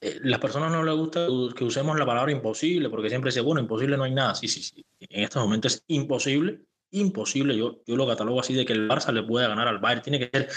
Eh, 0.00 0.18
las 0.24 0.40
personas 0.40 0.72
no 0.72 0.82
les 0.82 0.94
gusta 0.96 1.28
que 1.54 1.62
usemos 1.62 1.96
la 1.96 2.04
palabra 2.04 2.32
imposible, 2.32 2.90
porque 2.90 3.10
siempre 3.10 3.28
dice, 3.28 3.42
bueno, 3.42 3.60
imposible 3.60 3.96
no 3.96 4.02
hay 4.02 4.12
nada. 4.12 4.34
Sí, 4.34 4.48
sí, 4.48 4.60
sí. 4.60 4.84
En 4.98 5.22
estos 5.22 5.40
momentos 5.40 5.74
es 5.74 5.84
imposible, 5.86 6.62
imposible. 6.90 7.56
Yo, 7.56 7.80
yo 7.86 7.94
lo 7.94 8.08
catalogo 8.08 8.40
así 8.40 8.54
de 8.54 8.66
que 8.66 8.72
el 8.72 8.88
Barça 8.88 9.12
le 9.12 9.22
pueda 9.22 9.46
ganar 9.46 9.68
al 9.68 9.78
Bayern. 9.78 10.02
Tiene 10.02 10.18
que 10.18 10.36
ser 10.36 10.48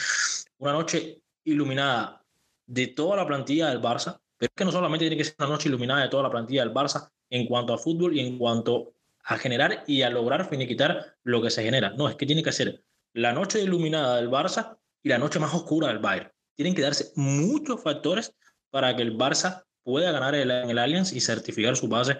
una 0.58 0.71
noche 0.71 1.21
iluminada 1.43 2.26
de 2.65 2.88
toda 2.88 3.15
la 3.15 3.28
plantilla 3.28 3.69
del 3.69 3.80
Barça, 3.80 4.19
pero 4.39 4.49
es 4.49 4.56
que 4.56 4.65
no 4.65 4.71
solamente 4.71 5.04
tiene 5.04 5.17
que 5.17 5.26
ser 5.26 5.36
una 5.38 5.49
noche 5.49 5.69
iluminada 5.69 6.02
de 6.02 6.10
toda 6.10 6.23
la 6.23 6.32
plantilla 6.32 6.63
del 6.63 6.73
Barça 6.73 7.12
en 7.30 7.45
cuanto 7.45 7.73
a 7.73 7.78
fútbol 7.78 8.15
y 8.15 8.21
en 8.21 8.39
cuanto 8.39 8.93
a 9.23 9.38
generar 9.38 9.83
y 9.88 10.01
a 10.01 10.09
lograr 10.09 10.49
finiquitar 10.49 11.15
lo 11.23 11.41
que 11.41 11.49
se 11.49 11.63
genera. 11.63 11.91
No, 11.91 12.09
es 12.09 12.15
que 12.15 12.25
tiene 12.25 12.43
que 12.43 12.51
ser 12.51 12.83
la 13.13 13.31
noche 13.31 13.62
iluminada 13.62 14.17
del 14.17 14.29
Barça 14.29 14.77
y 15.01 15.09
la 15.09 15.17
noche 15.17 15.39
más 15.39 15.53
oscura 15.53 15.88
del 15.88 15.99
Bayern. 15.99 16.31
Tienen 16.55 16.75
que 16.75 16.81
darse 16.81 17.12
muchos 17.15 17.81
factores 17.81 18.36
para 18.69 18.95
que 18.95 19.01
el 19.01 19.17
Barça 19.17 19.63
pueda 19.83 20.12
ganar 20.12 20.36
en 20.36 20.49
el 20.49 20.77
Allianz 20.77 21.13
y 21.13 21.21
certificar 21.21 21.75
su 21.75 21.88
base 21.88 22.17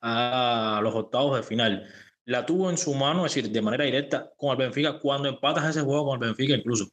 a 0.00 0.80
los 0.82 0.94
octavos 0.94 1.36
de 1.36 1.42
final. 1.42 1.88
La 2.24 2.46
tuvo 2.46 2.70
en 2.70 2.78
su 2.78 2.94
mano, 2.94 3.26
es 3.26 3.34
decir, 3.34 3.50
de 3.50 3.62
manera 3.62 3.84
directa 3.84 4.30
con 4.36 4.50
el 4.50 4.56
Benfica, 4.56 4.98
cuando 4.98 5.28
empatas 5.28 5.70
ese 5.70 5.82
juego 5.82 6.06
con 6.06 6.22
el 6.22 6.28
Benfica, 6.28 6.54
incluso. 6.54 6.88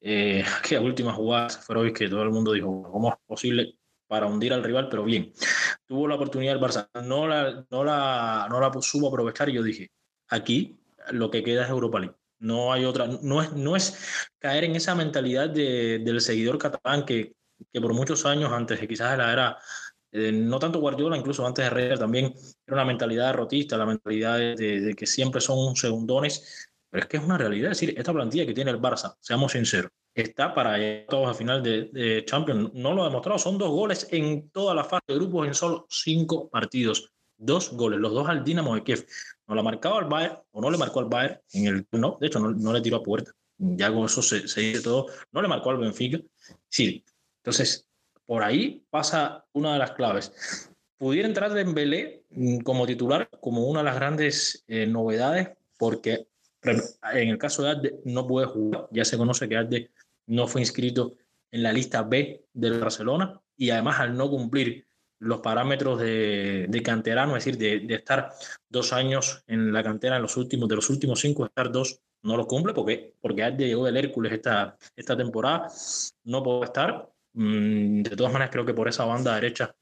Eh, 0.00 0.44
que 0.68 0.78
última 0.78 1.12
jugada, 1.12 1.48
fue 1.48 1.92
que 1.92 2.08
todo 2.08 2.22
el 2.22 2.30
mundo 2.30 2.52
dijo, 2.52 2.82
¿cómo 2.90 3.10
es 3.10 3.16
posible 3.26 3.78
para 4.06 4.26
hundir 4.26 4.52
al 4.52 4.62
rival, 4.62 4.88
pero 4.88 5.04
bien. 5.04 5.32
Tuvo 5.86 6.08
la 6.08 6.16
oportunidad 6.16 6.54
el 6.54 6.60
Barça, 6.60 6.88
no 7.04 7.26
la, 7.26 7.64
no 7.70 7.84
la, 7.84 8.46
no 8.50 8.60
la 8.60 8.72
supo 8.80 9.08
aprovechar 9.08 9.48
y 9.48 9.54
yo 9.54 9.62
dije, 9.62 9.90
aquí 10.28 10.78
lo 11.10 11.30
que 11.30 11.42
queda 11.42 11.64
es 11.64 11.70
Europa 11.70 12.00
League. 12.00 12.16
No 12.38 12.72
hay 12.72 12.84
otra, 12.84 13.06
no 13.06 13.42
es, 13.42 13.52
no 13.52 13.76
es 13.76 14.28
caer 14.38 14.64
en 14.64 14.76
esa 14.76 14.94
mentalidad 14.94 15.48
de, 15.48 16.00
del 16.04 16.20
seguidor 16.20 16.58
catalán 16.58 17.04
que, 17.04 17.34
que 17.72 17.80
por 17.80 17.94
muchos 17.94 18.26
años, 18.26 18.52
antes 18.52 18.80
de 18.80 18.88
quizás 18.88 19.16
la 19.16 19.32
era, 19.32 19.58
eh, 20.12 20.32
no 20.32 20.58
tanto 20.58 20.80
Guardiola, 20.80 21.16
incluso 21.16 21.46
antes 21.46 21.64
de 21.64 21.66
Herrera 21.68 21.96
también, 21.96 22.34
era 22.66 22.76
una 22.76 22.84
mentalidad 22.84 23.34
rotista, 23.34 23.76
la 23.76 23.86
mentalidad 23.86 24.38
de, 24.38 24.54
de, 24.56 24.94
que 24.94 25.06
siempre 25.06 25.40
son 25.40 25.76
segundones, 25.76 26.68
pero 26.96 27.04
es 27.04 27.10
que 27.10 27.18
es 27.18 27.24
una 27.24 27.36
realidad, 27.36 27.72
es 27.72 27.78
decir, 27.78 27.94
esta 27.98 28.10
plantilla 28.10 28.46
que 28.46 28.54
tiene 28.54 28.70
el 28.70 28.80
Barça, 28.80 29.16
seamos 29.20 29.52
sinceros, 29.52 29.90
está 30.14 30.54
para 30.54 30.78
todos 31.04 31.28
a 31.28 31.34
final 31.34 31.62
de, 31.62 32.24
Champions. 32.26 32.72
No 32.72 32.94
lo 32.94 33.02
ha 33.02 33.08
demostrado. 33.08 33.38
Son 33.38 33.58
dos 33.58 33.68
goles 33.68 34.08
en 34.12 34.48
toda 34.48 34.74
la 34.74 34.82
fase 34.82 35.04
de 35.08 35.16
grupos 35.16 35.46
en 35.46 35.52
solo 35.52 35.86
cinco 35.90 36.48
partidos. 36.48 37.12
Dos 37.36 37.70
goles, 37.72 38.00
los 38.00 38.14
dos 38.14 38.26
al 38.26 38.42
Dinamo 38.42 38.74
de 38.74 38.82
Kiev. 38.82 39.06
No 39.46 39.54
lo 39.54 39.60
ha 39.60 39.64
marcado 39.64 39.98
al 39.98 40.06
Bayern, 40.06 40.38
o 40.52 40.62
no 40.62 40.70
le 40.70 40.78
marcó 40.78 41.00
al 41.00 41.04
Bayern 41.04 41.38
en 41.52 41.66
el. 41.66 41.86
No, 41.92 42.16
de 42.18 42.28
hecho, 42.28 42.40
no, 42.40 42.72
le 42.72 42.80
tiró 42.80 42.96
a 42.96 43.02
puerta. 43.02 43.30
Ya 43.58 43.92
con 43.92 44.06
eso 44.06 44.22
se, 44.22 44.48
se, 44.48 44.62
dice 44.62 44.80
todo. 44.80 45.08
No 45.32 45.42
le 45.42 45.48
marcó 45.48 45.68
al 45.68 45.76
Benfica. 45.76 46.18
Sí. 46.70 47.04
Entonces, 47.42 47.86
por 48.24 48.42
ahí 48.42 48.86
pasa 48.88 49.44
una 49.52 49.74
de 49.74 49.80
las 49.80 49.90
claves. 49.90 50.70
Pudiera 50.96 51.28
entrar 51.28 51.52
Dembélé 51.52 52.24
mm, 52.30 52.60
como 52.60 52.86
titular, 52.86 53.28
como 53.38 53.66
una 53.66 53.80
de 53.80 53.84
las 53.84 53.96
grandes 53.96 54.64
eh, 54.66 54.86
novedades, 54.86 55.50
porque 55.76 56.26
en 56.72 57.28
el 57.28 57.38
caso 57.38 57.62
de 57.62 57.70
Arde 57.70 58.00
no 58.04 58.26
puede 58.26 58.46
jugar. 58.46 58.88
Ya 58.90 59.04
se 59.04 59.16
conoce 59.16 59.48
que 59.48 59.56
Arde 59.56 59.90
no 60.26 60.46
fue 60.46 60.60
inscrito 60.60 61.14
en 61.50 61.62
la 61.62 61.72
lista 61.72 62.02
B 62.02 62.46
del 62.52 62.80
Barcelona 62.80 63.40
y 63.56 63.70
además 63.70 64.00
al 64.00 64.16
no 64.16 64.28
cumplir 64.28 64.86
los 65.18 65.40
parámetros 65.40 65.98
de, 65.98 66.66
de 66.68 66.82
canterano, 66.82 67.36
es 67.36 67.44
decir, 67.44 67.58
de, 67.58 67.86
de, 67.86 67.94
estar 67.94 68.32
dos 68.68 68.92
años 68.92 69.42
en 69.46 69.72
la 69.72 69.82
cantera, 69.82 70.16
en 70.16 70.22
los 70.22 70.36
últimos, 70.36 70.68
de 70.68 70.76
los 70.76 70.90
últimos 70.90 71.20
cinco, 71.20 71.46
estar 71.46 71.72
dos, 71.72 72.00
no 72.22 72.36
lo 72.36 72.46
cumple 72.46 72.74
porque, 72.74 73.14
porque 73.20 73.40
ya 73.40 73.50
llegó 73.50 73.86
el 73.88 73.96
Hércules 73.96 74.32
esta, 74.32 74.76
esta 74.94 75.16
temporada, 75.16 75.68
no 76.24 76.42
puede 76.42 76.64
estar. 76.64 77.10
Mm, 77.32 78.02
de 78.02 78.16
todas 78.16 78.32
maneras, 78.32 78.52
creo 78.52 78.66
que 78.66 78.74
por 78.74 78.88
esa 78.88 79.04
banda 79.04 79.34
derecha 79.34 79.74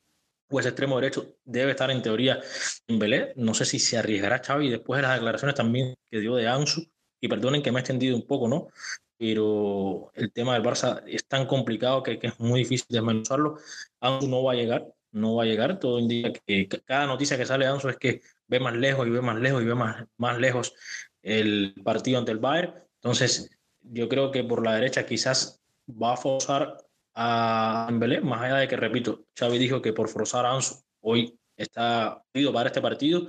ese 0.50 0.68
extremo 0.68 0.96
derecho 1.00 1.36
debe 1.44 1.72
estar 1.72 1.90
en 1.90 2.02
teoría 2.02 2.40
en 2.86 2.98
Belé. 2.98 3.32
No 3.36 3.54
sé 3.54 3.64
si 3.64 3.78
se 3.78 3.98
arriesgará 3.98 4.42
Xavi 4.44 4.70
después 4.70 4.98
de 4.98 5.02
las 5.02 5.14
declaraciones 5.14 5.54
también 5.56 5.94
que 6.10 6.20
dio 6.20 6.36
de 6.36 6.48
Ansu. 6.48 6.84
Y 7.20 7.28
perdonen 7.28 7.62
que 7.62 7.72
me 7.72 7.78
he 7.78 7.80
extendido 7.80 8.16
un 8.16 8.26
poco, 8.26 8.48
¿no? 8.48 8.68
Pero 9.16 10.10
el 10.14 10.30
tema 10.32 10.54
del 10.54 10.62
Barça 10.62 11.02
es 11.06 11.26
tan 11.26 11.46
complicado 11.46 12.02
que, 12.02 12.18
que 12.18 12.26
es 12.26 12.38
muy 12.38 12.60
difícil 12.60 12.86
desmenuzarlo. 12.90 13.56
Ansu 14.00 14.28
no 14.28 14.42
va 14.42 14.52
a 14.52 14.56
llegar, 14.56 14.86
no 15.12 15.36
va 15.36 15.44
a 15.44 15.46
llegar. 15.46 15.78
Todo 15.78 15.98
indica 15.98 16.32
que 16.46 16.68
cada 16.84 17.06
noticia 17.06 17.38
que 17.38 17.46
sale 17.46 17.64
de 17.64 17.70
Ansu 17.72 17.88
es 17.88 17.96
que 17.96 18.20
ve 18.46 18.60
más 18.60 18.74
lejos 18.74 19.06
y 19.06 19.10
ve 19.10 19.22
más 19.22 19.36
lejos 19.36 19.62
y 19.62 19.66
ve 19.66 19.74
más, 19.74 20.04
más 20.18 20.38
lejos 20.38 20.74
el 21.22 21.74
partido 21.82 22.18
ante 22.18 22.32
el 22.32 22.38
Bayern. 22.38 22.74
Entonces, 22.96 23.50
yo 23.80 24.08
creo 24.08 24.30
que 24.30 24.44
por 24.44 24.64
la 24.64 24.74
derecha 24.74 25.06
quizás 25.06 25.62
va 25.88 26.14
a 26.14 26.16
forzar 26.16 26.76
a 27.14 27.86
Dembélé, 27.88 28.20
más 28.20 28.42
allá 28.42 28.56
de 28.56 28.68
que, 28.68 28.76
repito, 28.76 29.26
Xavi 29.38 29.58
dijo 29.58 29.80
que 29.80 29.92
por 29.92 30.08
forzar 30.08 30.46
a 30.46 30.52
Ansu 30.52 30.76
hoy 31.00 31.38
está 31.56 32.22
pedido 32.32 32.52
para 32.52 32.68
este 32.68 32.80
partido 32.80 33.26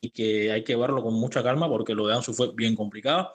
y 0.00 0.10
que 0.10 0.50
hay 0.50 0.64
que 0.64 0.76
verlo 0.76 1.02
con 1.02 1.14
mucha 1.14 1.42
calma 1.42 1.68
porque 1.68 1.94
lo 1.94 2.06
de 2.06 2.14
Ansu 2.14 2.32
fue 2.32 2.52
bien 2.54 2.74
complicado. 2.74 3.34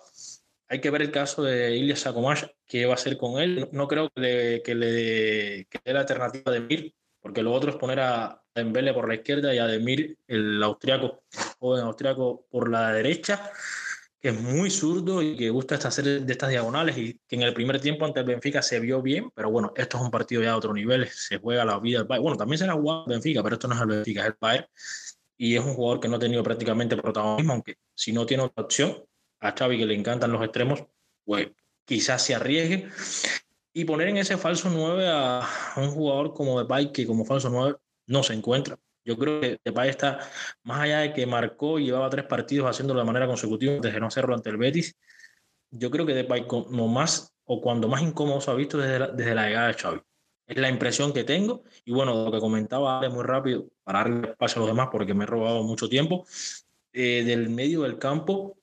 Hay 0.67 0.79
que 0.79 0.89
ver 0.89 1.01
el 1.01 1.11
caso 1.11 1.43
de 1.43 1.75
Ilya 1.75 1.95
Sakomash, 1.95 2.45
qué 2.65 2.85
va 2.85 2.93
a 2.93 2.95
hacer 2.95 3.17
con 3.17 3.41
él. 3.41 3.67
No 3.73 3.87
creo 3.87 4.09
que 4.09 4.21
le, 4.21 4.61
que 4.63 4.75
le 4.75 5.67
que 5.69 5.79
dé 5.83 5.93
la 5.93 5.99
alternativa 5.99 6.51
de 6.51 6.61
Mir, 6.61 6.95
porque 7.19 7.43
lo 7.43 7.51
otro 7.53 7.71
es 7.71 7.77
poner 7.77 7.99
a 7.99 8.41
Dembélé 8.55 8.93
por 8.93 9.07
la 9.07 9.15
izquierda 9.15 9.53
y 9.53 9.59
a 9.59 9.67
Demir, 9.67 10.17
el 10.27 10.61
austriaco, 10.63 11.23
joven 11.59 11.83
austriaco, 11.83 12.47
por 12.49 12.69
la 12.69 12.91
derecha 12.93 13.51
que 14.21 14.29
es 14.29 14.39
muy 14.39 14.69
zurdo 14.69 15.23
y 15.23 15.35
que 15.35 15.49
gusta 15.49 15.75
hacer 15.75 16.21
de 16.21 16.31
estas 16.31 16.49
diagonales 16.49 16.95
y 16.95 17.19
que 17.27 17.35
en 17.35 17.41
el 17.41 17.55
primer 17.55 17.81
tiempo 17.81 18.05
ante 18.05 18.19
el 18.19 18.27
Benfica 18.27 18.61
se 18.61 18.79
vio 18.79 19.01
bien, 19.01 19.31
pero 19.33 19.49
bueno, 19.49 19.73
esto 19.75 19.97
es 19.97 20.03
un 20.03 20.11
partido 20.11 20.43
ya 20.43 20.49
de 20.49 20.55
otro 20.55 20.73
nivel, 20.73 21.07
se 21.09 21.39
juega 21.39 21.65
la 21.65 21.79
vida 21.79 21.97
del 21.97 22.07
Bayern. 22.07 22.23
Bueno, 22.23 22.37
también 22.37 22.59
se 22.59 22.67
la 22.67 22.73
jugado 22.73 23.05
el 23.07 23.13
Benfica, 23.13 23.41
pero 23.41 23.55
esto 23.55 23.67
no 23.67 23.73
es 23.73 23.81
el 23.81 23.87
Benfica, 23.87 24.21
es 24.21 24.27
el 24.27 24.35
Bayern. 24.39 24.67
Y 25.37 25.55
es 25.55 25.65
un 25.65 25.73
jugador 25.73 25.99
que 25.99 26.07
no 26.07 26.17
ha 26.17 26.19
tenido 26.19 26.43
prácticamente 26.43 26.95
protagonismo, 26.95 27.53
aunque 27.53 27.77
si 27.95 28.13
no 28.13 28.27
tiene 28.27 28.43
otra 28.43 28.63
opción, 28.63 29.03
a 29.39 29.55
Xavi 29.57 29.79
que 29.79 29.87
le 29.87 29.95
encantan 29.95 30.31
los 30.31 30.43
extremos, 30.43 30.85
pues 31.25 31.47
quizás 31.83 32.21
se 32.21 32.35
arriesgue. 32.35 32.89
Y 33.73 33.85
poner 33.85 34.09
en 34.09 34.17
ese 34.17 34.37
falso 34.37 34.69
9 34.69 35.07
a 35.07 35.47
un 35.77 35.89
jugador 35.89 36.35
como 36.35 36.59
Depay, 36.59 36.91
que 36.91 37.07
como 37.07 37.25
falso 37.25 37.49
9 37.49 37.75
no 38.05 38.21
se 38.21 38.33
encuentra. 38.33 38.77
Yo 39.03 39.17
creo 39.17 39.41
que 39.41 39.59
Depay 39.63 39.89
está, 39.89 40.19
más 40.63 40.81
allá 40.81 40.99
de 40.99 41.13
que 41.13 41.25
marcó 41.25 41.79
y 41.79 41.85
llevaba 41.85 42.09
tres 42.09 42.25
partidos 42.25 42.69
haciéndolo 42.69 42.99
de 42.99 43.05
manera 43.05 43.27
consecutiva 43.27 43.73
desde 43.81 43.99
no 43.99 44.07
hacerlo 44.07 44.35
ante 44.35 44.49
el 44.49 44.57
Betis, 44.57 44.95
yo 45.71 45.89
creo 45.89 46.05
que 46.05 46.13
Depay 46.13 46.47
como 46.47 46.87
más 46.87 47.33
o 47.45 47.61
cuando 47.61 47.87
más 47.87 48.01
incómodo 48.01 48.41
se 48.41 48.51
ha 48.51 48.53
visto 48.53 48.77
desde 48.77 48.99
la, 48.99 49.07
desde 49.07 49.35
la 49.35 49.47
llegada 49.47 49.67
de 49.67 49.73
Xavi. 49.73 50.01
Es 50.47 50.57
la 50.57 50.69
impresión 50.69 51.13
que 51.13 51.23
tengo 51.23 51.63
y 51.85 51.91
bueno, 51.91 52.25
lo 52.25 52.31
que 52.31 52.39
comentaba 52.39 53.07
muy 53.09 53.23
rápido 53.23 53.67
para 53.83 53.99
darle 53.99 54.29
espacio 54.31 54.61
a 54.61 54.65
los 54.65 54.75
demás 54.75 54.89
porque 54.91 55.13
me 55.13 55.23
he 55.23 55.27
robado 55.27 55.63
mucho 55.63 55.87
tiempo, 55.87 56.25
eh, 56.93 57.23
del 57.23 57.49
medio 57.49 57.83
del 57.83 57.97
campo, 57.97 58.57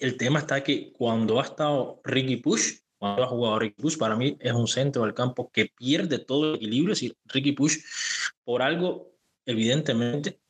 el 0.00 0.16
tema 0.16 0.40
está 0.40 0.62
que 0.64 0.92
cuando 0.92 1.38
ha 1.38 1.44
estado 1.44 2.00
Ricky 2.04 2.36
Push, 2.36 2.78
cuando 2.98 3.22
ha 3.22 3.26
jugado 3.26 3.58
Ricky 3.58 3.80
Push, 3.80 3.96
para 3.96 4.16
mí 4.16 4.36
es 4.40 4.52
un 4.52 4.66
centro 4.66 5.04
del 5.04 5.14
campo 5.14 5.50
que 5.50 5.66
pierde 5.66 6.18
todo 6.18 6.50
el 6.50 6.56
equilibrio. 6.56 6.94
Es 6.94 7.00
decir, 7.00 7.16
Ricky 7.26 7.52
Push, 7.52 7.76
por 8.42 8.62
algo 8.62 9.12
evidentemente, 9.50 10.40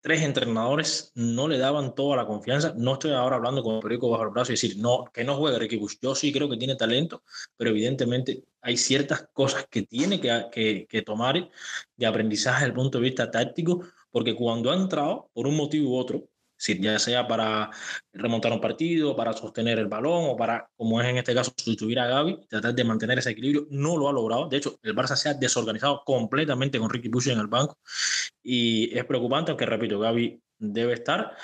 tres 0.00 0.22
entrenadores 0.22 1.12
no 1.14 1.48
le 1.48 1.58
daban 1.58 1.94
toda 1.94 2.16
la 2.16 2.26
confianza. 2.26 2.74
No 2.76 2.94
estoy 2.94 3.12
ahora 3.12 3.36
hablando 3.36 3.62
con 3.62 3.80
periódico 3.80 4.10
bajo 4.10 4.24
el 4.24 4.30
brazo 4.30 4.52
y 4.52 4.54
decir 4.54 4.78
no, 4.78 5.04
que 5.12 5.24
no 5.24 5.36
juegue 5.36 5.58
Ricky 5.58 5.76
Bush. 5.76 5.96
Yo 6.00 6.14
sí 6.14 6.32
creo 6.32 6.48
que 6.48 6.56
tiene 6.56 6.76
talento, 6.76 7.22
pero 7.56 7.70
evidentemente 7.70 8.44
hay 8.62 8.76
ciertas 8.76 9.28
cosas 9.32 9.66
que 9.70 9.82
tiene 9.82 10.20
que, 10.20 10.46
que, 10.52 10.86
que 10.88 11.02
tomar 11.02 11.50
de 11.96 12.06
aprendizaje 12.06 12.60
desde 12.60 12.68
el 12.68 12.74
punto 12.74 12.98
de 12.98 13.04
vista 13.04 13.30
táctico, 13.30 13.84
porque 14.10 14.34
cuando 14.34 14.70
ha 14.70 14.76
entrado, 14.76 15.30
por 15.32 15.46
un 15.46 15.56
motivo 15.56 15.90
u 15.90 15.96
otro, 15.96 16.28
ya 16.80 16.98
sea 16.98 17.26
para 17.26 17.70
remontar 18.12 18.52
un 18.52 18.60
partido, 18.60 19.16
para 19.16 19.32
sostener 19.32 19.78
el 19.78 19.86
balón 19.86 20.30
o 20.30 20.36
para, 20.36 20.70
como 20.76 21.00
es 21.00 21.08
en 21.08 21.18
este 21.18 21.34
caso, 21.34 21.52
sustituir 21.56 21.98
a 22.00 22.06
Gaby, 22.06 22.46
tratar 22.48 22.74
de 22.74 22.84
mantener 22.84 23.18
ese 23.18 23.30
equilibrio, 23.30 23.66
no 23.70 23.96
lo 23.96 24.08
ha 24.08 24.12
logrado. 24.12 24.48
De 24.48 24.58
hecho, 24.58 24.78
el 24.82 24.94
Barça 24.94 25.16
se 25.16 25.28
ha 25.28 25.34
desorganizado 25.34 26.02
completamente 26.04 26.78
con 26.78 26.90
Ricky 26.90 27.08
Puig 27.08 27.28
en 27.28 27.40
el 27.40 27.46
banco 27.46 27.78
y 28.42 28.96
es 28.96 29.04
preocupante, 29.04 29.50
aunque 29.50 29.66
repito, 29.66 29.98
Gaby 29.98 30.40
debe 30.58 30.94
estar. 30.94 31.36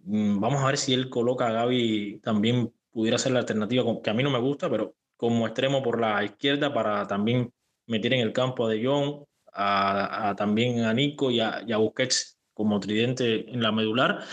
Mm, 0.00 0.40
vamos 0.40 0.62
a 0.62 0.66
ver 0.66 0.78
si 0.78 0.94
él 0.94 1.08
coloca 1.10 1.48
a 1.48 1.52
Gaby 1.52 2.20
también 2.22 2.72
pudiera 2.90 3.18
ser 3.18 3.32
la 3.32 3.40
alternativa, 3.40 3.84
que 4.02 4.10
a 4.10 4.14
mí 4.14 4.22
no 4.22 4.30
me 4.30 4.38
gusta, 4.40 4.70
pero 4.70 4.94
como 5.16 5.46
extremo 5.46 5.82
por 5.82 6.00
la 6.00 6.24
izquierda 6.24 6.72
para 6.72 7.06
también 7.06 7.52
meter 7.86 8.14
en 8.14 8.20
el 8.20 8.32
campo 8.32 8.66
a 8.66 8.70
De 8.70 8.84
Jong, 8.84 9.24
a, 9.52 10.34
también 10.36 10.84
a 10.84 10.94
Nico 10.94 11.30
y 11.30 11.40
a, 11.40 11.62
y 11.66 11.72
a 11.72 11.78
Busquets 11.78 12.37
como 12.58 12.80
tridente 12.80 13.48
en 13.52 13.62
la 13.62 13.70
medular. 13.70 14.24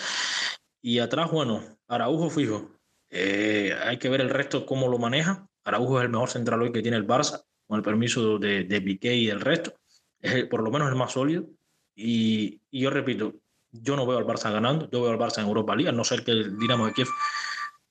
Y 0.82 0.98
atrás, 0.98 1.30
bueno, 1.30 1.62
Araujo 1.88 2.32
fijo. 2.32 2.72
Eh, 3.12 3.72
hay 3.84 4.00
que 4.00 4.10
ver 4.10 4.20
el 4.20 4.32
resto 4.32 4.66
cómo 4.66 4.88
lo 4.88 4.98
maneja. 4.98 5.48
Araujo 5.64 6.00
es 6.00 6.06
el 6.06 6.10
mejor 6.10 6.32
central 6.32 6.64
hoy 6.64 6.72
que 6.72 6.82
tiene 6.82 6.98
el 6.98 7.06
Barça, 7.06 7.44
con 7.68 7.78
el 7.78 7.84
permiso 7.84 8.40
de, 8.40 8.64
de 8.64 8.82
Piqué 8.82 9.16
y 9.16 9.30
el 9.30 9.42
resto. 9.42 9.76
Es 10.20 10.44
por 10.46 10.64
lo 10.64 10.72
menos 10.72 10.90
el 10.90 10.96
más 10.96 11.12
sólido. 11.12 11.46
Y, 11.94 12.60
y, 12.72 12.82
yo 12.82 12.90
repito, 12.90 13.36
yo 13.72 13.96
no 13.96 14.08
veo 14.08 14.18
al 14.18 14.26
Barça 14.26 14.52
ganando, 14.52 14.90
yo 14.90 15.04
veo 15.04 15.12
al 15.12 15.20
Barça 15.20 15.42
en 15.42 15.48
Europa 15.48 15.76
League, 15.76 15.90
a 15.90 15.92
no 15.92 16.04
ser 16.04 16.24
que 16.24 16.32
el 16.32 16.58
Dinamo 16.58 16.88
de 16.88 16.94
Kiev 16.94 17.08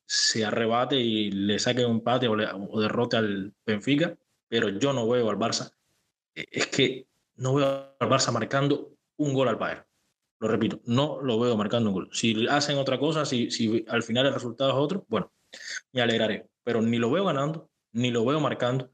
se 0.04 0.44
arrebate 0.44 0.96
y 0.96 1.30
le 1.30 1.60
saque 1.60 1.86
un 1.86 1.92
empate 1.92 2.26
o, 2.26 2.34
le, 2.34 2.48
o 2.52 2.80
derrote 2.80 3.16
al 3.16 3.54
Benfica, 3.64 4.16
pero 4.48 4.68
yo 4.68 4.92
no 4.92 5.08
veo 5.08 5.30
al 5.30 5.38
Barça. 5.38 5.70
Es 6.34 6.66
que 6.66 7.06
no 7.36 7.54
veo 7.54 7.94
al 8.00 8.08
Barça 8.08 8.32
marcando 8.32 8.96
un 9.16 9.32
gol 9.32 9.46
al 9.46 9.56
Bayern. 9.56 9.84
Lo 10.40 10.48
repito, 10.48 10.80
no 10.84 11.20
lo 11.22 11.38
veo 11.38 11.56
marcando 11.56 11.90
un 11.90 11.94
gol. 11.94 12.08
Si 12.12 12.46
hacen 12.48 12.76
otra 12.78 12.98
cosa, 12.98 13.24
si, 13.24 13.50
si 13.50 13.84
al 13.88 14.02
final 14.02 14.26
el 14.26 14.34
resultado 14.34 14.70
es 14.70 14.76
otro, 14.76 15.06
bueno, 15.08 15.32
me 15.92 16.02
alegraré. 16.02 16.46
Pero 16.62 16.82
ni 16.82 16.98
lo 16.98 17.10
veo 17.10 17.24
ganando, 17.24 17.70
ni 17.92 18.10
lo 18.10 18.24
veo 18.24 18.40
marcando, 18.40 18.90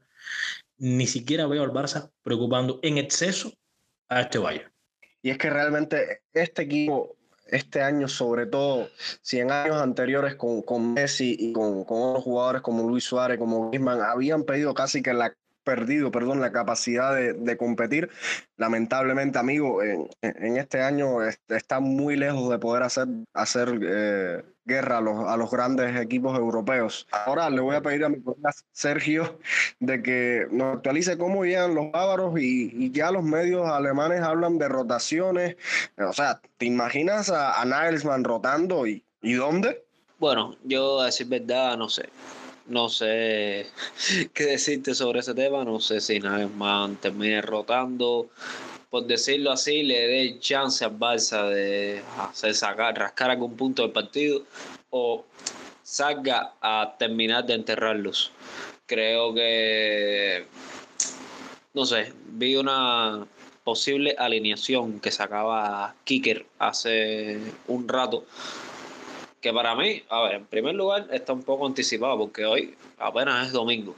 ni 0.77 1.07
siquiera 1.07 1.47
veo 1.47 1.63
al 1.63 1.71
Barça 1.71 2.11
preocupando 2.23 2.79
en 2.83 2.97
exceso 2.97 3.53
a 4.07 4.21
este 4.21 4.37
Bayern. 4.37 4.71
Y 5.21 5.29
es 5.29 5.37
que 5.37 5.49
realmente 5.49 6.21
este 6.33 6.63
equipo, 6.63 7.15
este 7.45 7.81
año 7.81 8.07
sobre 8.07 8.45
todo, 8.45 8.89
si 9.21 9.39
en 9.39 9.51
años 9.51 9.77
anteriores 9.77 10.35
con, 10.35 10.61
con 10.63 10.93
Messi 10.93 11.35
y 11.37 11.53
con, 11.53 11.83
con 11.85 12.01
otros 12.01 12.23
jugadores 12.23 12.61
como 12.61 12.87
Luis 12.87 13.03
Suárez, 13.03 13.37
como 13.37 13.69
Griezmann, 13.69 14.01
habían 14.01 14.43
pedido 14.43 14.73
casi 14.73 15.01
que 15.01 15.13
la 15.13 15.35
perdido, 15.63 16.11
perdón, 16.11 16.41
la 16.41 16.51
capacidad 16.51 17.15
de, 17.15 17.33
de 17.33 17.57
competir. 17.57 18.09
Lamentablemente, 18.57 19.39
amigo, 19.39 19.81
en, 19.83 20.09
en, 20.21 20.57
este 20.57 20.81
año 20.81 21.17
está 21.49 21.79
muy 21.79 22.15
lejos 22.15 22.49
de 22.49 22.59
poder 22.59 22.83
hacer, 22.83 23.07
hacer 23.33 23.79
eh, 23.81 24.43
guerra 24.65 24.99
a 24.99 25.01
los, 25.01 25.27
a 25.27 25.37
los 25.37 25.49
grandes 25.49 25.99
equipos 25.99 26.37
europeos. 26.37 27.07
Ahora 27.11 27.49
le 27.49 27.61
voy 27.61 27.75
a 27.75 27.81
pedir 27.81 28.05
a 28.05 28.09
mi 28.09 28.21
colega 28.21 28.51
Sergio 28.71 29.39
de 29.79 30.01
que 30.03 30.47
nos 30.51 30.75
actualice 30.75 31.17
cómo 31.17 31.43
llegan 31.43 31.75
los 31.75 31.91
bávaros 31.91 32.39
y, 32.39 32.71
y, 32.75 32.91
ya 32.91 33.11
los 33.11 33.23
medios 33.23 33.67
alemanes 33.67 34.21
hablan 34.21 34.57
de 34.57 34.67
rotaciones. 34.67 35.57
O 35.97 36.13
sea, 36.13 36.41
¿te 36.57 36.65
imaginas 36.65 37.29
a, 37.29 37.59
a 37.59 37.65
Nagelsmann 37.65 38.23
rotando 38.23 38.85
y, 38.85 39.03
y 39.21 39.33
dónde? 39.33 39.83
Bueno, 40.19 40.55
yo 40.63 41.01
a 41.01 41.05
decir 41.05 41.27
verdad, 41.27 41.77
no 41.77 41.89
sé 41.89 42.09
no 42.67 42.89
sé 42.89 43.67
qué 44.33 44.45
decirte 44.45 44.95
sobre 44.95 45.19
ese 45.19 45.33
tema. 45.33 45.63
No 45.63 45.79
sé 45.79 46.01
si 46.01 46.19
Nagelsmann 46.19 46.95
termine 46.97 47.41
rotando. 47.41 48.29
Por 48.89 49.07
decirlo 49.07 49.51
así, 49.51 49.83
le 49.83 50.07
dé 50.07 50.39
chance 50.39 50.83
al 50.83 50.97
Barça 50.99 51.47
de 51.47 52.01
hacer 52.19 52.53
sacar, 52.53 52.97
rascar 52.97 53.31
algún 53.31 53.55
punto 53.55 53.83
del 53.83 53.91
partido 53.91 54.43
o 54.89 55.23
salga 55.81 56.53
a 56.61 56.95
terminar 56.99 57.45
de 57.45 57.53
enterrarlos. 57.53 58.31
Creo 58.85 59.33
que, 59.33 60.45
no 61.73 61.85
sé, 61.85 62.13
vi 62.25 62.57
una 62.57 63.25
posible 63.63 64.15
alineación 64.17 64.99
que 64.99 65.11
sacaba 65.11 65.95
Kicker 66.03 66.45
hace 66.59 67.39
un 67.67 67.87
rato 67.87 68.25
que 69.41 69.51
para 69.51 69.75
mí, 69.75 70.03
a 70.09 70.21
ver, 70.23 70.35
en 70.35 70.45
primer 70.45 70.75
lugar 70.75 71.07
está 71.11 71.33
un 71.33 71.43
poco 71.43 71.65
anticipado 71.65 72.17
porque 72.17 72.45
hoy 72.45 72.75
apenas 72.99 73.47
es 73.47 73.53
domingo. 73.53 73.95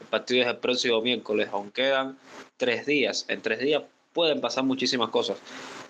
El 0.00 0.06
partido 0.06 0.42
es 0.42 0.48
el 0.48 0.56
próximo 0.56 1.00
miércoles, 1.02 1.48
aunque 1.52 1.82
quedan 1.82 2.18
tres 2.56 2.86
días. 2.86 3.26
En 3.28 3.42
tres 3.42 3.60
días 3.60 3.82
pueden 4.14 4.40
pasar 4.40 4.64
muchísimas 4.64 5.10
cosas. 5.10 5.38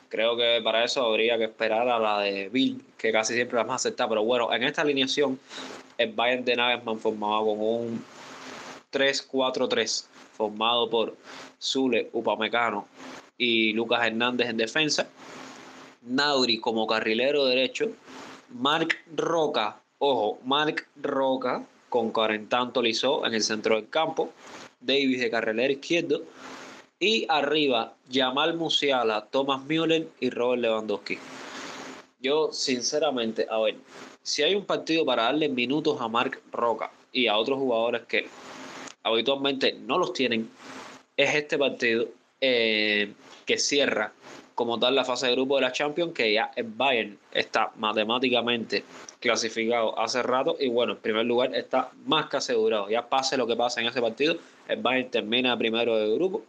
Creo 0.09 0.37
que 0.37 0.61
para 0.65 0.85
eso 0.85 1.05
habría 1.05 1.39
que 1.39 1.45
esperar 1.45 1.89
a 1.89 1.99
la 1.99 2.21
de 2.21 2.49
Bill, 2.49 2.83
que 2.97 3.13
casi 3.13 3.35
siempre 3.35 3.57
la 3.57 3.65
más 3.65 3.83
aceptada. 3.83 4.09
Pero 4.09 4.25
bueno, 4.25 4.53
en 4.53 4.65
esta 4.65 4.83
alineación, 4.83 5.39
el 5.97 6.13
Bayern 6.13 6.45
de 6.45 6.57
Nagelsmann 6.57 6.99
formado 6.99 7.45
con 7.47 7.61
un 7.61 8.05
3-4-3, 8.93 10.07
formado 10.33 10.91
por 10.91 11.17
Zule, 11.61 12.09
Upamecano, 12.13 12.89
y 13.37 13.73
Lucas 13.75 14.05
Hernández 14.05 14.49
en 14.49 14.57
defensa. 14.57 15.09
Nauri 16.03 16.59
como 16.59 16.87
carrilero 16.87 17.45
derecho. 17.45 17.91
Mark 18.51 18.97
Roca, 19.15 19.81
ojo, 19.99 20.39
Mark 20.45 20.87
Roca 21.03 21.65
con 21.89 22.11
Cuarentanto 22.11 22.83
Lizó 22.83 23.27
en 23.27 23.35
el 23.35 23.43
centro 23.43 23.77
del 23.77 23.89
campo. 23.89 24.31
Davis 24.81 25.21
de 25.21 25.31
carrilero 25.31 25.73
izquierdo. 25.73 26.23
Y 27.01 27.27
arriba, 27.29 27.95
Jamal 28.11 28.55
Musiala, 28.55 29.27
Thomas 29.27 29.63
Müller 29.65 30.09
y 30.21 30.31
Robert 30.31 30.63
Lewandowski. 30.63 31.19
Yo, 32.21 32.53
sinceramente, 32.53 33.47
a 33.49 33.59
ver, 33.61 33.77
si 34.23 34.43
hay 34.43 34.55
un 34.55 34.65
partido 34.65 35.05
para 35.05 35.25
darle 35.25 35.49
minutos 35.49 36.01
a 36.01 36.09
Mark 36.09 36.41
Roca 36.51 36.91
y 37.13 37.29
a 37.29 37.37
otros 37.37 37.59
jugadores 37.59 38.03
que 38.07 38.27
habitualmente 39.05 39.75
no 39.75 39.99
los 39.99 40.13
tienen, 40.13 40.51
es 41.17 41.35
este 41.35 41.57
partido 41.57 42.07
eh, 42.41 43.13
que 43.47 43.59
cierra 43.59 44.13
como 44.59 44.77
tal 44.77 44.97
la 44.97 45.05
fase 45.05 45.29
de 45.29 45.35
grupo 45.35 45.55
de 45.55 45.61
la 45.61 45.71
Champions, 45.71 46.13
que 46.13 46.33
ya 46.33 46.51
el 46.57 46.65
Bayern 46.65 47.17
está 47.31 47.71
matemáticamente 47.77 48.83
clasificado 49.21 49.97
hace 49.97 50.21
rato 50.21 50.57
y 50.59 50.69
bueno, 50.69 50.95
en 50.95 50.99
primer 50.99 51.27
lugar 51.27 51.55
está 51.55 51.93
más 52.07 52.29
que 52.29 52.39
asegurado. 52.39 52.91
Ya 52.91 53.09
pase 53.09 53.37
lo 53.37 53.47
que 53.47 53.55
pase 53.55 53.81
en 53.81 53.87
ese 53.87 54.03
partido, 54.03 54.37
el 54.67 54.83
Bayern 54.83 55.13
termina 55.13 55.57
primero 55.57 55.97
de 55.97 56.13
grupo, 56.13 56.43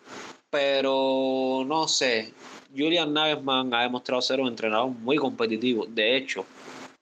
pero 0.49 1.64
no 1.68 1.88
sé, 1.88 2.34
Julian 2.76 3.14
Nagelsmann 3.14 3.72
ha 3.76 3.84
demostrado 3.84 4.24
ser 4.24 4.39
un 4.39 4.47
entrenador 4.47 4.89
muy 4.89 5.18
competitivo. 5.18 5.86
De 5.86 6.18
hecho, 6.18 6.47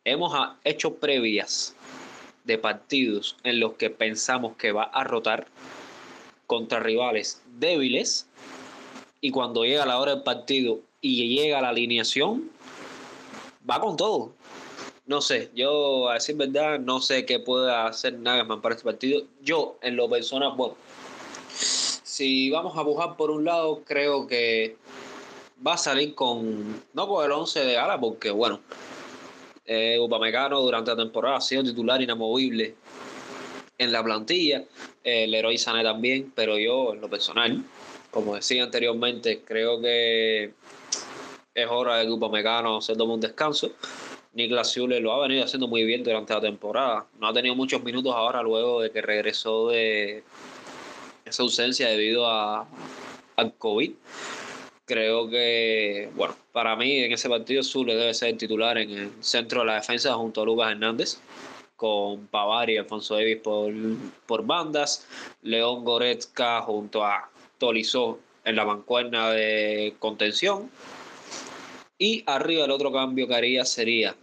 hemos 0.03 0.33
hecho 0.65 0.95
previas 0.95 1.73
de 2.43 2.57
partidos 2.57 3.37
en 3.45 3.61
los 3.61 3.75
que 3.75 3.89
pensamos 3.89 4.57
que 4.57 4.73
va 4.73 4.83
a 4.83 5.05
rotar 5.05 5.47
contra 6.47 6.81
rivales 6.81 7.41
débiles 7.57 8.27
y 9.21 9.31
cuando 9.31 9.63
llega 9.63 9.85
la 9.85 9.99
hora 9.99 10.15
del 10.15 10.23
partido 10.23 10.81
y 11.01 11.35
llega 11.35 11.61
la 11.61 11.69
alineación, 11.69 12.49
va 13.69 13.79
con 13.79 13.97
todo. 13.97 14.33
No 15.05 15.21
sé, 15.21 15.51
yo 15.55 16.09
a 16.09 16.15
decir 16.15 16.35
verdad, 16.35 16.79
no 16.79 16.99
sé 16.99 17.25
qué 17.25 17.39
pueda 17.39 17.87
hacer 17.87 18.19
Nagelsmann 18.19 18.61
para 18.61 18.75
este 18.75 18.83
partido. 18.83 19.23
Yo, 19.41 19.77
en 19.81 19.95
lo 19.95 20.09
personal, 20.09 20.53
bueno, 20.57 20.75
si 21.49 22.49
vamos 22.49 22.77
a 22.77 22.81
buscar 22.81 23.15
por 23.15 23.31
un 23.31 23.45
lado, 23.45 23.83
creo 23.85 24.27
que 24.27 24.75
va 25.65 25.73
a 25.73 25.77
salir 25.77 26.13
con, 26.13 26.83
no 26.93 27.07
con 27.07 27.23
el 27.25 27.31
11 27.31 27.59
de 27.61 27.77
ala, 27.77 27.99
porque 27.99 28.31
bueno, 28.31 28.59
eh, 29.65 29.97
Upamecano 29.99 30.59
durante 30.61 30.91
la 30.91 30.97
temporada 30.97 31.37
ha 31.37 31.41
sido 31.41 31.63
titular 31.63 32.01
inamovible 32.01 32.75
en 33.77 33.91
la 33.91 34.03
plantilla, 34.03 34.63
el 35.03 35.33
héroe 35.33 35.57
Sané 35.57 35.83
también, 35.83 36.31
pero 36.35 36.57
yo 36.57 36.93
en 36.93 37.01
lo 37.01 37.09
personal, 37.09 37.63
como 38.11 38.35
decía 38.35 38.63
anteriormente, 38.63 39.43
creo 39.45 39.79
que 39.79 40.53
es 41.57 41.67
hora 41.69 41.97
de 41.97 42.05
que 42.05 42.11
Upamecano 42.11 42.81
se 42.81 42.95
tome 42.95 43.13
un 43.15 43.19
descanso. 43.19 43.71
Niklas 44.33 44.73
Zule 44.73 44.99
lo 44.99 45.11
ha 45.13 45.27
venido 45.27 45.43
haciendo 45.43 45.67
muy 45.67 45.83
bien 45.83 46.03
durante 46.03 46.33
la 46.33 46.41
temporada. 46.41 47.07
No 47.19 47.27
ha 47.27 47.33
tenido 47.33 47.55
muchos 47.55 47.83
minutos 47.83 48.13
ahora 48.13 48.43
luego 48.43 48.81
de 48.81 48.91
que 48.91 49.01
regresó 49.01 49.69
de 49.69 50.23
esa 51.25 51.41
ausencia 51.41 51.89
debido 51.89 52.27
a, 52.27 52.67
al 53.35 53.53
COVID 53.55 53.91
creo 54.85 55.29
que, 55.29 56.09
bueno, 56.15 56.35
para 56.53 56.75
mí 56.77 56.99
en 56.99 57.11
ese 57.11 57.27
partido 57.27 57.61
Zule 57.61 57.95
debe 57.95 58.13
ser 58.13 58.37
titular 58.37 58.77
en 58.77 58.89
el 58.89 59.11
centro 59.19 59.59
de 59.59 59.65
la 59.65 59.75
defensa 59.75 60.13
junto 60.13 60.41
a 60.41 60.45
Lucas 60.45 60.71
Hernández, 60.71 61.19
con 61.75 62.27
Pavar 62.27 62.69
y 62.69 62.77
Alfonso 62.77 63.15
Davis 63.15 63.39
por, 63.43 63.73
por 64.25 64.45
bandas, 64.45 65.05
León 65.41 65.83
Goretzka 65.83 66.61
junto 66.61 67.03
a 67.03 67.29
Tolizó 67.57 68.19
en 68.45 68.55
la 68.55 68.63
bancuerna 68.63 69.31
de 69.31 69.95
contención. 69.99 70.71
Y 71.99 72.23
arriba 72.25 72.65
el 72.65 72.71
otro 72.71 72.91
cambio 72.91 73.27
que 73.27 73.35
haría 73.35 73.65
sería 73.65 74.15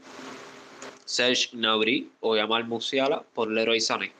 Serge 1.04 1.50
Nabri 1.52 2.10
o 2.20 2.36
Yamal 2.36 2.64
Musiala 2.64 3.22
por 3.34 3.50
Leroy 3.50 3.80
Sané. 3.80 4.12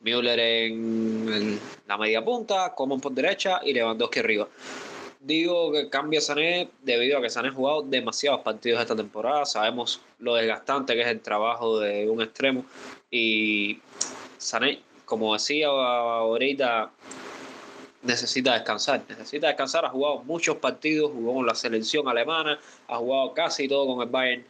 Müller 0.00 0.38
en 0.38 1.58
la 1.86 1.98
media 1.98 2.24
punta, 2.24 2.74
Coman 2.74 3.00
por 3.00 3.12
derecha 3.12 3.60
y 3.64 3.72
Lewandowski 3.72 4.20
arriba 4.20 4.48
digo 5.20 5.72
que 5.72 5.88
cambia 5.88 6.20
Sané 6.20 6.70
debido 6.82 7.18
a 7.18 7.22
que 7.22 7.30
Sané 7.30 7.48
ha 7.48 7.52
jugado 7.52 7.82
demasiados 7.82 8.40
partidos 8.40 8.80
esta 8.80 8.96
temporada. 8.96 9.44
Sabemos 9.44 10.00
lo 10.18 10.34
desgastante 10.34 10.94
que 10.94 11.02
es 11.02 11.08
el 11.08 11.20
trabajo 11.20 11.78
de 11.80 12.08
un 12.08 12.22
extremo. 12.22 12.64
Y 13.10 13.80
Sané, 14.38 14.80
como 15.04 15.34
decía 15.34 15.68
ahorita, 15.68 16.90
necesita 18.02 18.54
descansar. 18.54 19.02
Necesita 19.08 19.48
descansar. 19.48 19.84
Ha 19.84 19.90
jugado 19.90 20.22
muchos 20.24 20.56
partidos, 20.56 21.12
jugó 21.12 21.34
con 21.34 21.46
la 21.46 21.54
selección 21.54 22.08
alemana, 22.08 22.58
ha 22.88 22.96
jugado 22.96 23.34
casi 23.34 23.68
todo 23.68 23.86
con 23.86 24.02
el 24.02 24.08
Bayern. 24.08 24.44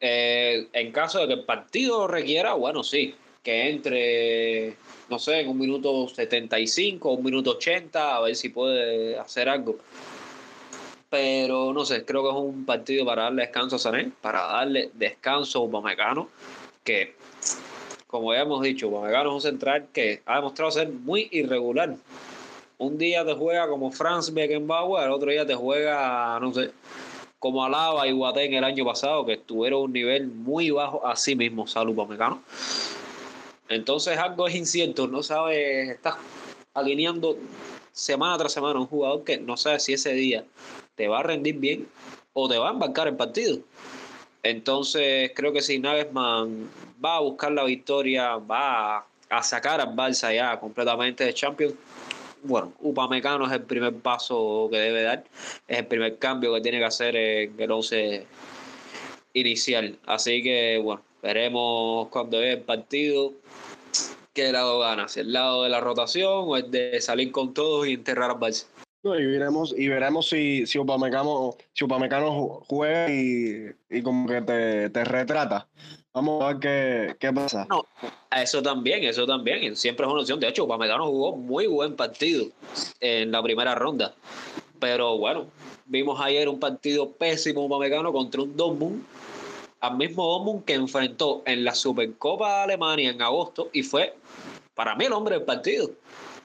Eh, 0.00 0.68
en 0.72 0.92
caso 0.92 1.20
de 1.20 1.26
que 1.28 1.32
el 1.34 1.44
partido 1.44 2.06
requiera, 2.06 2.54
bueno, 2.54 2.82
sí, 2.82 3.14
que 3.42 3.70
entre, 3.70 4.76
no 5.08 5.18
sé, 5.18 5.40
en 5.40 5.48
un 5.48 5.58
minuto 5.58 6.08
75, 6.08 7.12
un 7.12 7.24
minuto 7.24 7.52
80, 7.52 8.16
a 8.16 8.20
ver 8.20 8.36
si 8.36 8.48
puede 8.50 9.18
hacer 9.18 9.48
algo. 9.48 9.78
Pero 11.08 11.72
no 11.72 11.84
sé, 11.84 12.04
creo 12.04 12.22
que 12.24 12.30
es 12.30 12.34
un 12.34 12.66
partido 12.66 13.06
para 13.06 13.24
darle 13.24 13.42
descanso 13.42 13.76
a 13.76 13.78
Sané, 13.78 14.10
para 14.20 14.40
darle 14.42 14.90
descanso 14.94 15.60
a 15.60 15.62
Upamecano, 15.62 16.28
que 16.82 17.14
como 18.06 18.34
ya 18.34 18.40
hemos 18.40 18.62
dicho, 18.62 18.88
Upamecano 18.88 19.30
es 19.30 19.34
un 19.36 19.40
central 19.40 19.86
que 19.92 20.22
ha 20.26 20.36
demostrado 20.36 20.70
ser 20.72 20.88
muy 20.88 21.28
irregular. 21.30 21.94
Un 22.78 22.98
día 22.98 23.24
te 23.24 23.34
juega 23.34 23.68
como 23.68 23.90
Franz 23.90 24.32
Beckenbauer, 24.32 25.04
el 25.04 25.12
otro 25.12 25.30
día 25.30 25.46
te 25.46 25.54
juega, 25.54 26.38
no 26.40 26.52
sé, 26.52 26.72
como 27.38 27.64
Alaba 27.64 28.06
y 28.06 28.12
Guatén 28.12 28.52
el 28.52 28.64
año 28.64 28.84
pasado, 28.84 29.24
que 29.24 29.34
estuvieron 29.34 29.80
a 29.80 29.84
un 29.84 29.92
nivel 29.92 30.26
muy 30.26 30.70
bajo, 30.70 31.06
así 31.06 31.34
mismo, 31.34 31.66
salud 31.66 31.94
Upamecano. 31.94 32.42
Entonces 33.68 34.18
algo 34.18 34.46
es 34.46 34.54
incierto, 34.54 35.08
no 35.08 35.22
sabes, 35.22 35.88
estás 35.88 36.16
alineando 36.74 37.36
semana 37.92 38.36
tras 38.36 38.52
semana 38.52 38.78
un 38.78 38.86
jugador 38.86 39.24
que 39.24 39.38
no 39.38 39.56
sabe 39.56 39.80
si 39.80 39.94
ese 39.94 40.12
día 40.12 40.44
te 40.94 41.08
va 41.08 41.20
a 41.20 41.22
rendir 41.22 41.58
bien 41.58 41.88
o 42.34 42.48
te 42.48 42.58
va 42.58 42.68
a 42.68 42.72
embarcar 42.72 43.08
el 43.08 43.16
partido. 43.16 43.58
Entonces 44.42 45.32
creo 45.34 45.52
que 45.52 45.62
si 45.62 45.78
Nagelsmann 45.78 46.70
va 47.02 47.16
a 47.16 47.20
buscar 47.20 47.52
la 47.52 47.64
victoria, 47.64 48.36
va 48.36 49.06
a 49.30 49.42
sacar 49.42 49.80
al 49.80 49.96
Barça 49.96 50.32
ya 50.34 50.60
completamente 50.60 51.24
de 51.24 51.34
Champions, 51.34 51.74
bueno, 52.46 52.72
Upamecano 52.80 53.46
es 53.46 53.52
el 53.52 53.62
primer 53.62 53.94
paso 53.94 54.68
que 54.70 54.78
debe 54.78 55.02
dar, 55.02 55.24
es 55.68 55.78
el 55.78 55.86
primer 55.86 56.18
cambio 56.18 56.54
que 56.54 56.60
tiene 56.60 56.78
que 56.78 56.84
hacer 56.84 57.16
en 57.16 57.54
el 57.58 57.70
11 57.70 58.26
inicial. 59.34 59.98
Así 60.06 60.42
que 60.42 60.80
bueno, 60.82 61.02
veremos 61.22 62.08
cuando 62.08 62.38
ve 62.38 62.52
el 62.52 62.60
partido 62.60 63.32
qué 64.36 64.52
lado 64.52 64.78
gana, 64.80 65.08
si 65.08 65.20
el 65.20 65.32
lado 65.32 65.62
de 65.62 65.70
la 65.70 65.80
rotación 65.80 66.44
o 66.46 66.56
el 66.56 66.70
de 66.70 67.00
salir 67.00 67.32
con 67.32 67.54
todos 67.54 67.88
y 67.88 67.94
enterrar 67.94 68.30
al 68.30 68.36
Barça. 68.36 68.66
y 69.02 69.24
veremos, 69.24 69.74
y 69.76 69.88
veremos 69.88 70.28
si, 70.28 70.66
si 70.66 70.78
Upamecano, 70.78 71.56
si 71.72 71.84
Upamecano 71.84 72.60
juega 72.68 73.10
y, 73.10 73.70
y 73.88 74.02
como 74.02 74.28
que 74.28 74.42
te, 74.42 74.90
te, 74.90 75.04
retrata. 75.04 75.68
Vamos 76.16 76.42
a 76.42 76.46
ver 76.46 76.60
qué, 76.60 77.16
qué 77.18 77.30
pasa. 77.30 77.66
No, 77.68 77.84
eso 78.34 78.62
también, 78.62 79.04
eso 79.04 79.26
también. 79.26 79.76
Siempre 79.76 80.06
es 80.06 80.10
una 80.10 80.22
opción. 80.22 80.40
De 80.40 80.48
hecho, 80.48 80.64
Upamecano 80.64 81.04
jugó 81.08 81.36
muy 81.36 81.66
buen 81.66 81.94
partido 81.94 82.46
en 83.00 83.30
la 83.30 83.42
primera 83.42 83.74
ronda. 83.74 84.14
Pero 84.80 85.18
bueno, 85.18 85.44
vimos 85.84 86.18
ayer 86.18 86.48
un 86.48 86.58
partido 86.58 87.10
pésimo 87.10 87.66
Upamecano 87.66 88.14
contra 88.14 88.40
un 88.40 88.56
Dortmund 88.56 89.04
al 89.80 89.98
mismo 89.98 90.24
Dortmund 90.26 90.64
que 90.64 90.72
enfrentó 90.72 91.42
en 91.44 91.64
la 91.64 91.74
Supercopa 91.74 92.48
de 92.48 92.62
Alemania 92.62 93.10
en 93.10 93.20
agosto 93.20 93.68
y 93.74 93.82
fue 93.82 94.16
para 94.74 94.94
mí 94.94 95.04
el 95.04 95.12
hombre 95.12 95.34
del 95.36 95.44
partido. 95.44 95.90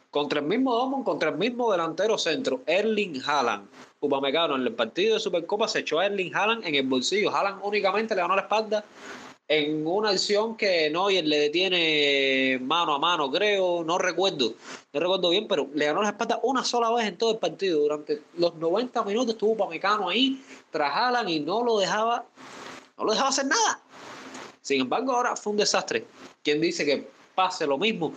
Contra 0.09 0.41
el 0.41 0.47
mismo 0.47 0.75
Dortmund, 0.75 1.05
contra 1.05 1.29
el 1.29 1.37
mismo 1.37 1.71
delantero 1.71 2.17
centro, 2.17 2.59
Erling 2.65 3.21
Haaland. 3.25 3.69
Upamecano 4.01 4.57
en 4.57 4.63
el 4.63 4.73
partido 4.73 5.13
de 5.13 5.21
Supercopa 5.21 5.69
se 5.69 5.79
echó 5.79 5.99
a 5.99 6.07
Erling 6.07 6.35
Haaland 6.35 6.67
en 6.67 6.75
el 6.75 6.85
bolsillo. 6.87 7.33
Haaland 7.33 7.61
únicamente 7.63 8.13
le 8.15 8.21
ganó 8.21 8.35
la 8.35 8.41
espalda 8.41 8.83
en 9.51 9.85
una 9.85 10.11
acción 10.11 10.55
que 10.55 10.89
Neuer 10.89 11.25
le 11.25 11.37
detiene 11.37 12.57
mano 12.63 12.95
a 12.95 12.99
mano, 12.99 13.29
creo, 13.29 13.83
no 13.83 13.97
recuerdo, 13.97 14.53
no 14.93 14.99
recuerdo 15.01 15.29
bien, 15.29 15.45
pero 15.45 15.67
le 15.73 15.87
ganó 15.87 16.01
la 16.01 16.11
espalda 16.11 16.39
una 16.43 16.63
sola 16.63 16.89
vez 16.91 17.07
en 17.07 17.17
todo 17.17 17.31
el 17.31 17.37
partido. 17.37 17.81
Durante 17.81 18.21
los 18.37 18.55
90 18.55 19.03
minutos 19.03 19.33
estuvo 19.33 19.51
Upamecano 19.51 20.07
ahí 20.07 20.41
tras 20.71 20.95
Haaland 20.95 21.29
y 21.29 21.41
no 21.41 21.65
lo 21.65 21.79
dejaba 21.79 22.23
no 22.97 23.03
lo 23.03 23.11
dejaba 23.11 23.27
hacer 23.27 23.47
nada. 23.47 23.81
Sin 24.61 24.79
embargo, 24.79 25.11
ahora 25.11 25.35
fue 25.35 25.51
un 25.51 25.57
desastre. 25.57 26.05
¿Quién 26.41 26.61
dice 26.61 26.85
que 26.85 27.09
pase 27.35 27.67
lo 27.67 27.77
mismo? 27.77 28.13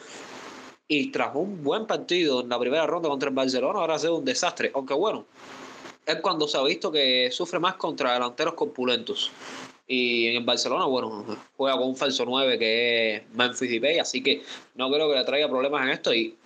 Y 0.87 1.11
tras 1.11 1.35
un 1.35 1.65
buen 1.65 1.85
partido 1.89 2.43
en 2.43 2.49
la 2.49 2.61
primera 2.61 2.87
ronda 2.87 3.09
contra 3.09 3.31
el 3.31 3.35
Barcelona, 3.35 3.81
ahora 3.81 3.97
ha 3.97 3.99
sido 3.99 4.19
un 4.19 4.25
desastre. 4.25 4.71
Aunque 4.73 4.95
bueno, 4.95 5.25
es 6.07 6.21
cuando 6.21 6.47
se 6.47 6.59
ha 6.59 6.63
visto 6.63 6.93
que 6.93 7.29
sufre 7.33 7.59
más 7.59 7.75
contra 7.75 8.13
delanteros 8.13 8.55
corpulentos. 8.55 9.33
Y 9.87 10.29
en 10.29 10.37
el 10.37 10.45
Barcelona, 10.45 10.87
bueno, 10.87 11.25
juega 11.57 11.77
con 11.77 11.89
un 11.89 11.97
falso 11.97 12.25
9 12.25 12.59
que 12.59 13.17
es 13.17 13.23
Memphis 13.35 13.71
Depay, 13.71 13.99
así 13.99 14.23
que 14.23 14.43
no 14.77 14.91
creo 14.91 15.11
que 15.11 15.17
le 15.17 15.25
traiga 15.25 15.49
problemas 15.49 15.83
en 15.83 15.91
esto. 15.91 16.15
Y 16.15 16.37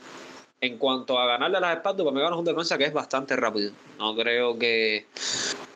En 0.60 0.76
cuanto 0.76 1.16
a 1.18 1.26
ganarle 1.26 1.58
a 1.58 1.60
las 1.60 1.76
espaldas, 1.76 2.02
pues 2.02 2.14
me 2.14 2.20
gana 2.20 2.36
un 2.36 2.44
defensa 2.44 2.76
que 2.76 2.84
es 2.84 2.92
bastante 2.92 3.36
rápido. 3.36 3.72
No 3.98 4.16
creo 4.16 4.58
que 4.58 5.06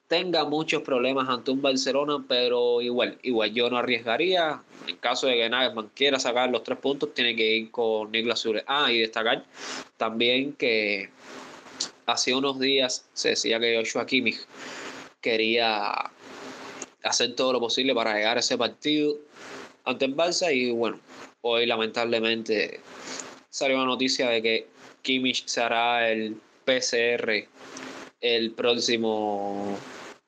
tenga 0.08 0.44
muchos 0.44 0.82
problemas 0.82 1.28
ante 1.28 1.52
un 1.52 1.62
Barcelona, 1.62 2.22
pero 2.26 2.82
igual, 2.82 3.16
igual 3.22 3.52
yo 3.54 3.70
no 3.70 3.78
arriesgaría. 3.78 4.60
En 4.88 4.96
caso 4.96 5.28
de 5.28 5.36
que 5.36 5.48
Nagelsmann 5.48 5.90
quiera 5.94 6.18
sacar 6.18 6.50
los 6.50 6.64
tres 6.64 6.78
puntos, 6.78 7.14
tiene 7.14 7.36
que 7.36 7.56
ir 7.56 7.70
con 7.70 8.10
Niklas 8.10 8.40
Sure. 8.40 8.64
Ah, 8.66 8.90
y 8.90 8.98
destacar 8.98 9.44
también 9.96 10.52
que 10.54 11.10
hace 12.06 12.34
unos 12.34 12.58
días 12.58 13.08
se 13.12 13.30
decía 13.30 13.60
que 13.60 13.76
Joshua 13.76 14.04
Kimmich 14.04 14.40
quería 15.20 16.10
hacer 17.02 17.34
todo 17.34 17.52
lo 17.52 17.60
posible 17.60 17.94
para 17.94 18.14
llegar 18.14 18.36
a 18.36 18.40
ese 18.40 18.56
partido 18.56 19.16
ante 19.84 20.04
el 20.04 20.16
Barça 20.16 20.54
y 20.54 20.70
bueno, 20.70 21.00
hoy 21.40 21.66
lamentablemente 21.66 22.80
salió 23.50 23.78
la 23.78 23.84
noticia 23.84 24.28
de 24.28 24.42
que 24.42 24.66
Kimmich 25.02 25.46
se 25.46 25.60
hará 25.60 26.08
el 26.10 26.36
PCR 26.64 27.48
el 28.20 28.52
próximo 28.52 29.76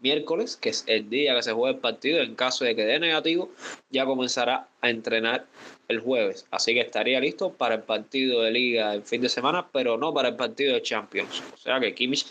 miércoles, 0.01 0.57
que 0.57 0.71
es 0.71 0.85
el 0.87 1.09
día 1.09 1.35
que 1.35 1.43
se 1.43 1.53
juega 1.53 1.77
el 1.77 1.81
partido. 1.81 2.21
En 2.21 2.35
caso 2.35 2.65
de 2.65 2.75
que 2.75 2.85
dé 2.85 2.99
negativo, 2.99 3.51
ya 3.91 4.05
comenzará 4.05 4.69
a 4.81 4.91
entrenar 4.91 5.47
el 5.89 6.01
jueves. 6.01 6.47
Así 6.51 6.75
que 6.75 6.81
estaría 6.81 7.21
listo 7.21 7.53
para 7.53 7.77
el 7.77 7.83
partido 7.83 8.43
de 8.43 8.51
liga 8.51 8.93
el 8.93 9.03
fin 9.03 9.23
de 9.23 9.29
semana, 9.29 9.69
pero 9.73 9.97
no 9.97 10.13
para 10.13 10.31
el 10.31 10.37
partido 10.37 10.75
de 10.75 10.83
Champions. 10.83 11.43
O 11.55 11.57
sea 11.57 11.79
que 11.79 11.95
Kimmich 11.95 12.27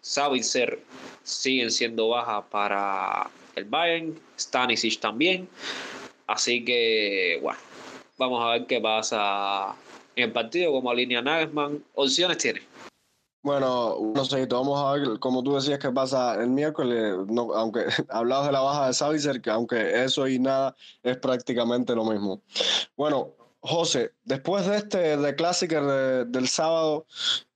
sabe 0.00 0.42
ser 0.42 0.80
siguen 1.24 1.70
siendo 1.70 2.08
bajas 2.08 2.44
para 2.50 3.30
el 3.56 3.64
Bayern, 3.64 4.18
Stanisic 4.38 5.00
también. 5.00 5.48
Así 6.26 6.64
que, 6.64 7.38
bueno, 7.42 7.58
vamos 8.18 8.44
a 8.44 8.50
ver 8.52 8.66
qué 8.66 8.80
pasa 8.80 9.74
en 10.16 10.24
el 10.24 10.32
partido, 10.32 10.72
como 10.72 10.92
línea 10.94 11.22
Nagelsmann. 11.22 11.84
Opciones 11.94 12.38
tiene. 12.38 12.62
Bueno, 13.44 13.98
no 14.14 14.24
sé, 14.24 14.46
vamos 14.46 14.80
a 14.80 14.92
ver, 14.94 15.18
como 15.18 15.42
tú 15.42 15.54
decías, 15.54 15.78
qué 15.78 15.90
pasa 15.90 16.42
el 16.42 16.48
miércoles, 16.48 17.14
aunque 17.54 17.84
hablabas 18.08 18.46
de 18.46 18.52
la 18.52 18.60
baja 18.60 18.86
de 18.86 18.94
Savitzer, 18.94 19.42
que 19.42 19.50
aunque 19.50 20.02
eso 20.02 20.26
y 20.26 20.38
nada 20.38 20.74
es 21.02 21.18
prácticamente 21.18 21.94
lo 21.94 22.06
mismo. 22.06 22.40
Bueno, 22.96 23.32
José, 23.60 24.12
después 24.24 24.66
de 24.66 24.78
este 24.78 25.16
de 25.18 25.34
Clásico 25.34 25.74
del 25.82 26.48
sábado, 26.48 27.04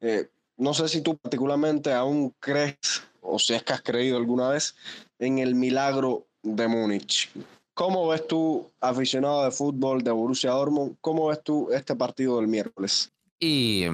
eh, 0.03 0.29
no 0.59 0.75
sé 0.75 0.89
si 0.89 1.01
tú 1.01 1.17
particularmente 1.17 1.93
aún 1.95 2.35
crees, 2.39 3.03
o 3.23 3.39
si 3.39 3.55
es 3.55 3.63
que 3.63 3.73
has 3.73 3.83
creído 3.83 4.19
alguna 4.19 4.51
vez, 4.51 4.77
en 5.19 5.39
el 5.39 5.55
milagro 5.55 6.27
de 6.43 6.69
Múnich. 6.69 7.31
¿Cómo 7.75 8.09
ves 8.09 8.27
tú, 8.27 8.71
aficionado 8.81 9.45
de 9.45 9.51
fútbol 9.51 10.03
de 10.03 10.11
Borussia 10.11 10.51
Dortmund, 10.51 10.97
cómo 11.01 11.29
ves 11.29 11.43
tú 11.45 11.69
este 11.73 11.95
partido 11.95 12.39
del 12.39 12.49
miércoles? 12.49 13.13
Y 13.41 13.85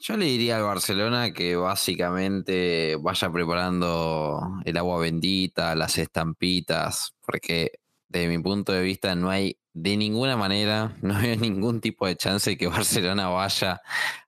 yo 0.00 0.16
le 0.18 0.26
diría 0.26 0.58
al 0.58 0.64
Barcelona 0.64 1.32
que 1.32 1.56
básicamente 1.56 2.96
vaya 3.00 3.32
preparando 3.32 4.38
el 4.66 4.76
agua 4.76 4.98
bendita, 4.98 5.74
las 5.74 5.96
estampitas, 5.96 7.14
porque 7.24 7.72
desde 8.08 8.28
mi 8.28 8.42
punto 8.42 8.72
de 8.72 8.82
vista 8.82 9.14
no 9.14 9.30
hay 9.30 9.56
de 9.72 9.96
ninguna 9.96 10.36
manera, 10.36 10.94
no 11.02 11.16
hay 11.16 11.38
ningún 11.38 11.80
tipo 11.80 12.06
de 12.06 12.16
chance 12.16 12.58
que 12.58 12.66
Barcelona 12.66 13.28
vaya 13.28 13.80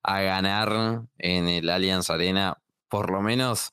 a 0.02 0.20
ganar 0.22 1.02
en 1.18 1.48
el 1.48 1.68
Allianz 1.68 2.08
Arena. 2.08 2.56
Por 2.88 3.10
lo 3.10 3.20
menos, 3.20 3.72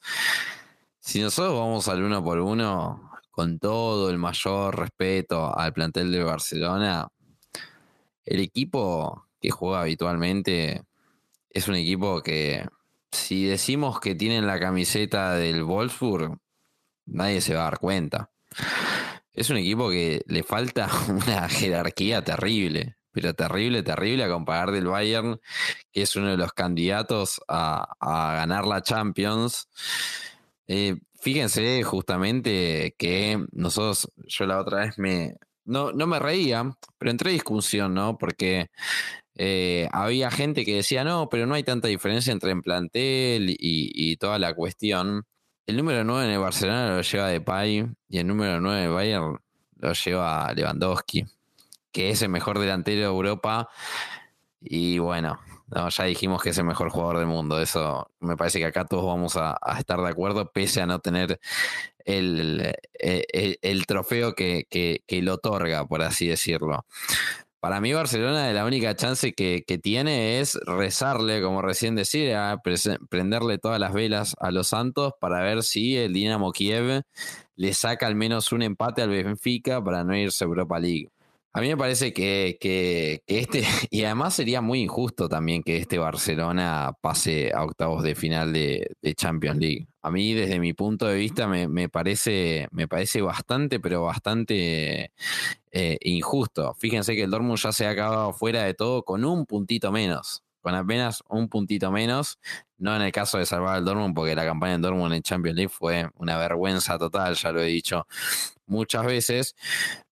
si 1.02 1.20
nosotros 1.22 1.60
vamos 1.60 1.88
al 1.90 2.04
uno 2.04 2.24
por 2.24 2.40
uno, 2.40 3.12
con 3.32 3.60
todo 3.60 4.10
el 4.10 4.18
mayor 4.18 4.80
respeto 4.80 5.58
al 5.58 5.74
plantel 5.74 6.12
de 6.12 6.24
Barcelona, 6.24 7.10
el 8.24 8.40
equipo 8.40 9.28
que 9.42 9.50
juega 9.50 9.82
habitualmente 9.82 10.84
es 11.50 11.68
un 11.68 11.76
equipo 11.76 12.22
que, 12.22 12.66
si 13.12 13.46
decimos 13.46 14.00
que 14.00 14.16
tienen 14.16 14.48
la 14.48 14.60
camiseta 14.60 15.34
del 15.36 15.64
Wolfsburg, 15.64 16.38
nadie 17.08 17.42
se 17.42 17.56
va 17.56 17.62
a 17.62 17.64
dar 17.66 17.80
cuenta. 17.80 18.32
Es 19.34 19.50
un 19.50 19.58
equipo 19.58 19.90
que 19.90 20.24
le 20.28 20.44
falta 20.44 20.90
una 21.10 21.50
jerarquía 21.50 22.24
terrible, 22.24 22.98
pero 23.12 23.34
terrible, 23.34 23.84
terrible 23.84 24.24
a 24.24 24.30
comparar 24.30 24.72
del 24.72 24.88
Bayern, 24.88 25.42
que 25.92 26.04
es 26.04 26.16
uno 26.16 26.30
de 26.30 26.38
los 26.38 26.54
candidatos 26.54 27.42
a, 27.48 27.96
ganar 28.00 28.66
la 28.66 28.82
Champions. 28.82 29.68
Eh, 30.74 30.96
fíjense 31.20 31.84
justamente 31.84 32.96
que 32.98 33.46
nosotros, 33.52 34.10
yo 34.26 34.46
la 34.46 34.58
otra 34.58 34.86
vez 34.86 34.98
me, 34.98 35.36
no, 35.66 35.92
no 35.92 36.08
me 36.08 36.18
reía, 36.18 36.64
pero 36.98 37.12
entré 37.12 37.32
en 37.32 37.36
discusión, 37.36 37.94
¿no? 37.94 38.18
Porque 38.18 38.70
eh, 39.36 39.90
había 39.92 40.32
gente 40.32 40.64
que 40.64 40.76
decía, 40.76 41.04
no, 41.04 41.28
pero 41.28 41.46
no 41.46 41.56
hay 41.56 41.64
tanta 41.64 41.90
diferencia 41.90 42.32
entre 42.32 42.54
el 42.54 42.62
plantel 42.62 43.54
y, 43.60 44.16
toda 44.16 44.40
la 44.40 44.54
cuestión. 44.54 45.26
El 45.66 45.76
número 45.76 46.06
9 46.06 46.26
en 46.28 46.32
el 46.32 46.40
Barcelona 46.40 46.96
lo 46.96 47.02
lleva 47.02 47.28
Depay 47.28 47.86
y 48.08 48.18
el 48.18 48.28
número 48.28 48.62
9 48.62 48.82
de 48.82 48.88
Bayern 48.88 49.40
lo 49.78 49.92
lleva 49.92 50.54
Lewandowski, 50.54 51.26
que 51.92 52.12
es 52.12 52.22
el 52.22 52.30
mejor 52.30 52.60
delantero 52.60 53.02
de 53.02 53.08
Europa. 53.08 53.68
Y 54.62 55.00
bueno, 55.00 55.38
ya 55.90 56.04
dijimos 56.06 56.42
que 56.42 56.50
es 56.50 56.58
el 56.58 56.66
mejor 56.66 56.90
jugador 56.90 57.18
del 57.18 57.28
mundo. 57.28 57.60
Eso 57.60 58.10
me 58.20 58.38
parece 58.38 58.60
que 58.60 58.66
acá 58.66 58.86
todos 58.86 59.06
vamos 59.06 59.38
a, 59.38 59.58
estar 59.78 60.02
de 60.02 60.10
acuerdo, 60.10 60.52
pese 60.52 60.82
a 60.82 60.86
no 60.86 61.00
tener 61.00 61.40
el, 62.06 62.74
el, 62.94 63.86
trofeo 63.86 64.34
que, 64.34 64.66
que, 64.70 65.04
que, 65.08 65.22
lo 65.22 65.36
otorga, 65.36 65.86
por 65.86 66.02
así 66.02 66.28
decirlo. 66.28 66.86
Para 67.62 67.80
mí 67.80 67.94
Barcelona 67.94 68.52
la 68.54 68.66
única 68.66 68.96
chance 68.96 69.34
que, 69.34 69.64
tiene 69.84 70.40
es 70.40 70.56
rezarle, 70.66 71.44
como 71.44 71.62
recién 71.62 71.94
decía, 71.94 72.60
prenderle 73.08 73.60
todas 73.60 73.80
las 73.80 73.94
velas 73.94 74.36
a 74.40 74.50
los 74.50 74.70
Santos 74.70 75.14
para 75.20 75.44
ver 75.44 75.62
si 75.62 75.96
el 75.96 76.12
Dinamo 76.12 76.54
Kiev 76.54 77.04
le 77.56 77.74
saca 77.76 78.08
al 78.08 78.16
menos 78.16 78.52
un 78.52 78.64
empate 78.64 79.04
al 79.04 79.10
Benfica 79.10 79.84
para 79.84 80.04
no 80.04 80.18
irse 80.18 80.44
a 80.44 80.48
Europa 80.48 80.80
League. 80.80 81.10
A 81.54 81.60
mí 81.60 81.68
me 81.68 81.76
parece 81.76 82.14
que, 82.14 82.58
que, 82.62 83.24
este, 83.28 83.64
y 83.90 84.06
además 84.06 84.34
sería 84.36 84.62
muy 84.62 84.82
injusto 84.82 85.28
también 85.28 85.64
que 85.64 85.78
este 85.78 85.98
Barcelona 85.98 86.94
pase 87.02 87.52
a 87.54 87.64
octavos 87.64 88.04
de 88.04 88.16
final 88.16 88.54
de, 88.54 88.96
Champions 89.16 89.60
League. 89.60 89.88
A 90.02 90.10
mí, 90.12 90.34
desde 90.34 90.60
mi 90.60 90.74
punto 90.74 91.08
de 91.08 91.16
vista, 91.16 91.48
me, 91.48 91.90
parece, 91.90 92.68
me 92.72 92.88
parece 92.88 93.22
bastante, 93.22 93.80
pero 93.82 94.04
bastante 94.04 95.12
eh, 95.72 95.98
injusto. 96.02 96.74
Fíjense 96.76 97.16
que 97.16 97.24
el 97.24 97.32
Dortmund 97.32 97.60
ya 97.60 97.72
se 97.74 97.86
ha 97.86 97.90
acabado 97.92 98.32
fuera 98.34 98.64
de 98.64 98.74
todo 98.74 99.04
con 99.04 99.26
un 99.26 99.46
puntito 99.46 99.92
menos. 99.92 100.44
Con 100.62 100.74
apenas 100.76 101.22
un 101.28 101.50
puntito 101.50 101.92
menos. 101.92 102.40
No 102.78 102.96
en 102.96 103.02
el 103.02 103.12
caso 103.12 103.38
de 103.38 103.46
salvar 103.46 103.76
al 103.76 103.86
Dortmund, 103.86 104.16
porque 104.16 104.36
la 104.36 104.46
campaña 104.46 104.74
del 104.74 104.82
Dortmund 104.84 105.14
en 105.14 105.22
Champions 105.22 105.58
League 105.58 105.70
fue 105.70 106.10
una 106.16 106.38
vergüenza 106.38 106.98
total, 106.98 107.36
ya 107.36 107.52
lo 107.52 107.62
he 107.62 107.68
dicho 107.68 108.08
muchas 108.66 109.06
veces 109.06 109.56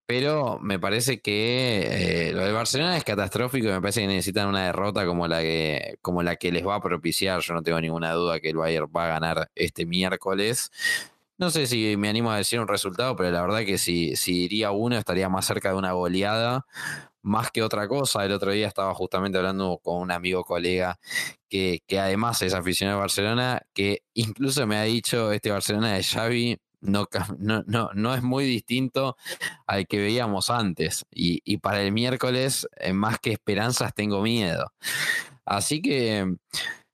pero 0.10 0.58
me 0.60 0.80
parece 0.80 1.22
que 1.22 2.30
eh, 2.30 2.34
lo 2.34 2.44
de 2.44 2.52
Barcelona 2.52 2.98
es 2.98 3.04
catastrófico 3.04 3.68
y 3.68 3.72
me 3.72 3.80
parece 3.80 4.02
que 4.02 4.08
necesitan 4.08 4.48
una 4.48 4.66
derrota 4.66 5.06
como 5.06 5.28
la 5.28 5.40
que 5.42 6.00
como 6.02 6.24
la 6.24 6.36
que 6.36 6.52
les 6.52 6.66
va 6.66 6.74
a 6.74 6.82
propiciar. 6.82 7.42
Yo 7.42 7.54
no 7.54 7.62
tengo 7.62 7.80
ninguna 7.80 8.14
duda 8.14 8.40
que 8.40 8.50
el 8.50 8.58
Bayern 8.58 8.88
va 8.88 9.06
a 9.06 9.08
ganar 9.10 9.52
este 9.54 9.86
miércoles. 9.86 10.72
No 11.38 11.52
sé 11.52 11.68
si 11.68 11.96
me 11.96 12.10
animo 12.10 12.32
a 12.32 12.38
decir 12.38 12.60
un 12.60 12.68
resultado, 12.68 13.16
pero 13.16 13.30
la 13.30 13.44
verdad 13.44 13.60
que 13.64 13.78
si, 13.78 14.16
si 14.16 14.34
diría 14.34 14.72
uno 14.72 14.98
estaría 14.98 15.30
más 15.30 15.46
cerca 15.46 15.70
de 15.70 15.76
una 15.76 15.92
goleada 15.92 16.66
más 17.22 17.52
que 17.52 17.62
otra 17.62 17.88
cosa. 17.88 18.26
El 18.26 18.32
otro 18.32 18.52
día 18.52 18.68
estaba 18.68 18.96
justamente 18.96 19.38
hablando 19.38 19.80
con 19.84 20.02
un 20.02 20.10
amigo 20.10 20.44
colega 20.44 20.98
que, 21.50 21.84
que 21.86 22.00
además 22.00 22.42
es 22.42 22.56
aficionado 22.56 22.98
a 22.98 23.02
Barcelona, 23.02 23.62
que 23.76 24.02
incluso 24.16 24.66
me 24.66 24.78
ha 24.78 24.84
dicho 24.86 25.32
este 25.32 25.52
Barcelona 25.52 25.94
de 25.94 26.04
Xavi 26.04 26.58
no, 26.82 27.08
no, 27.40 27.90
no, 27.94 28.16
es 28.16 28.24
muy 28.24 28.46
distinto 28.46 29.18
al 29.68 29.88
que 29.88 30.00
veíamos 30.00 30.50
antes. 30.50 31.06
Y, 31.12 31.42
y 31.46 31.58
para 31.58 31.82
el 31.82 31.92
miércoles, 31.92 32.68
eh, 32.78 32.94
más 32.94 33.20
que 33.20 33.32
esperanzas, 33.32 33.94
tengo 33.94 34.22
miedo. 34.22 34.72
Así 35.46 35.82
que 35.82 36.36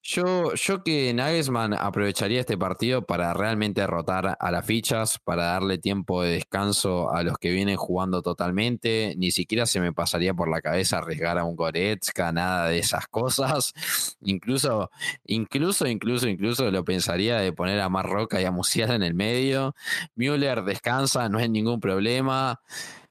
yo, 0.06 0.54
yo 0.54 0.84
que 0.84 1.12
Nagelsmann 1.16 1.74
aprovecharía 1.74 2.40
este 2.40 2.60
partido 2.60 3.02
para 3.02 3.34
realmente 3.34 3.82
derrotar 3.82 4.38
a 4.40 4.52
las 4.52 4.64
fichas, 4.64 5.18
para 5.18 5.46
darle 5.46 5.80
tiempo 5.80 6.22
de 6.22 6.34
descanso 6.34 7.12
a 7.12 7.24
los 7.24 7.40
que 7.40 7.50
vienen 7.50 7.76
jugando 7.76 8.22
totalmente. 8.22 9.16
Ni 9.18 9.32
siquiera 9.32 9.66
se 9.66 9.80
me 9.80 9.94
pasaría 9.94 10.36
por 10.36 10.48
la 10.48 10.62
cabeza 10.62 11.00
arriesgar 11.00 11.40
a 11.40 11.44
un 11.44 11.56
Goretzka, 11.56 12.32
nada 12.32 12.70
de 12.70 12.78
esas 12.78 13.08
cosas. 13.08 13.74
Incluso, 14.22 14.92
incluso, 15.26 15.88
incluso, 15.88 16.28
incluso 16.28 16.70
lo 16.70 16.84
pensaría 16.84 17.38
de 17.38 17.52
poner 17.52 17.80
a 17.80 17.90
Marroca 17.90 18.40
y 18.40 18.46
a 18.46 18.52
Musiala 18.52 18.94
en 18.94 19.04
el 19.04 19.16
medio. 19.16 19.76
Müller 20.16 20.64
descansa, 20.64 21.30
no 21.30 21.40
es 21.40 21.50
ningún 21.50 21.80
problema 21.80 22.62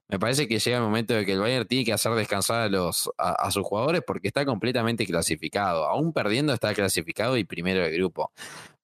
me 0.09 0.19
parece 0.19 0.47
que 0.47 0.59
llega 0.59 0.77
el 0.77 0.83
momento 0.83 1.15
de 1.15 1.25
que 1.25 1.33
el 1.33 1.41
Bayern 1.41 1.67
tiene 1.67 1.85
que 1.85 1.93
hacer 1.93 2.13
descansar 2.15 2.63
a, 2.63 2.69
los, 2.69 3.11
a, 3.17 3.51
sus 3.51 3.65
jugadores 3.65 4.03
porque 4.07 4.29
está 4.29 4.45
completamente 4.45 5.07
clasificado. 5.07 5.87
Aún 5.87 6.13
perdiendo 6.13 6.53
está 6.53 6.75
clasificado 6.75 7.37
y 7.37 7.45
primero 7.45 7.83
del 7.83 7.95
grupo. 7.97 8.31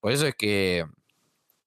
Por 0.00 0.12
eso 0.12 0.26
es 0.26 0.34
que 0.34 0.86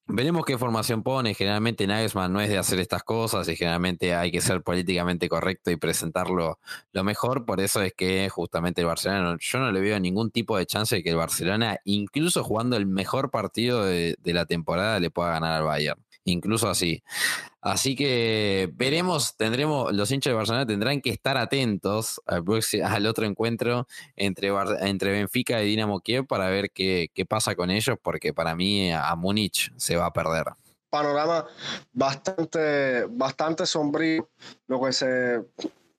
Veremos 0.06 0.44
qué 0.46 0.58
formación 0.58 1.02
pone. 1.02 1.34
Generalmente 1.34 1.88
Nagelsmann 1.88 2.34
no 2.34 2.42
es 2.42 2.50
de 2.50 2.58
hacer 2.58 2.78
estas 2.80 3.04
cosas 3.04 3.48
y 3.48 3.56
generalmente 3.56 4.14
hay 4.14 4.32
que 4.32 4.42
ser 4.42 4.62
políticamente 4.62 5.30
correcto 5.30 5.72
y 5.72 5.78
presentarlo 5.78 6.60
lo 6.92 7.04
mejor. 7.06 7.46
Por 7.46 7.62
eso 7.62 7.82
es 7.82 7.94
que 7.94 8.28
justamente 8.28 8.82
el 8.82 8.88
Barcelona, 8.88 9.38
yo 9.40 9.60
no 9.60 9.72
le 9.72 9.80
veo 9.80 9.98
ningún 10.02 10.30
tipo 10.30 10.58
de 10.58 10.66
chance 10.66 10.98
de 10.98 11.04
que 11.04 11.12
el 11.12 11.16
Barcelona, 11.16 11.80
incluso 11.86 12.44
jugando 12.44 12.76
el 12.76 12.86
mejor 12.86 13.32
partido 13.32 13.86
de, 13.86 14.18
de 14.22 14.34
la 14.34 14.46
temporada, 14.46 15.00
le 15.00 15.10
pueda 15.10 15.32
ganar 15.32 15.54
al 15.54 15.64
Bayern 15.64 16.04
incluso 16.26 16.70
así. 16.70 17.04
Así 17.62 17.96
que 17.96 18.70
veremos, 18.74 19.38
tendremos, 19.38 19.94
los 19.94 20.12
hinchas 20.12 20.32
de 20.32 20.36
Barcelona 20.36 20.66
tendrán 20.66 21.02
que 21.02 21.10
estar 21.10 21.38
atentos 21.38 22.22
al, 22.26 23.06
otro 23.08 23.26
encuentro 23.26 23.88
entre, 24.16 24.52
entre 24.82 25.12
Benfica 25.12 25.62
y 25.62 25.68
Dinamo 25.68 26.02
Kiev 26.02 26.26
para 26.28 26.50
ver 26.50 26.72
qué, 26.72 27.10
qué 27.14 27.26
pasa 27.26 27.56
con 27.56 27.72
ellos, 27.72 27.98
porque 28.02 28.34
para 28.34 28.56
mí 28.56 28.92
a 28.92 29.16
Múnich 29.16 29.72
se 29.78 29.96
va 29.96 30.08
a 30.08 30.14
perder 30.14 30.46
panorama 30.94 31.48
bastante, 31.92 33.06
bastante 33.10 33.66
sombrío 33.66 34.30
lo 34.68 34.80
que 34.80 34.94
se, 34.94 35.44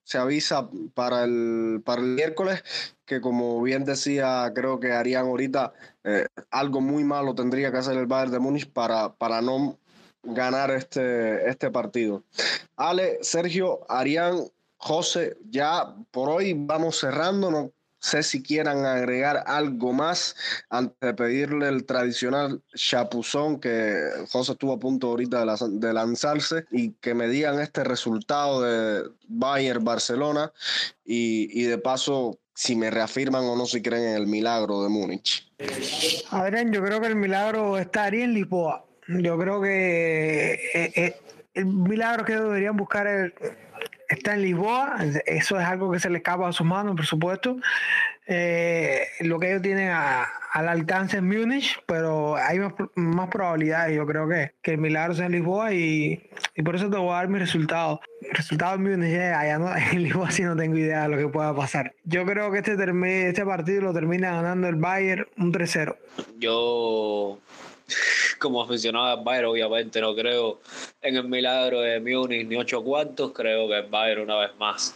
se 0.05 0.17
avisa 0.17 0.69
para 0.93 1.25
el, 1.25 1.81
para 1.83 2.01
el 2.01 2.07
miércoles, 2.07 2.63
que 3.05 3.19
como 3.19 3.61
bien 3.61 3.83
decía, 3.83 4.49
creo 4.55 4.79
que 4.79 4.93
harían 4.93 5.25
ahorita 5.25 5.73
eh, 6.05 6.27
algo 6.49 6.79
muy 6.79 7.03
malo 7.03 7.35
tendría 7.35 7.71
que 7.71 7.77
hacer 7.79 7.97
el 7.97 8.05
Bayern 8.05 8.31
de 8.31 8.39
Múnich 8.39 8.71
para, 8.71 9.13
para 9.15 9.41
no 9.41 9.77
ganar 10.25 10.71
este, 10.71 11.49
este 11.49 11.71
partido. 11.71 12.23
Ale, 12.75 13.19
Sergio, 13.21 13.85
Arián, 13.89 14.47
José, 14.77 15.37
ya 15.49 15.95
por 16.11 16.29
hoy 16.29 16.53
vamos 16.55 16.99
cerrando. 16.99 17.51
No 17.51 17.71
sé 17.99 18.21
si 18.21 18.43
quieran 18.43 18.85
agregar 18.85 19.43
algo 19.47 19.93
más 19.93 20.35
antes 20.69 20.97
de 20.99 21.13
pedirle 21.13 21.67
el 21.69 21.85
tradicional 21.85 22.61
chapuzón 22.75 23.59
que 23.59 23.97
José 24.31 24.51
estuvo 24.51 24.73
a 24.73 24.79
punto 24.79 25.07
ahorita 25.07 25.43
de, 25.69 25.93
lanzarse 25.93 26.65
y 26.71 26.91
que 26.93 27.15
me 27.15 27.27
digan 27.27 27.59
este 27.59 27.83
resultado 27.83 28.61
de 28.61 29.09
Bayern 29.27 29.83
Barcelona 29.83 30.51
y, 31.03 31.49
y 31.59 31.63
de 31.63 31.79
paso 31.79 32.39
si 32.53 32.75
me 32.75 32.89
reafirman 32.89 33.43
o 33.43 33.55
no 33.55 33.65
si 33.65 33.81
creen 33.81 34.03
en 34.03 34.15
el 34.15 34.27
milagro 34.27 34.81
de 34.83 34.89
Múnich. 34.89 35.51
Adrián, 36.29 36.71
yo 36.71 36.83
creo 36.83 37.01
que 37.01 37.07
el 37.07 37.15
milagro 37.15 37.77
estaría 37.77 38.23
en 38.23 38.33
Lisboa. 38.33 38.84
Yo 39.07 39.37
creo 39.37 39.61
que 39.61 40.53
eh, 40.73 40.91
eh, 40.95 41.15
el 41.53 41.65
milagro 41.65 42.25
que 42.25 42.35
deberían 42.35 42.75
buscar 42.75 43.33
está 44.09 44.33
en 44.33 44.41
Lisboa. 44.41 44.97
Eso 45.25 45.59
es 45.59 45.65
algo 45.65 45.91
que 45.91 45.99
se 45.99 46.09
le 46.09 46.17
escapa 46.17 46.47
a 46.47 46.53
sus 46.53 46.65
manos, 46.65 46.95
por 46.95 47.05
supuesto. 47.05 47.57
Eh, 48.27 49.07
lo 49.19 49.39
que 49.39 49.49
ellos 49.49 49.61
tienen 49.61 49.91
al 49.91 50.67
alcance 50.67 51.17
en 51.17 51.27
Múnich, 51.27 51.79
pero 51.85 52.35
hay 52.35 52.59
más, 52.95 53.29
probabilidades. 53.29 53.95
Yo 53.95 54.05
creo 54.07 54.27
que, 54.27 54.53
que, 54.63 54.71
el 54.71 54.79
milagro 54.79 55.13
sea 55.13 55.27
en 55.27 55.33
Lisboa 55.33 55.73
y, 55.73 56.27
por 56.63 56.75
eso 56.75 56.89
te 56.89 56.97
voy 56.97 57.11
a 57.11 57.17
dar 57.17 57.27
mi 57.27 57.37
resultado. 57.37 58.01
El 58.21 58.35
resultado 58.35 58.75
en 58.75 58.83
Múnich, 58.83 59.15
allá 59.15 59.59
no, 59.59 59.75
en 59.91 60.03
Lisboa 60.03 60.31
sí 60.31 60.41
no 60.41 60.55
tengo 60.55 60.77
idea 60.77 61.03
de 61.03 61.09
lo 61.09 61.17
que 61.17 61.27
pueda 61.27 61.55
pasar. 61.55 61.93
Yo 62.03 62.25
creo 62.25 62.51
que 62.51 62.59
este, 62.59 62.73
este 63.27 63.45
partido 63.45 63.83
lo 63.83 63.93
termina 63.93 64.31
ganando 64.31 64.67
el 64.67 64.75
Bayern 64.75 65.27
un 65.37 65.53
3-0. 65.53 65.95
Yo 66.39 67.39
como 68.39 68.61
aficionado 68.63 69.17
al 69.17 69.23
Bayern, 69.23 69.47
obviamente 69.47 70.01
no 70.01 70.15
creo 70.15 70.59
en 71.01 71.15
el 71.15 71.23
milagro 71.25 71.81
de 71.81 71.99
Múnich 71.99 72.47
ni 72.47 72.55
ocho 72.55 72.83
cuartos. 72.83 73.31
Creo 73.33 73.67
que 73.67 73.77
el 73.79 73.87
Bayern 73.87 74.21
una 74.21 74.37
vez 74.37 74.51
más 74.57 74.93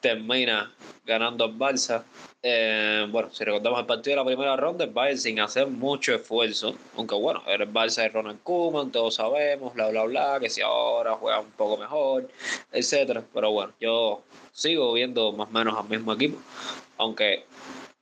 termina 0.00 0.72
ganando 1.04 1.44
al 1.44 1.56
Barça. 1.56 2.04
Eh, 2.42 3.06
bueno, 3.10 3.28
si 3.32 3.42
recordamos 3.44 3.80
el 3.80 3.86
partido 3.86 4.12
de 4.12 4.22
la 4.22 4.24
primera 4.24 4.56
ronda, 4.56 4.84
el 4.84 4.90
Bayern 4.90 5.18
sin 5.18 5.40
hacer 5.40 5.66
mucho 5.66 6.14
esfuerzo, 6.14 6.76
aunque 6.96 7.14
bueno, 7.16 7.42
era 7.46 7.64
el 7.64 7.72
Barça 7.72 8.02
de 8.02 8.10
Ronald 8.10 8.40
Koeman, 8.42 8.92
todos 8.92 9.16
sabemos, 9.16 9.74
bla, 9.74 9.88
bla, 9.88 10.04
bla, 10.04 10.38
que 10.40 10.48
si 10.48 10.60
ahora 10.60 11.14
juega 11.14 11.40
un 11.40 11.50
poco 11.52 11.76
mejor, 11.76 12.28
etcétera. 12.72 13.24
Pero 13.34 13.50
bueno, 13.50 13.72
yo 13.80 14.22
sigo 14.52 14.92
viendo 14.92 15.32
más 15.32 15.48
o 15.48 15.50
menos 15.50 15.76
al 15.76 15.88
mismo 15.88 16.12
equipo, 16.12 16.38
aunque 16.98 17.46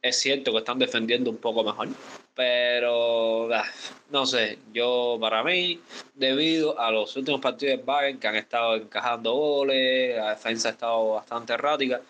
es 0.05 0.17
cierto 0.17 0.53
que 0.53 0.59
están 0.59 0.79
defendiendo 0.79 1.31
un 1.31 1.39
poco 1.39 1.65
mejor. 1.65 1.89
Pero 2.35 3.53
ah, 3.55 3.65
no 4.11 4.27
sé, 4.27 4.59
yo 4.73 5.17
para 5.19 5.43
mí, 5.43 5.81
debido 6.15 6.79
a 6.79 6.91
los 6.91 7.17
últimos 7.17 7.41
partidos 7.41 7.79
de 7.79 7.85
Bayern 7.85 8.19
que 8.19 8.29
han 8.29 8.37
estado 8.37 8.77
encajando 8.77 9.33
goles, 9.33 10.17
la 10.17 10.31
defensa 10.31 10.69
ha 10.69 10.73
estado 10.73 11.13
bastante 11.13 11.55
errática, 11.55 12.03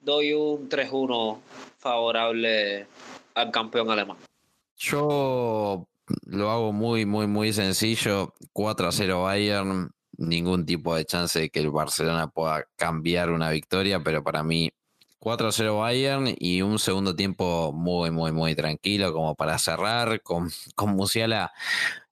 doy 0.00 0.32
un 0.32 0.70
3-1 0.70 1.38
favorable 1.76 2.86
al 3.34 3.50
campeón 3.50 3.90
alemán. 3.90 4.16
Yo 4.78 5.86
lo 6.26 6.50
hago 6.50 6.72
muy, 6.72 7.04
muy, 7.04 7.26
muy 7.26 7.52
sencillo. 7.52 8.32
4-0 8.54 9.22
Bayern. 9.22 9.90
Ningún 10.16 10.64
tipo 10.64 10.94
de 10.94 11.04
chance 11.04 11.40
de 11.40 11.50
que 11.50 11.60
el 11.60 11.70
Barcelona 11.70 12.28
pueda 12.28 12.64
cambiar 12.76 13.30
una 13.30 13.50
victoria, 13.50 14.00
pero 14.02 14.22
para 14.22 14.44
mí 14.44 14.72
4-0 15.24 15.80
Bayern 15.80 16.34
y 16.38 16.60
un 16.62 16.78
segundo 16.78 17.16
tiempo 17.16 17.72
muy, 17.72 18.10
muy, 18.10 18.30
muy 18.30 18.54
tranquilo 18.54 19.12
como 19.12 19.34
para 19.34 19.58
cerrar, 19.58 20.20
con, 20.22 20.50
con 20.76 20.90
Musiala 20.90 21.52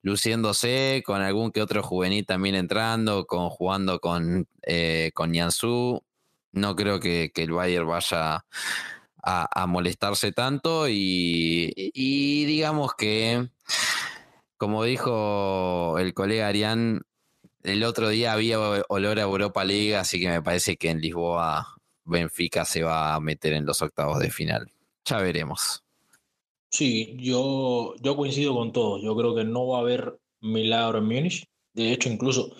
luciéndose, 0.00 1.02
con 1.06 1.20
algún 1.22 1.52
que 1.52 1.62
otro 1.62 1.82
juvenil 1.82 2.26
también 2.26 2.54
entrando, 2.54 3.26
con 3.26 3.50
jugando 3.50 4.00
con, 4.00 4.48
eh. 4.62 5.12
No 6.52 6.76
creo 6.76 7.00
que, 7.00 7.30
el 7.34 7.52
Bayern 7.52 7.86
vaya 7.86 8.44
a, 9.22 9.66
molestarse 9.66 10.32
tanto 10.32 10.88
y, 10.88 11.72
y, 11.76 12.44
digamos 12.44 12.94
que, 12.94 13.48
como 14.56 14.84
dijo 14.84 15.98
el 15.98 16.14
colega 16.14 16.48
Arián, 16.48 17.02
el 17.62 17.84
otro 17.84 18.08
día 18.08 18.32
había 18.32 18.58
olor 18.88 19.18
a 19.18 19.22
Europa 19.22 19.64
League, 19.64 19.96
así 19.96 20.20
que 20.20 20.28
me 20.28 20.42
parece 20.42 20.76
que 20.76 20.90
en 20.90 21.00
Lisboa 21.00 21.81
Benfica 22.04 22.64
se 22.64 22.82
va 22.82 23.14
a 23.14 23.20
meter 23.20 23.52
en 23.52 23.66
los 23.66 23.82
octavos 23.82 24.18
de 24.18 24.30
final. 24.30 24.70
Ya 25.04 25.18
veremos. 25.18 25.84
Sí, 26.70 27.16
yo, 27.18 27.94
yo 28.00 28.16
coincido 28.16 28.54
con 28.54 28.72
todo. 28.72 28.98
Yo 28.98 29.14
creo 29.16 29.34
que 29.34 29.44
no 29.44 29.66
va 29.68 29.78
a 29.78 29.80
haber 29.82 30.18
milagro 30.40 30.98
en 30.98 31.04
Múnich. 31.04 31.44
De 31.74 31.92
hecho, 31.92 32.08
incluso, 32.08 32.54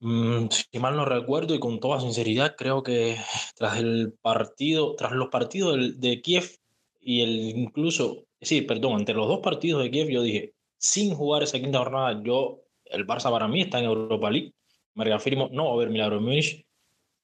mm, 0.00 0.48
si 0.50 0.78
mal 0.78 0.96
no 0.96 1.04
recuerdo 1.04 1.54
y 1.54 1.60
con 1.60 1.80
toda 1.80 2.00
sinceridad, 2.00 2.56
creo 2.56 2.82
que 2.82 3.16
tras 3.56 3.78
el 3.78 4.12
partido, 4.20 4.94
tras 4.96 5.12
los 5.12 5.28
partidos 5.28 6.00
de, 6.00 6.20
Kiev 6.22 6.50
y 7.00 7.22
el 7.22 7.30
incluso, 7.58 8.26
sí, 8.40 8.62
perdón, 8.62 9.00
entre 9.00 9.14
los 9.14 9.28
dos 9.28 9.40
partidos 9.40 9.82
de 9.82 9.90
Kiev, 9.90 10.08
yo 10.08 10.22
dije, 10.22 10.54
sin 10.78 11.14
jugar 11.14 11.42
esa 11.42 11.58
quinta 11.60 11.78
jornada, 11.78 12.20
yo, 12.24 12.62
el 12.86 13.06
Barça 13.06 13.30
para 13.30 13.48
mí 13.48 13.62
está 13.62 13.78
en 13.78 13.86
Europa 13.86 14.30
League. 14.30 14.52
Me 14.94 15.04
reafirmo, 15.04 15.48
no 15.52 15.66
va 15.66 15.70
a 15.72 15.74
haber 15.74 15.90
milagro 15.90 16.18
en 16.18 16.24
Múnich 16.24 16.65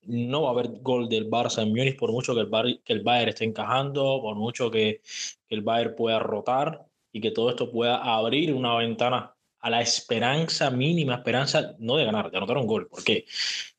no 0.06 0.42
va 0.42 0.48
a 0.48 0.52
haber 0.52 0.80
gol 0.80 1.08
del 1.08 1.30
Barça 1.30 1.62
en 1.62 1.70
Múnich 1.70 1.96
por 1.96 2.12
mucho 2.12 2.34
que 2.34 2.40
el, 2.40 2.80
que 2.84 2.92
el 2.92 3.02
Bayern 3.02 3.30
esté 3.30 3.44
encajando, 3.44 4.20
por 4.22 4.36
mucho 4.36 4.70
que, 4.70 5.00
el 5.48 5.62
Bayern 5.62 5.94
pueda 5.94 6.18
rotar 6.18 6.86
y 7.12 7.20
que 7.20 7.30
todo 7.30 7.50
esto 7.50 7.70
pueda 7.70 7.96
abrir 7.96 8.54
una 8.54 8.74
ventana 8.76 9.34
a 9.60 9.70
la 9.70 9.82
esperanza 9.82 10.70
mínima, 10.70 11.16
esperanza 11.16 11.76
no 11.78 11.96
de 11.96 12.06
ganar, 12.06 12.30
de 12.30 12.38
anotar 12.38 12.56
un 12.56 12.66
gol, 12.66 12.88
porque 12.88 13.26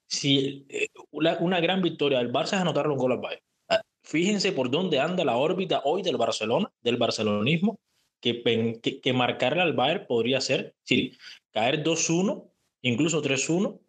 si 0.08 0.66
eh, 0.70 0.88
una, 1.12 1.60
gran 1.60 1.82
victoria 1.82 2.20
del 2.20 2.32
Barça 2.32 2.54
es 2.54 2.62
anotarle 2.62 2.94
un 2.94 3.00
gol 3.00 3.14
al 3.14 3.18
Bayern. 3.20 3.44
Ah, 3.70 3.82
fíjense 4.04 4.52
por 4.52 4.70
dónde 4.70 5.00
anda 5.00 5.26
la 5.26 5.38
órbita 5.38 5.82
hoy 5.84 6.04
del 6.04 6.18
Barcelona, 6.18 6.72
del 6.82 6.98
barcelonismo, 6.98 7.80
que, 8.22 8.42
que, 8.82 9.02
que 9.02 9.14
marcarle 9.14 9.64
al 9.64 9.74
Bayern 9.74 10.06
podría 10.08 10.40
ser, 10.40 10.76
sí, 10.84 11.18
caer 11.52 11.84
2-1, 11.84 12.50
incluso 12.82 13.22
3-1 13.22 13.80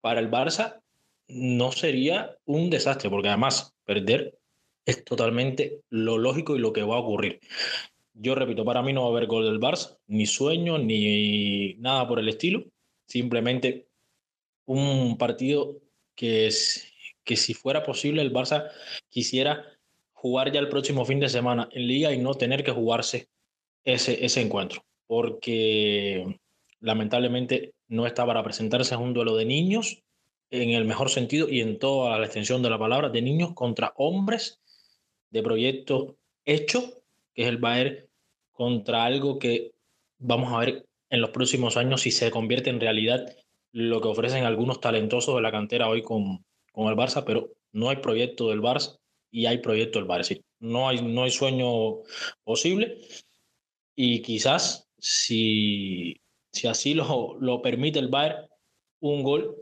para 0.00 0.20
el 0.20 0.30
Barça 0.30 0.83
no 1.28 1.72
sería 1.72 2.36
un 2.44 2.70
desastre, 2.70 3.10
porque 3.10 3.28
además 3.28 3.74
perder 3.84 4.38
es 4.84 5.04
totalmente 5.04 5.80
lo 5.88 6.18
lógico 6.18 6.56
y 6.56 6.58
lo 6.58 6.72
que 6.72 6.82
va 6.82 6.96
a 6.96 7.00
ocurrir. 7.00 7.40
Yo 8.12 8.34
repito, 8.34 8.64
para 8.64 8.82
mí 8.82 8.92
no 8.92 9.02
va 9.02 9.08
a 9.08 9.10
haber 9.10 9.26
gol 9.26 9.44
del 9.44 9.60
Barça, 9.60 9.98
ni 10.06 10.26
sueño, 10.26 10.78
ni 10.78 11.74
nada 11.74 12.06
por 12.06 12.18
el 12.18 12.28
estilo. 12.28 12.64
Simplemente 13.06 13.88
un 14.66 15.18
partido 15.18 15.80
que, 16.14 16.46
es, 16.46 16.92
que 17.24 17.36
si 17.36 17.54
fuera 17.54 17.82
posible 17.82 18.22
el 18.22 18.32
Barça 18.32 18.70
quisiera 19.08 19.64
jugar 20.12 20.52
ya 20.52 20.60
el 20.60 20.68
próximo 20.68 21.04
fin 21.04 21.20
de 21.20 21.28
semana 21.28 21.68
en 21.72 21.88
liga 21.88 22.12
y 22.12 22.18
no 22.18 22.34
tener 22.34 22.62
que 22.62 22.70
jugarse 22.70 23.28
ese, 23.84 24.24
ese 24.24 24.40
encuentro. 24.42 24.84
Porque 25.06 26.38
lamentablemente 26.80 27.74
no 27.88 28.06
está 28.06 28.24
para 28.24 28.42
presentarse 28.42 28.94
a 28.94 28.98
un 28.98 29.12
duelo 29.12 29.36
de 29.36 29.44
niños 29.44 30.04
en 30.50 30.70
el 30.70 30.84
mejor 30.84 31.10
sentido 31.10 31.48
y 31.48 31.60
en 31.60 31.78
toda 31.78 32.18
la 32.18 32.26
extensión 32.26 32.62
de 32.62 32.70
la 32.70 32.78
palabra, 32.78 33.08
de 33.08 33.22
niños 33.22 33.54
contra 33.54 33.92
hombres, 33.96 34.60
de 35.30 35.42
proyecto 35.42 36.16
hecho, 36.44 37.02
que 37.34 37.42
es 37.42 37.48
el 37.48 37.58
Bayer, 37.58 38.08
contra 38.52 39.04
algo 39.04 39.38
que 39.38 39.72
vamos 40.18 40.52
a 40.52 40.58
ver 40.58 40.86
en 41.10 41.20
los 41.20 41.30
próximos 41.30 41.76
años 41.76 42.02
si 42.02 42.10
se 42.10 42.30
convierte 42.30 42.70
en 42.70 42.80
realidad 42.80 43.26
lo 43.72 44.00
que 44.00 44.08
ofrecen 44.08 44.44
algunos 44.44 44.80
talentosos 44.80 45.34
de 45.34 45.42
la 45.42 45.50
cantera 45.50 45.88
hoy 45.88 46.02
con, 46.02 46.44
con 46.72 46.88
el 46.88 46.96
Barça, 46.96 47.24
pero 47.24 47.50
no 47.72 47.90
hay 47.90 47.96
proyecto 47.96 48.48
del 48.48 48.60
Barça 48.60 48.98
y 49.30 49.46
hay 49.46 49.58
proyecto 49.58 49.98
del 49.98 50.08
Barça. 50.08 50.40
No 50.60 50.88
hay, 50.88 51.02
no 51.02 51.24
hay 51.24 51.30
sueño 51.30 52.02
posible 52.44 52.98
y 53.96 54.22
quizás 54.22 54.88
si 54.98 56.20
si 56.54 56.68
así 56.68 56.94
lo, 56.94 57.36
lo 57.40 57.60
permite 57.60 57.98
el 57.98 58.08
Bayern, 58.08 58.48
un 59.00 59.22
gol, 59.22 59.56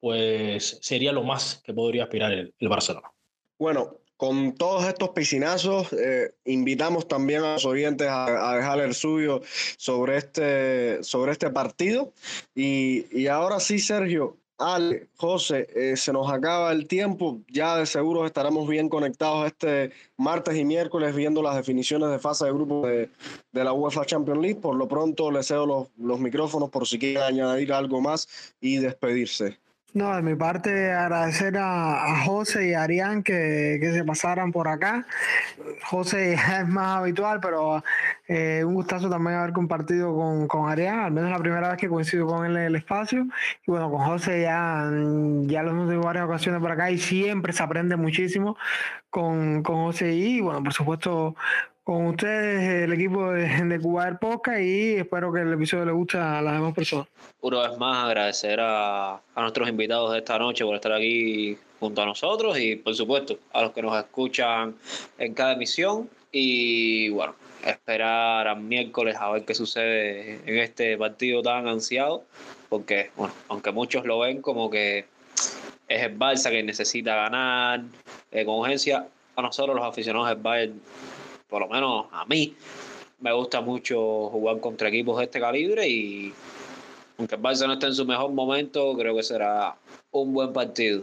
pues 0.00 0.78
sería 0.80 1.12
lo 1.12 1.22
más 1.22 1.60
que 1.64 1.72
podría 1.74 2.04
aspirar 2.04 2.32
el, 2.32 2.54
el 2.58 2.68
Barcelona. 2.68 3.10
Bueno, 3.58 3.96
con 4.16 4.54
todos 4.54 4.86
estos 4.86 5.10
piscinazos, 5.10 5.92
eh, 5.94 6.34
invitamos 6.44 7.08
también 7.08 7.42
a 7.42 7.54
los 7.54 7.64
oyentes 7.64 8.06
a, 8.06 8.50
a, 8.50 8.56
dejar 8.56 8.80
el 8.80 8.94
suyo 8.94 9.40
sobre 9.78 10.18
este, 10.18 11.02
sobre 11.02 11.32
este 11.32 11.48
partido. 11.50 12.12
Y, 12.54 13.06
y 13.18 13.28
ahora 13.28 13.60
sí, 13.60 13.78
Sergio, 13.78 14.36
Ale, 14.58 15.08
José, 15.16 15.68
eh, 15.74 15.96
se 15.96 16.12
nos 16.12 16.30
acaba 16.30 16.70
el 16.70 16.86
tiempo. 16.86 17.40
Ya 17.48 17.78
de 17.78 17.86
seguro 17.86 18.26
estaremos 18.26 18.68
bien 18.68 18.90
conectados 18.90 19.46
este 19.46 19.90
martes 20.18 20.54
y 20.54 20.66
miércoles 20.66 21.16
viendo 21.16 21.42
las 21.42 21.56
definiciones 21.56 22.10
de 22.10 22.18
fase 22.18 22.44
de 22.44 22.52
grupo 22.52 22.86
de, 22.86 23.08
de 23.52 23.64
la 23.64 23.72
UEFA 23.72 24.04
Champions 24.04 24.42
League. 24.42 24.60
Por 24.60 24.76
lo 24.76 24.86
pronto, 24.86 25.30
les 25.30 25.46
cedo 25.46 25.64
los, 25.64 25.88
los 25.96 26.20
micrófonos 26.20 26.68
por 26.68 26.86
si 26.86 26.98
quieren 26.98 27.22
añadir 27.22 27.72
algo 27.72 28.02
más 28.02 28.28
y 28.60 28.76
despedirse. 28.76 29.58
No, 29.92 30.14
de 30.14 30.22
mi 30.22 30.36
parte 30.36 30.92
agradecer 30.92 31.56
a, 31.58 32.04
a 32.04 32.24
José 32.24 32.68
y 32.68 32.74
a 32.74 32.84
Arián 32.84 33.24
que, 33.24 33.78
que, 33.80 33.92
se 33.92 34.04
pasaran 34.04 34.52
por 34.52 34.68
acá. 34.68 35.04
José 35.84 36.34
es 36.60 36.68
más 36.68 36.98
habitual, 36.98 37.40
pero 37.40 37.82
eh, 38.28 38.62
un 38.64 38.74
gustazo 38.74 39.10
también 39.10 39.36
haber 39.36 39.52
compartido 39.52 40.14
con, 40.14 40.46
con 40.46 40.70
Arián, 40.70 41.00
al 41.00 41.10
menos 41.10 41.30
la 41.30 41.38
primera 41.40 41.70
vez 41.70 41.78
que 41.78 41.88
coincido 41.88 42.24
con 42.28 42.46
él 42.46 42.56
en 42.56 42.62
el 42.62 42.76
espacio. 42.76 43.26
Y 43.66 43.70
bueno, 43.70 43.90
con 43.90 44.04
José 44.04 44.42
ya, 44.42 44.88
ya 45.46 45.62
lo 45.64 45.70
hemos 45.70 45.88
tenido 45.88 46.04
varias 46.04 46.24
ocasiones 46.24 46.60
por 46.60 46.70
acá 46.70 46.88
y 46.92 46.98
siempre 46.98 47.52
se 47.52 47.62
aprende 47.64 47.96
muchísimo 47.96 48.56
con, 49.10 49.64
con 49.64 49.76
José 49.86 50.12
y 50.12 50.40
bueno, 50.40 50.62
por 50.62 50.72
supuesto 50.72 51.34
con 51.90 52.06
ustedes, 52.06 52.84
el 52.84 52.92
equipo 52.92 53.32
de, 53.32 53.80
Cuba 53.82 54.04
del 54.04 54.16
Podcast 54.16 54.60
y 54.60 54.94
espero 54.94 55.32
que 55.32 55.40
el 55.40 55.52
episodio 55.52 55.86
le 55.86 55.90
guste 55.90 56.18
a 56.18 56.40
las 56.40 56.54
demás 56.54 56.72
personas. 56.72 57.08
Una 57.40 57.68
vez 57.68 57.78
más 57.78 58.06
agradecer 58.06 58.60
a, 58.60 59.14
a 59.14 59.42
nuestros 59.42 59.68
invitados 59.68 60.12
de 60.12 60.18
esta 60.18 60.38
noche 60.38 60.64
por 60.64 60.76
estar 60.76 60.92
aquí 60.92 61.58
junto 61.80 62.00
a 62.00 62.06
nosotros 62.06 62.56
y 62.60 62.76
por 62.76 62.94
supuesto 62.94 63.40
a 63.52 63.62
los 63.62 63.72
que 63.72 63.82
nos 63.82 63.98
escuchan 63.98 64.76
en 65.18 65.34
cada 65.34 65.54
emisión 65.54 66.08
y 66.30 67.08
bueno, 67.08 67.34
esperar 67.66 68.46
a 68.46 68.54
miércoles 68.54 69.16
a 69.18 69.32
ver 69.32 69.44
qué 69.44 69.56
sucede 69.56 70.42
en 70.46 70.58
este 70.60 70.96
partido 70.96 71.42
tan 71.42 71.66
ansiado 71.66 72.22
porque 72.68 73.10
bueno, 73.16 73.34
aunque 73.48 73.72
muchos 73.72 74.04
lo 74.04 74.20
ven 74.20 74.40
como 74.42 74.70
que 74.70 75.06
es 75.88 76.02
el 76.04 76.16
Barça 76.16 76.50
que 76.50 76.62
necesita 76.62 77.16
ganar 77.16 77.82
eh, 78.30 78.44
con 78.44 78.60
urgencia, 78.60 79.08
a 79.34 79.42
nosotros 79.42 79.74
los 79.74 79.84
aficionados 79.84 80.28
del 80.28 80.38
Bayern 80.38 80.80
por 81.50 81.60
lo 81.60 81.68
menos 81.68 82.06
a 82.12 82.24
mí, 82.24 82.54
me 83.18 83.32
gusta 83.32 83.60
mucho 83.60 84.30
jugar 84.30 84.60
contra 84.60 84.88
equipos 84.88 85.18
de 85.18 85.24
este 85.24 85.40
calibre 85.40 85.88
y 85.88 86.32
aunque 87.18 87.34
el 87.34 87.42
Barça 87.42 87.66
no 87.66 87.74
esté 87.74 87.86
en 87.86 87.94
su 87.94 88.06
mejor 88.06 88.32
momento, 88.32 88.96
creo 88.96 89.14
que 89.14 89.22
será 89.22 89.76
un 90.10 90.32
buen 90.32 90.52
partido. 90.52 91.02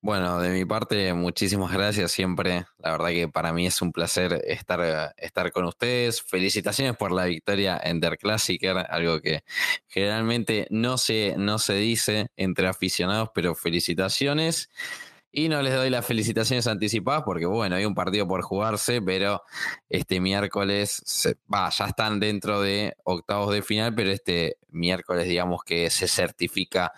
Bueno, 0.00 0.38
de 0.38 0.50
mi 0.50 0.64
parte, 0.64 1.12
muchísimas 1.12 1.72
gracias 1.72 2.12
siempre. 2.12 2.66
La 2.78 2.92
verdad 2.92 3.08
que 3.08 3.28
para 3.28 3.52
mí 3.52 3.66
es 3.66 3.82
un 3.82 3.90
placer 3.90 4.40
estar, 4.46 5.12
estar 5.16 5.50
con 5.50 5.64
ustedes. 5.64 6.22
Felicitaciones 6.22 6.96
por 6.96 7.10
la 7.10 7.24
victoria 7.24 7.80
en 7.82 7.98
Der 7.98 8.16
Klassiker, 8.16 8.78
algo 8.88 9.20
que 9.20 9.42
generalmente 9.88 10.68
no 10.70 10.98
se, 10.98 11.34
no 11.36 11.58
se 11.58 11.74
dice 11.74 12.28
entre 12.36 12.68
aficionados, 12.68 13.30
pero 13.34 13.56
felicitaciones. 13.56 14.70
Y 15.38 15.48
no 15.48 15.62
les 15.62 15.72
doy 15.72 15.88
las 15.88 16.04
felicitaciones 16.04 16.66
anticipadas 16.66 17.22
porque, 17.24 17.46
bueno, 17.46 17.76
hay 17.76 17.84
un 17.84 17.94
partido 17.94 18.26
por 18.26 18.42
jugarse, 18.42 19.00
pero 19.00 19.42
este 19.88 20.18
miércoles, 20.18 21.00
ya 21.48 21.84
están 21.86 22.18
dentro 22.18 22.60
de 22.60 22.96
octavos 23.04 23.52
de 23.52 23.62
final, 23.62 23.94
pero 23.94 24.10
este 24.10 24.56
miércoles, 24.70 25.28
digamos 25.28 25.62
que 25.62 25.90
se 25.90 26.08
certifica 26.08 26.90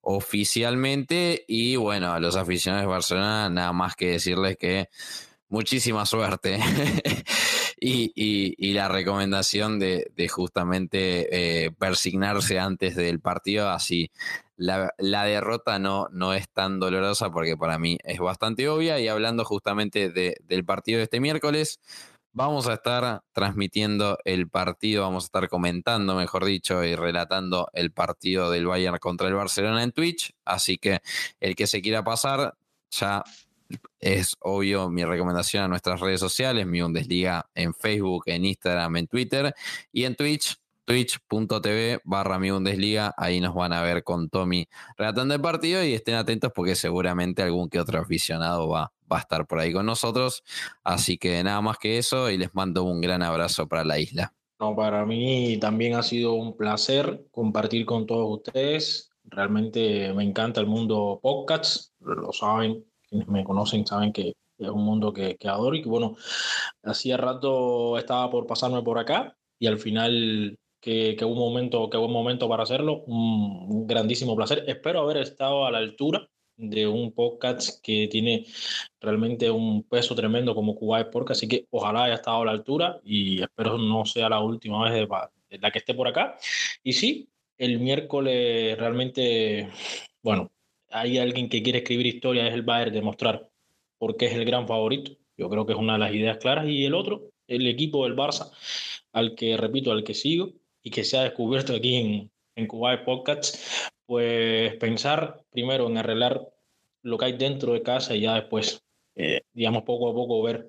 oficialmente. 0.00 1.44
Y 1.46 1.76
bueno, 1.76 2.12
a 2.12 2.18
los 2.18 2.34
aficionados 2.34 2.82
de 2.82 2.92
Barcelona, 2.92 3.48
nada 3.48 3.72
más 3.72 3.94
que 3.94 4.10
decirles 4.10 4.56
que 4.56 4.88
muchísima 5.48 6.04
suerte. 6.04 6.58
y, 7.80 8.72
la 8.72 8.88
recomendación 8.88 9.78
de, 9.78 10.10
de 10.16 10.28
justamente 10.28 11.66
eh, 11.66 11.70
persignarse 11.70 12.58
antes 12.58 12.96
del 12.96 13.20
partido, 13.20 13.70
así 13.70 14.10
la, 14.56 14.92
derrota 14.98 15.78
no, 15.78 16.08
no 16.10 16.34
es 16.34 16.48
tan 16.48 16.78
dolorosa 16.80 17.30
porque 17.30 17.56
para 17.56 17.78
mí 17.78 17.98
es 18.04 18.18
bastante 18.18 18.68
obvia. 18.68 19.00
Y 19.00 19.08
hablando 19.08 19.44
justamente 19.44 20.10
de, 20.10 20.36
del 20.44 20.64
partido 20.64 20.98
de 20.98 21.04
este 21.04 21.20
miércoles, 21.20 21.80
vamos 22.32 22.66
a 22.66 22.74
estar 22.74 23.22
transmitiendo 23.32 24.18
el 24.24 24.48
partido, 24.48 25.02
vamos 25.02 25.24
a 25.24 25.26
estar 25.26 25.48
comentando, 25.48 26.16
mejor 26.16 26.44
dicho, 26.44 26.84
y 26.84 26.94
relatando 26.94 27.68
el 27.72 27.92
partido 27.92 28.50
del 28.50 28.66
Bayern 28.66 28.98
contra 28.98 29.28
el 29.28 29.34
Barcelona 29.34 29.82
en 29.82 29.92
Twitch. 29.92 30.34
Así 30.44 30.76
que 30.78 31.00
el 31.40 31.54
que 31.56 31.66
se 31.66 31.80
quiera 31.80 32.04
pasar, 32.04 32.54
ya 32.90 33.24
es 33.98 34.36
obvio 34.40 34.90
mi 34.90 35.04
recomendación 35.04 35.64
a 35.64 35.68
nuestras 35.68 36.00
redes 36.00 36.20
sociales, 36.20 36.66
mi 36.66 36.80
Bundesliga 36.80 37.48
en 37.54 37.74
Facebook, 37.74 38.24
en 38.26 38.44
Instagram, 38.44 38.96
en 38.96 39.06
Twitter 39.06 39.54
y 39.92 40.04
en 40.04 40.14
Twitch 40.16 40.56
twitch.tv 40.84 42.00
barra 42.04 42.38
mi 42.38 42.50
Bundesliga. 42.50 43.14
Ahí 43.16 43.40
nos 43.40 43.54
van 43.54 43.72
a 43.72 43.82
ver 43.82 44.04
con 44.04 44.28
Tommy 44.28 44.66
relatando 44.96 45.34
el 45.34 45.40
partido 45.40 45.84
y 45.84 45.94
estén 45.94 46.14
atentos 46.14 46.52
porque 46.54 46.74
seguramente 46.74 47.42
algún 47.42 47.68
que 47.68 47.80
otro 47.80 48.00
aficionado 48.00 48.68
va, 48.68 48.92
va 49.10 49.18
a 49.18 49.20
estar 49.20 49.46
por 49.46 49.60
ahí 49.60 49.72
con 49.72 49.86
nosotros. 49.86 50.42
Así 50.82 51.18
que 51.18 51.42
nada 51.42 51.60
más 51.60 51.78
que 51.78 51.98
eso 51.98 52.30
y 52.30 52.38
les 52.38 52.54
mando 52.54 52.84
un 52.84 53.00
gran 53.00 53.22
abrazo 53.22 53.66
para 53.66 53.84
la 53.84 53.98
isla. 53.98 54.32
No, 54.60 54.76
para 54.76 55.04
mí 55.04 55.58
también 55.58 55.94
ha 55.94 56.02
sido 56.02 56.34
un 56.34 56.56
placer 56.56 57.26
compartir 57.30 57.86
con 57.86 58.06
todos 58.06 58.38
ustedes. 58.38 59.10
Realmente 59.24 60.12
me 60.14 60.22
encanta 60.22 60.60
el 60.60 60.66
mundo 60.66 61.18
podcasts, 61.22 61.92
lo 62.00 62.32
saben, 62.32 62.84
quienes 63.08 63.28
me 63.28 63.42
conocen 63.42 63.86
saben 63.86 64.12
que 64.12 64.34
es 64.58 64.68
un 64.68 64.84
mundo 64.84 65.12
que, 65.12 65.36
que 65.36 65.48
adoro 65.48 65.74
y 65.74 65.82
que 65.82 65.88
bueno, 65.88 66.16
hacía 66.82 67.16
rato 67.16 67.98
estaba 67.98 68.30
por 68.30 68.46
pasarme 68.46 68.82
por 68.82 68.98
acá 68.98 69.36
y 69.58 69.66
al 69.66 69.78
final 69.78 70.58
que, 70.84 71.16
que, 71.16 71.24
un 71.24 71.38
momento, 71.38 71.88
que 71.88 71.96
un 71.96 72.12
momento 72.12 72.46
para 72.46 72.64
hacerlo, 72.64 73.04
un, 73.06 73.86
grandísimo 73.86 74.36
placer. 74.36 74.64
Espero 74.66 75.00
haber 75.00 75.16
estado 75.16 75.64
a 75.64 75.70
la 75.70 75.78
altura 75.78 76.28
de 76.56 76.86
un 76.86 77.12
podcast 77.12 77.82
que 77.82 78.06
tiene 78.08 78.44
realmente 79.00 79.50
un 79.50 79.84
peso 79.84 80.14
tremendo 80.14 80.54
como 80.54 80.76
Cuba 80.76 81.10
Podcast, 81.10 81.38
así 81.38 81.48
que 81.48 81.66
ojalá 81.70 82.04
haya 82.04 82.16
estado 82.16 82.42
a 82.42 82.44
la 82.44 82.50
altura 82.50 83.00
y 83.02 83.42
espero 83.42 83.78
no 83.78 84.04
sea 84.04 84.28
la 84.28 84.40
última 84.40 84.84
vez 84.84 85.08
de 85.48 85.58
la 85.58 85.70
que 85.70 85.78
esté 85.78 85.94
por 85.94 86.06
acá. 86.06 86.36
Y 86.82 86.92
sí, 86.92 87.30
el 87.56 87.80
miércoles 87.80 88.76
realmente, 88.78 89.70
bueno, 90.22 90.52
hay 90.90 91.16
alguien 91.16 91.48
que 91.48 91.62
quiere 91.62 91.78
escribir 91.78 92.06
historia, 92.06 92.46
es 92.46 92.52
el 92.52 92.62
Bayern, 92.62 92.92
demostrar 92.92 93.48
por 93.96 94.18
qué 94.18 94.26
es 94.26 94.34
el 94.34 94.44
gran 94.44 94.68
favorito. 94.68 95.12
Yo 95.38 95.48
creo 95.48 95.64
que 95.64 95.72
es 95.72 95.78
una 95.78 95.94
de 95.94 96.00
las 96.00 96.12
ideas 96.12 96.36
claras. 96.36 96.68
Y 96.68 96.84
el 96.84 96.94
otro, 96.94 97.30
el 97.48 97.66
equipo 97.66 98.04
del 98.04 98.14
Barça, 98.16 98.50
al 99.12 99.34
que, 99.34 99.56
repito, 99.56 99.90
al 99.90 100.04
que 100.04 100.14
sigo, 100.14 100.52
y 100.84 100.90
que 100.90 101.02
se 101.02 101.18
ha 101.18 101.22
descubierto 101.22 101.74
aquí 101.74 101.96
en, 101.96 102.30
en 102.54 102.66
Kuwait 102.68 103.04
Podcasts, 103.04 103.90
pues 104.06 104.76
pensar 104.76 105.42
primero 105.50 105.88
en 105.88 105.98
arreglar 105.98 106.46
lo 107.02 107.18
que 107.18 107.24
hay 107.24 107.32
dentro 107.32 107.72
de 107.72 107.82
casa 107.82 108.14
y 108.14 108.20
ya 108.20 108.34
después, 108.34 108.84
eh, 109.16 109.40
digamos, 109.52 109.82
poco 109.82 110.10
a 110.10 110.14
poco 110.14 110.42
ver 110.42 110.68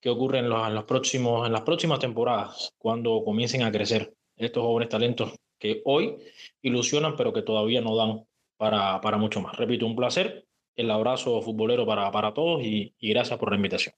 qué 0.00 0.10
ocurre 0.10 0.38
en, 0.38 0.48
los, 0.48 0.66
en, 0.68 0.74
los 0.74 0.84
próximos, 0.84 1.46
en 1.46 1.52
las 1.52 1.62
próximas 1.62 1.98
temporadas, 1.98 2.72
cuando 2.78 3.24
comiencen 3.24 3.62
a 3.62 3.72
crecer 3.72 4.14
estos 4.36 4.62
jóvenes 4.62 4.90
talentos 4.90 5.32
que 5.58 5.82
hoy 5.84 6.16
ilusionan, 6.62 7.16
pero 7.16 7.32
que 7.32 7.42
todavía 7.42 7.80
no 7.80 7.96
dan 7.96 8.24
para, 8.56 9.00
para 9.00 9.16
mucho 9.16 9.40
más. 9.40 9.56
Repito, 9.56 9.86
un 9.86 9.96
placer, 9.96 10.46
el 10.76 10.90
abrazo 10.90 11.40
futbolero 11.42 11.86
para, 11.86 12.10
para 12.12 12.34
todos 12.34 12.62
y, 12.62 12.94
y 12.98 13.08
gracias 13.10 13.38
por 13.38 13.50
la 13.50 13.56
invitación. 13.56 13.94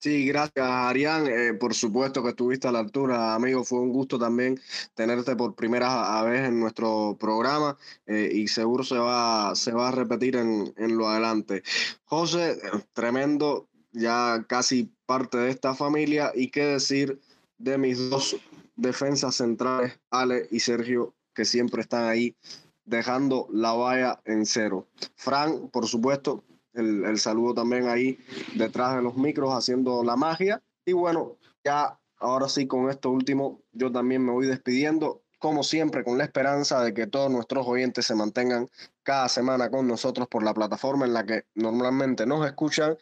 Sí, 0.00 0.26
gracias, 0.26 0.64
Arián. 0.64 1.26
Eh, 1.26 1.54
por 1.54 1.74
supuesto 1.74 2.22
que 2.22 2.28
estuviste 2.28 2.68
a 2.68 2.72
la 2.72 2.78
altura, 2.78 3.34
amigo. 3.34 3.64
Fue 3.64 3.80
un 3.80 3.92
gusto 3.92 4.16
también 4.16 4.60
tenerte 4.94 5.34
por 5.34 5.56
primera 5.56 6.22
vez 6.22 6.46
en 6.46 6.60
nuestro 6.60 7.16
programa 7.18 7.76
eh, 8.06 8.30
y 8.32 8.46
seguro 8.46 8.84
se 8.84 8.96
va, 8.96 9.56
se 9.56 9.72
va 9.72 9.88
a 9.88 9.90
repetir 9.90 10.36
en, 10.36 10.72
en 10.76 10.96
lo 10.96 11.08
adelante. 11.08 11.64
José, 12.04 12.60
tremendo, 12.92 13.68
ya 13.90 14.44
casi 14.48 14.88
parte 15.04 15.36
de 15.38 15.50
esta 15.50 15.74
familia. 15.74 16.30
¿Y 16.32 16.50
qué 16.52 16.64
decir 16.64 17.20
de 17.58 17.76
mis 17.76 18.08
dos 18.08 18.36
defensas 18.76 19.34
centrales, 19.34 19.98
Ale 20.10 20.46
y 20.52 20.60
Sergio, 20.60 21.12
que 21.34 21.44
siempre 21.44 21.82
están 21.82 22.04
ahí 22.04 22.36
dejando 22.84 23.48
la 23.50 23.72
valla 23.72 24.20
en 24.24 24.46
cero? 24.46 24.86
Fran, 25.16 25.68
por 25.70 25.88
supuesto, 25.88 26.44
el, 26.78 27.18
saludo 27.18 27.54
también 27.54 27.88
ahí 27.88 28.18
detrás 28.54 28.96
de 28.96 29.02
los 29.02 29.16
micros 29.16 29.52
haciendo 29.52 30.02
la 30.02 30.16
magia. 30.16 30.62
Y 30.84 30.92
bueno, 30.92 31.36
ya 31.64 31.98
ahora 32.18 32.48
sí 32.48 32.66
con 32.66 32.90
esto 32.90 33.10
último, 33.10 33.60
yo 33.72 33.92
también 33.92 34.24
me 34.24 34.32
voy 34.32 34.46
despidiendo, 34.46 35.22
como 35.38 35.62
siempre, 35.62 36.04
con 36.04 36.18
la 36.18 36.24
esperanza 36.24 36.82
de 36.82 36.94
que 36.94 37.06
todos 37.06 37.30
nuestros 37.30 37.66
oyentes 37.66 38.06
se 38.06 38.14
mantengan 38.14 38.68
cada 39.02 39.28
semana 39.28 39.70
con 39.70 39.86
nosotros 39.86 40.28
por 40.28 40.42
la 40.42 40.54
plataforma 40.54 41.06
en 41.06 41.14
la 41.14 41.24
que 41.24 41.44
normalmente 41.54 42.26
nos 42.26 42.46
escuchan. 42.46 42.96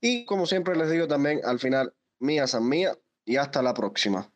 Y 0.00 0.24
como 0.24 0.46
siempre 0.46 0.76
les 0.76 0.90
digo 0.90 1.06
también 1.06 1.40
al 1.44 1.58
final, 1.58 1.94
mía 2.20 2.46
san 2.46 2.68
mía 2.68 2.96
y 3.24 3.36
hasta 3.36 3.62
la 3.62 3.74
próxima. 3.74 4.30